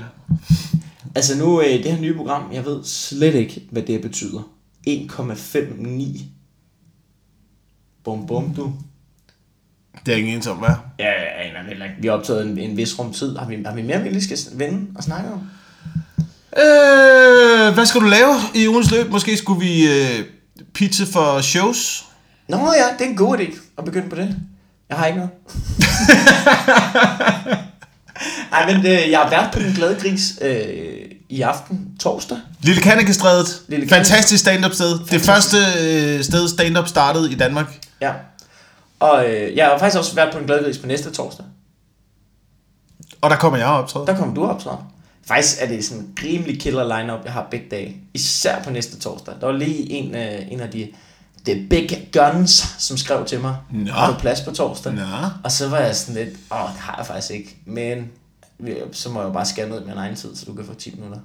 Altså 1.17 1.39
nu, 1.39 1.61
øh, 1.61 1.69
det 1.69 1.85
her 1.93 2.01
nye 2.01 2.15
program, 2.15 2.43
jeg 2.53 2.65
ved 2.65 2.85
slet 2.85 3.35
ikke, 3.35 3.63
hvad 3.71 3.83
det 3.83 4.03
betyder. 4.03 4.41
1,59. 4.89 6.23
Bum 8.05 8.27
bum 8.27 8.55
du. 8.55 8.73
det 10.07 10.15
er 10.15 10.19
ingen 10.19 10.35
ens 10.35 10.47
om, 10.47 10.57
hvad? 10.57 10.75
Ja, 10.99 11.13
aner 11.45 11.59
det 11.59 11.69
heller 11.69 11.85
ikke. 11.85 11.97
Vi 12.01 12.09
har 12.09 12.15
optaget 12.15 12.47
en, 12.47 12.59
en 12.59 12.77
vis 12.77 12.99
rum 12.99 13.13
tid. 13.13 13.37
Har 13.37 13.47
vi, 13.47 13.63
har 13.67 13.75
vi 13.75 13.83
mere, 13.83 14.03
vi 14.03 14.09
lige 14.09 14.23
skal 14.25 14.39
vende 14.59 14.87
og 14.97 15.03
snakke 15.03 15.31
om? 15.31 15.41
Øh, 16.59 17.75
hvad 17.75 17.87
skal 17.87 18.01
du 18.01 18.07
lave 18.07 18.35
i 18.55 18.69
ugens 18.69 18.91
løb? 18.91 19.11
Måske 19.11 19.37
skulle 19.37 19.61
vi 19.61 19.87
øh, 19.87 20.25
pizza 20.75 21.05
for 21.13 21.41
shows? 21.41 22.05
Nå 22.49 22.57
ja, 22.57 22.97
det 22.99 23.07
er 23.07 23.11
en 23.11 23.17
god 23.17 23.39
idé 23.39 23.59
at 23.79 23.85
begynde 23.85 24.09
på 24.09 24.17
det. 24.17 24.37
Jeg 24.89 24.99
har 24.99 25.07
ikke 25.07 25.19
noget. 25.19 25.31
Ej, 28.53 28.73
men 28.73 28.87
øh, 28.87 29.11
jeg 29.11 29.19
har 29.19 29.31
været 29.31 29.51
på 29.53 29.59
Den 29.59 29.73
Glade 29.73 29.97
Gris 30.01 30.39
øh, 30.41 30.99
i 31.29 31.43
aften, 31.43 31.89
torsdag. 32.01 32.39
Lille 32.61 32.83
Kannekestrædet. 32.83 33.63
Lille 33.69 33.89
Fantastisk 33.89 34.41
stand-up 34.41 34.73
sted. 34.73 34.99
Det 35.11 35.21
første 35.21 35.57
øh, 35.81 36.25
sted 36.25 36.49
stand-up 36.49 36.89
startede 36.89 37.33
i 37.33 37.35
Danmark. 37.35 37.79
Ja. 38.01 38.13
Og 39.01 39.31
øh, 39.31 39.57
jeg 39.57 39.67
har 39.67 39.79
faktisk 39.79 39.99
også 39.99 40.15
været 40.15 40.33
på 40.33 40.39
Den 40.39 40.47
Glade 40.47 40.65
Gris 40.65 40.79
på 40.79 40.87
næste 40.87 41.11
torsdag. 41.11 41.47
Og 43.21 43.31
der 43.31 43.37
kommer 43.37 43.59
jeg 43.59 43.67
op, 43.67 43.89
tror 43.89 44.05
Der 44.05 44.17
kommer 44.17 44.35
du 44.35 44.45
op 44.45 44.63
så. 44.63 44.77
Faktisk 45.27 45.57
er 45.61 45.69
det 45.69 45.85
sådan 45.85 46.03
en 46.03 46.09
rimelig 46.25 46.61
killer 46.61 46.99
lineup 46.99 47.25
jeg 47.25 47.33
har 47.33 47.47
begge 47.51 47.67
dage. 47.71 47.97
Især 48.15 48.63
på 48.63 48.71
næste 48.71 48.99
torsdag. 48.99 49.35
Der 49.41 49.47
var 49.47 49.53
lige 49.53 49.91
en, 49.91 50.15
øh, 50.15 50.53
en 50.53 50.61
af 50.61 50.71
de 50.71 50.89
The 51.47 51.67
Big 51.71 52.09
Guns, 52.13 52.51
som 52.79 52.97
skrev 52.97 53.25
til 53.27 53.41
mig. 53.41 53.57
Nå. 53.71 53.91
Har 53.91 54.13
du 54.13 54.19
plads 54.19 54.41
på 54.41 54.51
torsdag? 54.51 54.93
Nå. 54.93 55.03
Og 55.45 55.53
så 55.53 55.69
var 55.69 55.79
jeg 55.79 55.97
sådan 55.97 56.25
lidt, 56.25 56.39
åh, 56.53 56.69
det 56.73 56.81
har 56.81 56.97
jeg 56.97 57.07
faktisk 57.07 57.31
ikke. 57.31 57.57
Men 57.65 58.11
så 58.93 59.11
må 59.11 59.21
jeg 59.21 59.29
jo 59.29 59.33
bare 59.33 59.47
skære 59.47 59.69
ned 59.69 59.81
med 59.81 59.87
min 59.87 59.97
egen 59.97 60.17
tid, 60.17 60.37
så 60.37 60.45
du 60.45 60.55
kan 60.55 60.65
få 60.65 60.75
10 60.75 60.95
minutter. 60.95 61.19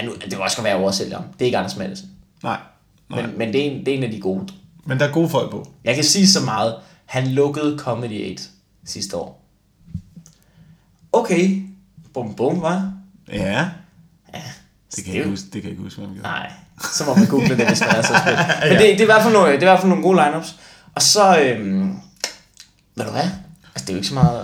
Ja, 0.00 0.04
nu, 0.04 0.14
det 0.14 0.30
kan 0.30 0.40
også 0.40 0.56
godt 0.56 0.64
være, 0.64 0.72
at 0.72 0.76
jeg 0.76 0.84
oversælger 0.84 1.16
ham. 1.16 1.26
Det 1.32 1.40
er 1.40 1.44
ikke 1.44 1.58
Anders 1.58 1.76
Madsen. 1.76 2.10
Nej. 2.42 2.60
Nej. 3.10 3.26
Men, 3.26 3.38
men 3.38 3.52
det, 3.52 3.66
er 3.66 3.70
en, 3.70 3.86
det 3.86 3.94
er 3.94 3.98
en 3.98 4.04
af 4.04 4.10
de 4.10 4.20
gode. 4.20 4.48
Men 4.84 4.98
der 4.98 5.08
er 5.08 5.12
gode 5.12 5.28
folk 5.28 5.50
på. 5.50 5.72
Jeg 5.84 5.94
kan 5.94 6.04
sige 6.04 6.28
så 6.28 6.44
meget. 6.44 6.74
Han 7.04 7.26
lukkede 7.26 7.78
Comedy 7.78 8.30
8 8.30 8.42
sidste 8.84 9.16
år. 9.16 9.44
Okay. 11.12 11.62
Bum 12.14 12.34
bum, 12.34 12.62
var. 12.62 12.92
Ja. 13.28 13.68
Ja. 14.34 14.42
Det 14.96 15.04
kan, 15.04 15.14
jeg 15.14 15.14
ikke 15.14 15.30
huske, 15.30 15.44
det 15.44 15.52
kan 15.52 15.62
jeg 15.62 15.70
ikke 15.70 15.82
huske, 15.82 15.98
hvad 15.98 16.08
man 16.08 16.14
gjorde. 16.14 16.28
Nej, 16.28 16.52
så 16.92 17.04
må 17.04 17.14
man 17.14 17.26
google 17.26 17.48
det, 17.56 17.66
hvis 17.66 17.80
man 17.80 17.88
er 17.90 18.02
så 18.02 18.14
spændt. 18.22 18.38
Men 18.68 18.72
det, 18.72 18.80
det, 18.80 18.98
er 19.00 19.02
i 19.02 19.04
hvert 19.04 19.22
fald 19.22 19.32
nogle, 19.32 19.48
det 19.52 19.56
er 19.56 19.60
i 19.62 19.64
hvert 19.64 19.78
fald 19.80 19.88
nogle 19.88 20.02
gode 20.02 20.22
lineups. 20.24 20.54
Og 20.94 21.02
så, 21.02 21.38
øhm, 21.40 21.90
ved 22.96 23.04
du 23.04 23.10
hvad? 23.10 23.22
Altså, 23.74 23.80
det 23.86 23.88
er 23.88 23.92
jo 23.92 23.96
ikke 23.96 24.08
så 24.08 24.14
meget, 24.14 24.40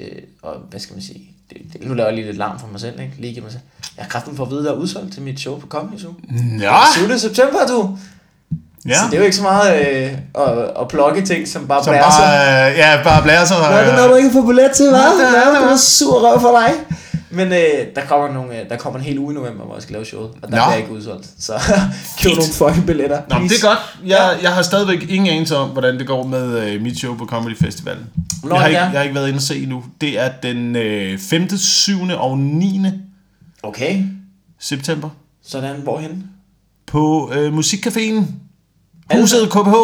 øh, 0.00 0.08
og, 0.42 0.54
hvad 0.70 0.80
skal 0.80 0.94
man 0.94 1.02
sige, 1.02 1.30
det, 1.50 1.56
det, 1.72 1.86
nu 1.88 1.94
laver 1.94 2.08
jeg 2.08 2.14
lige 2.14 2.26
lidt 2.26 2.36
larm 2.38 2.58
for 2.60 2.66
mig 2.72 2.80
selv, 2.80 3.00
ikke? 3.00 3.12
Lige 3.18 3.32
give 3.34 3.42
mig 3.42 3.52
selv. 3.52 3.62
Jeg 3.96 4.04
har 4.04 4.10
kraften 4.10 4.36
for 4.36 4.44
at 4.44 4.50
vide, 4.50 4.64
der 4.64 4.72
er 4.72 4.76
udsolgt 4.76 5.12
til 5.12 5.22
mit 5.22 5.40
show 5.40 5.58
på 5.58 5.66
Comedy 5.66 6.00
Zoo. 6.00 6.12
Ja. 6.60 6.76
7. 6.94 7.18
september, 7.18 7.58
du. 7.68 7.98
ja. 8.88 8.94
Så 8.94 9.00
det 9.06 9.14
er 9.14 9.18
jo 9.18 9.24
ikke 9.24 9.36
så 9.36 9.42
meget 9.42 9.80
øh, 9.80 10.12
at, 10.38 10.58
at 10.80 10.88
plukke 10.88 11.22
ting, 11.22 11.48
som 11.48 11.66
bare 11.68 11.84
Som 11.84 11.90
blærer 11.92 12.10
sig. 12.10 12.20
bare, 12.20 12.70
øh, 12.72 12.78
ja, 12.78 13.00
bare 13.04 13.46
sig. 13.46 13.56
Nå, 13.56 13.64
det 13.76 13.88
er 13.88 13.96
noget, 13.96 14.10
du 14.10 14.14
ikke 14.16 14.30
får 14.32 14.46
billet 14.46 14.70
til, 14.76 14.84
hva'? 14.88 14.90
Det 15.20 15.26
er- 15.28 15.50
Ja, 15.52 15.60
det 15.60 15.68
var 15.70 15.76
sur 15.76 16.20
røv 16.30 16.40
for 16.40 16.58
dig. 16.60 16.70
Men 17.30 17.46
øh, 17.52 17.86
der, 17.96 18.06
kommer 18.08 18.32
nogle, 18.32 18.60
øh, 18.60 18.68
der 18.68 18.76
kommer 18.76 18.98
en 18.98 19.04
hel 19.04 19.18
uge 19.18 19.32
i 19.32 19.34
november, 19.34 19.64
hvor 19.64 19.74
jeg 19.74 19.82
skal 19.82 19.92
lave 19.92 20.04
showet, 20.04 20.30
og 20.42 20.48
der 20.52 20.56
Nå. 20.56 20.62
bliver 20.64 20.74
ikke 20.74 20.92
udsolgt. 20.92 21.28
Så 21.38 21.52
køb 22.22 22.32
nogle 22.32 22.52
fucking 22.52 22.86
billetter. 22.86 23.22
Nå, 23.28 23.38
men 23.38 23.48
det 23.48 23.56
er 23.62 23.68
godt. 23.68 23.78
Jeg, 24.04 24.38
jeg 24.42 24.54
har 24.54 24.62
stadigvæk 24.62 25.10
ingen 25.10 25.34
anelse 25.34 25.56
om, 25.56 25.68
hvordan 25.68 25.98
det 25.98 26.06
går 26.06 26.26
med 26.26 26.68
øh, 26.68 26.82
mit 26.82 26.98
show 26.98 27.16
på 27.16 27.26
Comedy 27.26 27.56
Festival. 27.56 27.98
Hvornår 28.40 28.56
jeg, 28.56 28.62
har 28.62 28.68
ikke, 28.68 28.80
jeg 28.80 28.90
har 28.90 29.02
ikke 29.02 29.14
været 29.14 29.28
inde 29.28 29.38
og 29.38 29.42
se 29.42 29.62
endnu. 29.62 29.84
Det 30.00 30.18
er 30.20 30.32
den 30.42 30.76
øh, 30.76 31.18
5., 31.18 31.56
7. 31.56 31.92
og 32.18 32.38
9. 32.38 32.80
Okay, 33.62 34.04
september 34.58 35.08
sådan, 35.42 35.76
hvorhen? 35.76 36.30
på 36.86 37.32
øh, 37.34 37.58
Musikcaféen. 37.58 38.24
Huset 39.12 39.50
KBH. 39.50 39.74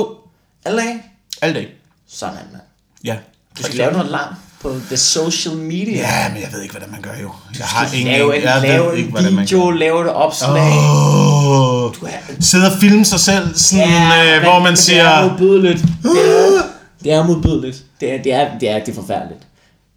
Alle 0.65 0.81
dage? 0.81 1.03
Alle 1.43 1.55
dage. 1.55 1.69
Sådan, 2.07 2.35
mand. 2.53 2.63
Ja. 3.05 3.17
Du 3.59 3.63
skal 3.63 3.77
lave 3.77 3.93
noget 3.93 4.11
larm 4.11 4.35
på 4.63 4.77
the 4.89 4.97
social 4.97 5.57
media. 5.57 5.97
Ja, 5.97 6.29
men 6.33 6.43
jeg 6.43 6.49
ved 6.53 6.63
ikke, 6.63 6.73
hvordan 6.75 6.91
man 6.91 7.01
gør 7.03 7.11
jo. 7.23 7.31
Jeg 7.59 7.67
har 7.67 7.87
Du 7.89 7.93
ingen 7.97 8.13
lave 8.13 8.37
en, 8.37 8.43
jeg 8.43 8.63
lave 8.63 8.87
ved 8.91 8.97
ikke, 8.97 9.11
hvordan 9.11 9.33
man 9.35 9.45
video, 9.45 9.65
gør. 9.65 9.71
lave 9.79 10.01
et 10.05 10.09
opslag. 10.09 10.73
Åh, 10.73 11.93
Du 12.01 12.07
er, 12.07 12.11
sidde 12.41 12.67
og 12.67 12.73
filme 12.81 13.05
sig 13.05 13.21
selv, 13.21 13.55
sådan, 13.55 13.85
Ja, 13.89 14.37
øh, 14.37 14.43
hvor 14.43 14.59
man 14.59 14.63
men 14.73 14.77
siger... 14.77 15.05
Det 15.23 15.25
er 15.25 15.31
modbydeligt. 15.31 15.81
Det 16.03 16.11
er, 16.13 16.63
det 17.05 17.13
er 17.13 17.25
modbydeligt. 17.27 17.85
Det 18.01 18.13
er, 18.15 18.23
det, 18.23 18.33
er, 18.33 18.59
det, 18.59 18.71
er, 18.71 18.79
det 18.85 18.89
er 18.89 18.95
forfærdeligt. 18.95 19.41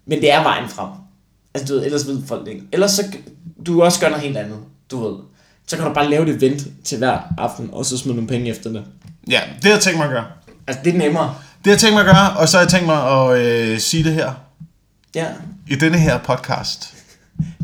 Men 0.06 0.20
det 0.20 0.32
er 0.32 0.42
vejen 0.42 0.68
frem. 0.68 0.88
Altså, 1.54 1.72
du 1.74 1.78
ved, 1.78 1.86
ellers 1.86 2.06
ved 2.06 2.18
folk 2.28 2.44
det 2.46 2.50
ikke. 2.52 2.62
Ellers 2.72 2.90
så, 2.90 3.04
du 3.66 3.82
også 3.82 4.00
gøre 4.00 4.10
noget 4.10 4.24
helt 4.24 4.36
andet, 4.36 4.58
du 4.90 5.08
ved. 5.08 5.16
Så 5.66 5.76
kan 5.76 5.84
du 5.86 5.92
bare 5.92 6.10
lave 6.10 6.30
et 6.30 6.36
event 6.42 6.66
til 6.84 6.98
hver 6.98 7.18
aften, 7.38 7.70
og 7.72 7.86
så 7.86 7.98
smide 7.98 8.14
nogle 8.16 8.28
penge 8.28 8.50
efter 8.50 8.70
det. 8.70 8.84
Ja, 9.30 9.40
det 9.56 9.64
har 9.64 9.70
jeg 9.70 9.80
tænkt 9.80 9.98
mig 9.98 10.04
at 10.06 10.12
gøre. 10.12 10.24
Altså, 10.66 10.80
det 10.84 10.94
er 10.94 10.98
nemmere. 10.98 11.34
Det 11.64 11.66
har 11.66 11.72
jeg 11.72 11.78
tænkt 11.78 11.94
mig 11.94 12.00
at 12.00 12.06
gøre, 12.06 12.30
og 12.36 12.48
så 12.48 12.56
har 12.56 12.64
jeg 12.64 12.70
tænkt 12.70 12.86
mig 12.86 13.10
at 13.10 13.38
øh, 13.38 13.78
sige 13.78 14.04
det 14.04 14.12
her. 14.14 14.32
Ja, 15.16 15.26
I 15.68 15.74
denne 15.74 15.98
her 15.98 16.18
podcast. 16.18 16.94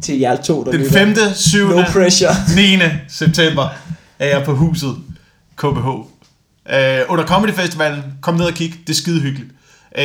til 0.02 0.18
jer 0.18 0.36
to, 0.42 0.64
der 0.64 0.70
Den 0.70 0.80
lytter. 0.80 1.14
5., 1.26 1.34
7., 1.34 1.68
No 1.68 1.84
pressure. 1.92 2.30
9. 2.78 2.82
september 3.08 3.68
er 4.18 4.26
jeg 4.26 4.44
på 4.44 4.54
huset 4.54 4.96
KBH. 5.56 5.86
Øh, 6.74 7.00
under 7.08 7.26
Comedy 7.26 7.50
Festivalen. 7.50 8.02
Kom 8.20 8.34
ned 8.34 8.44
og 8.44 8.52
kig. 8.54 8.74
Det 8.86 8.92
er 8.92 8.96
skide 8.96 9.20
hyggeligt. 9.20 9.50
Øh, 9.98 10.04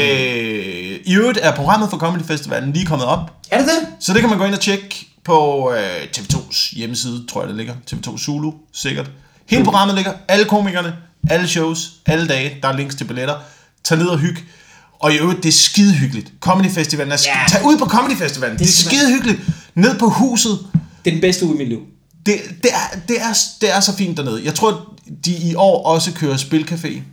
I 1.06 1.16
øvrigt 1.16 1.40
er 1.42 1.56
programmet 1.56 1.90
for 1.90 1.98
Comedy 1.98 2.22
Festivalen 2.26 2.74
lige 2.74 2.86
kommet 2.86 3.08
op. 3.08 3.32
Er 3.52 3.58
det 3.58 3.68
det? 3.68 3.88
Så 4.00 4.14
det 4.14 4.22
kan 4.22 4.30
man 4.30 4.40
gå 4.40 4.46
ind 4.46 4.54
og 4.54 4.60
tjekke 4.60 5.08
på 5.24 5.72
øh, 5.78 6.04
TV2's 6.18 6.76
hjemmeside, 6.78 7.26
tror 7.28 7.42
jeg 7.42 7.48
det 7.48 7.58
ligger. 7.58 7.74
TV2 7.92 8.18
Zulu, 8.18 8.52
sikkert. 8.74 9.12
Hele 9.50 9.64
programmet 9.64 9.96
ligger. 9.96 10.14
Alle 10.28 10.46
komikerne, 10.46 10.96
alle 11.30 11.48
shows, 11.48 11.90
alle 12.06 12.28
dage. 12.28 12.58
Der 12.62 12.68
er 12.70 12.78
links 12.78 12.96
til 12.96 13.06
billetter. 13.06 13.36
Tag 13.84 13.98
ned 13.98 14.08
og 14.08 14.18
hygge. 14.20 14.42
Og 15.00 15.14
i 15.14 15.18
øvrigt, 15.18 15.44
det 15.44 15.50
er 15.50 15.54
skide 15.54 15.94
hyggeligt. 15.94 16.34
Comedy 16.40 16.70
Festivalen 16.72 17.12
er 17.12 17.18
sk- 17.18 17.28
Ja. 17.28 17.46
Tag 17.48 17.66
ud 17.66 17.78
på 17.78 17.86
Comedy 17.86 18.18
Festivalen. 18.18 18.58
Det, 18.58 18.68
det 18.68 18.74
er 18.86 18.90
skide 18.90 19.14
hyggeligt. 19.14 19.40
Ned 19.76 20.00
på 20.00 20.10
huset. 20.10 20.60
Det 21.06 21.12
er 21.12 21.16
den 21.16 21.22
bedste 21.22 21.46
uge 21.46 21.56
i 21.56 21.58
mit 21.58 21.68
liv. 21.68 21.80
Det, 22.26 22.36
det, 22.64 22.72
er, 22.74 23.00
det, 23.08 23.22
er, 23.22 23.34
det 23.62 23.76
er 23.76 23.80
så 23.80 23.96
fint 23.96 24.18
dernede. 24.18 24.42
Jeg 24.46 24.56
tror, 24.56 24.94
de 25.26 25.32
i 25.32 25.56
år 25.56 25.84
også 25.86 26.12
kører 26.14 26.38
Spilcafé. 26.38 26.88
Men 26.88 27.04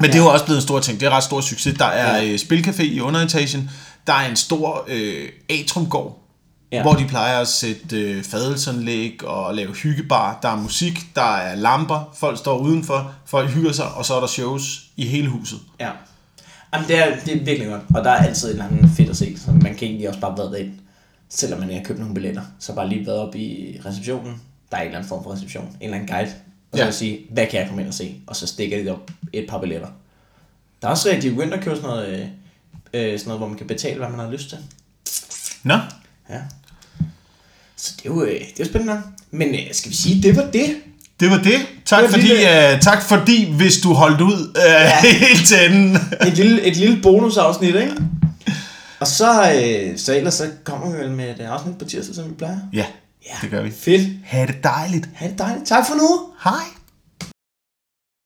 ja. 0.00 0.06
det 0.06 0.14
er 0.14 0.18
jo 0.18 0.26
også 0.26 0.44
blevet 0.44 0.58
en 0.58 0.62
stor 0.62 0.80
ting. 0.80 1.00
Det 1.00 1.06
er 1.06 1.10
ret 1.10 1.24
stor 1.24 1.40
succes. 1.40 1.74
Der 1.78 1.84
er 1.84 2.16
Ja. 2.16 2.22
ja. 2.30 2.36
Spilcafé 2.36 2.82
i 2.82 3.00
underetagen. 3.00 3.70
Der 4.06 4.12
er 4.12 4.28
en 4.30 4.36
stor 4.36 4.84
øh, 4.88 5.28
atriumgård, 5.48 6.22
Ja. 6.72 6.76
ja. 6.76 6.82
hvor 6.82 6.94
de 6.94 7.04
plejer 7.08 7.38
at 7.40 7.48
sætte 7.48 7.96
øh, 8.00 8.24
fadelsanlæg 8.24 9.24
og 9.24 9.54
lave 9.54 9.72
hyggebar. 9.74 10.38
Der 10.42 10.48
er 10.48 10.56
musik, 10.56 11.06
der 11.14 11.36
er 11.36 11.54
lamper, 11.54 12.14
folk 12.18 12.38
står 12.38 12.58
udenfor, 12.58 13.12
folk 13.26 13.50
hygger 13.50 13.72
sig, 13.72 13.88
og 13.92 14.06
så 14.06 14.14
er 14.14 14.20
der 14.20 14.26
shows 14.26 14.80
i 14.96 15.06
hele 15.06 15.28
huset. 15.28 15.58
Ja. 15.80 15.90
Jamen, 16.76 16.88
det 16.88 16.98
er, 16.98 17.16
det 17.24 17.36
er 17.36 17.44
virkelig 17.44 17.68
godt. 17.68 17.82
Og 17.94 18.04
der 18.04 18.10
er 18.10 18.16
altid 18.26 18.50
eller 18.50 18.64
andet 18.68 18.90
fedt 18.96 19.10
at 19.10 19.16
se. 19.16 19.38
Så 19.38 19.50
man 19.52 19.74
kan 19.74 19.88
egentlig 19.88 20.08
også 20.08 20.20
bare 20.20 20.52
være 20.52 20.60
ind, 20.60 20.72
selvom 21.28 21.60
man 21.60 21.70
ikke 21.70 21.80
har 21.80 21.84
købt 21.86 21.98
nogle 21.98 22.14
billetter. 22.14 22.42
Så 22.58 22.74
bare 22.74 22.88
lige 22.88 23.06
været 23.06 23.18
op 23.18 23.34
i 23.34 23.80
receptionen. 23.86 24.40
Der 24.70 24.76
er 24.76 24.80
en 24.80 24.86
eller 24.86 24.98
anden 24.98 25.08
form 25.08 25.22
for 25.24 25.32
reception. 25.34 25.64
En 25.64 25.76
eller 25.80 25.94
anden 25.96 26.08
guide. 26.14 26.32
Og 26.72 26.78
så 26.78 26.84
Ja. 26.84 26.90
sige, 26.90 27.18
hvad 27.30 27.46
kan 27.46 27.60
jeg 27.60 27.66
komme 27.68 27.82
ind 27.82 27.88
og 27.88 27.94
se? 27.94 28.20
Og 28.26 28.36
så 28.36 28.46
stikker 28.46 28.82
de 28.82 28.90
op 28.90 29.10
et 29.32 29.46
par 29.48 29.60
billetter. 29.60 29.88
Der 30.82 30.88
er 30.88 30.92
også 30.92 31.08
rigtig 31.08 31.30
begyndt 31.34 31.54
at 31.54 31.60
købe 31.64 31.76
sådan 31.76 31.90
noget, 31.90 32.08
øh, 32.08 32.26
øh, 32.94 33.18
sådan 33.18 33.28
noget, 33.28 33.40
hvor 33.40 33.48
man 33.48 33.58
kan 33.58 33.66
betale, 33.66 33.98
hvad 33.98 34.08
man 34.08 34.18
har 34.18 34.30
lyst 34.30 34.48
til. 34.48 34.58
Nå, 35.62 35.74
Ja. 36.30 36.40
Så 37.76 37.92
det 37.96 38.06
er 38.10 38.14
jo, 38.14 38.22
øh, 38.22 38.30
det 38.40 38.60
er 38.60 38.64
jo 38.64 38.64
spændende. 38.64 39.02
Men 39.30 39.54
øh, 39.54 39.60
skal 39.72 39.90
vi 39.90 39.96
sige, 39.96 40.22
det 40.22 40.36
var 40.36 40.50
det? 40.50 40.76
Det 41.20 41.30
var 41.30 41.36
det. 41.36 41.58
Tak, 41.84 42.02
Det 42.02 42.08
var 42.08 42.12
fordi, 42.12 42.26
lille- 42.26 42.72
øh, 42.74 42.80
tak 42.80 43.02
fordi, 43.02 43.52
hvis 43.52 43.76
du 43.80 43.92
holdt 43.94 44.20
ud 44.20 44.52
øh, 44.56 44.62
ja. 44.72 45.00
helt 45.26 45.46
til 45.48 45.56
enden. 45.70 45.98
et 46.26 46.32
lille, 46.36 46.62
et 46.62 46.76
lille 46.76 47.02
bonusafsnit, 47.02 47.74
ikke? 47.74 47.92
Og 49.00 49.06
så, 49.06 49.52
øh, 49.52 49.98
så 49.98 50.16
ellers 50.16 50.34
så 50.34 50.46
kommer 50.64 50.90
vi 50.92 50.98
vel 50.98 51.10
med 51.10 51.24
et 51.30 51.40
afsnit 51.40 51.78
på 51.78 51.84
tirsdag, 51.84 52.14
som 52.14 52.24
vi 52.28 52.34
plejer. 52.34 52.58
Ja, 52.72 52.84
Ja. 53.26 53.34
Det 53.42 53.50
gør 53.50 53.62
vi. 53.62 53.70
Fedt. 53.80 54.08
Ha' 54.24 54.46
det 54.46 54.64
dejligt. 54.64 55.08
Ha' 55.14 55.26
det 55.28 55.38
dejligt. 55.38 55.66
Tak 55.68 55.86
for 55.86 55.94
nu. 55.94 56.20
Hej. 56.44 56.64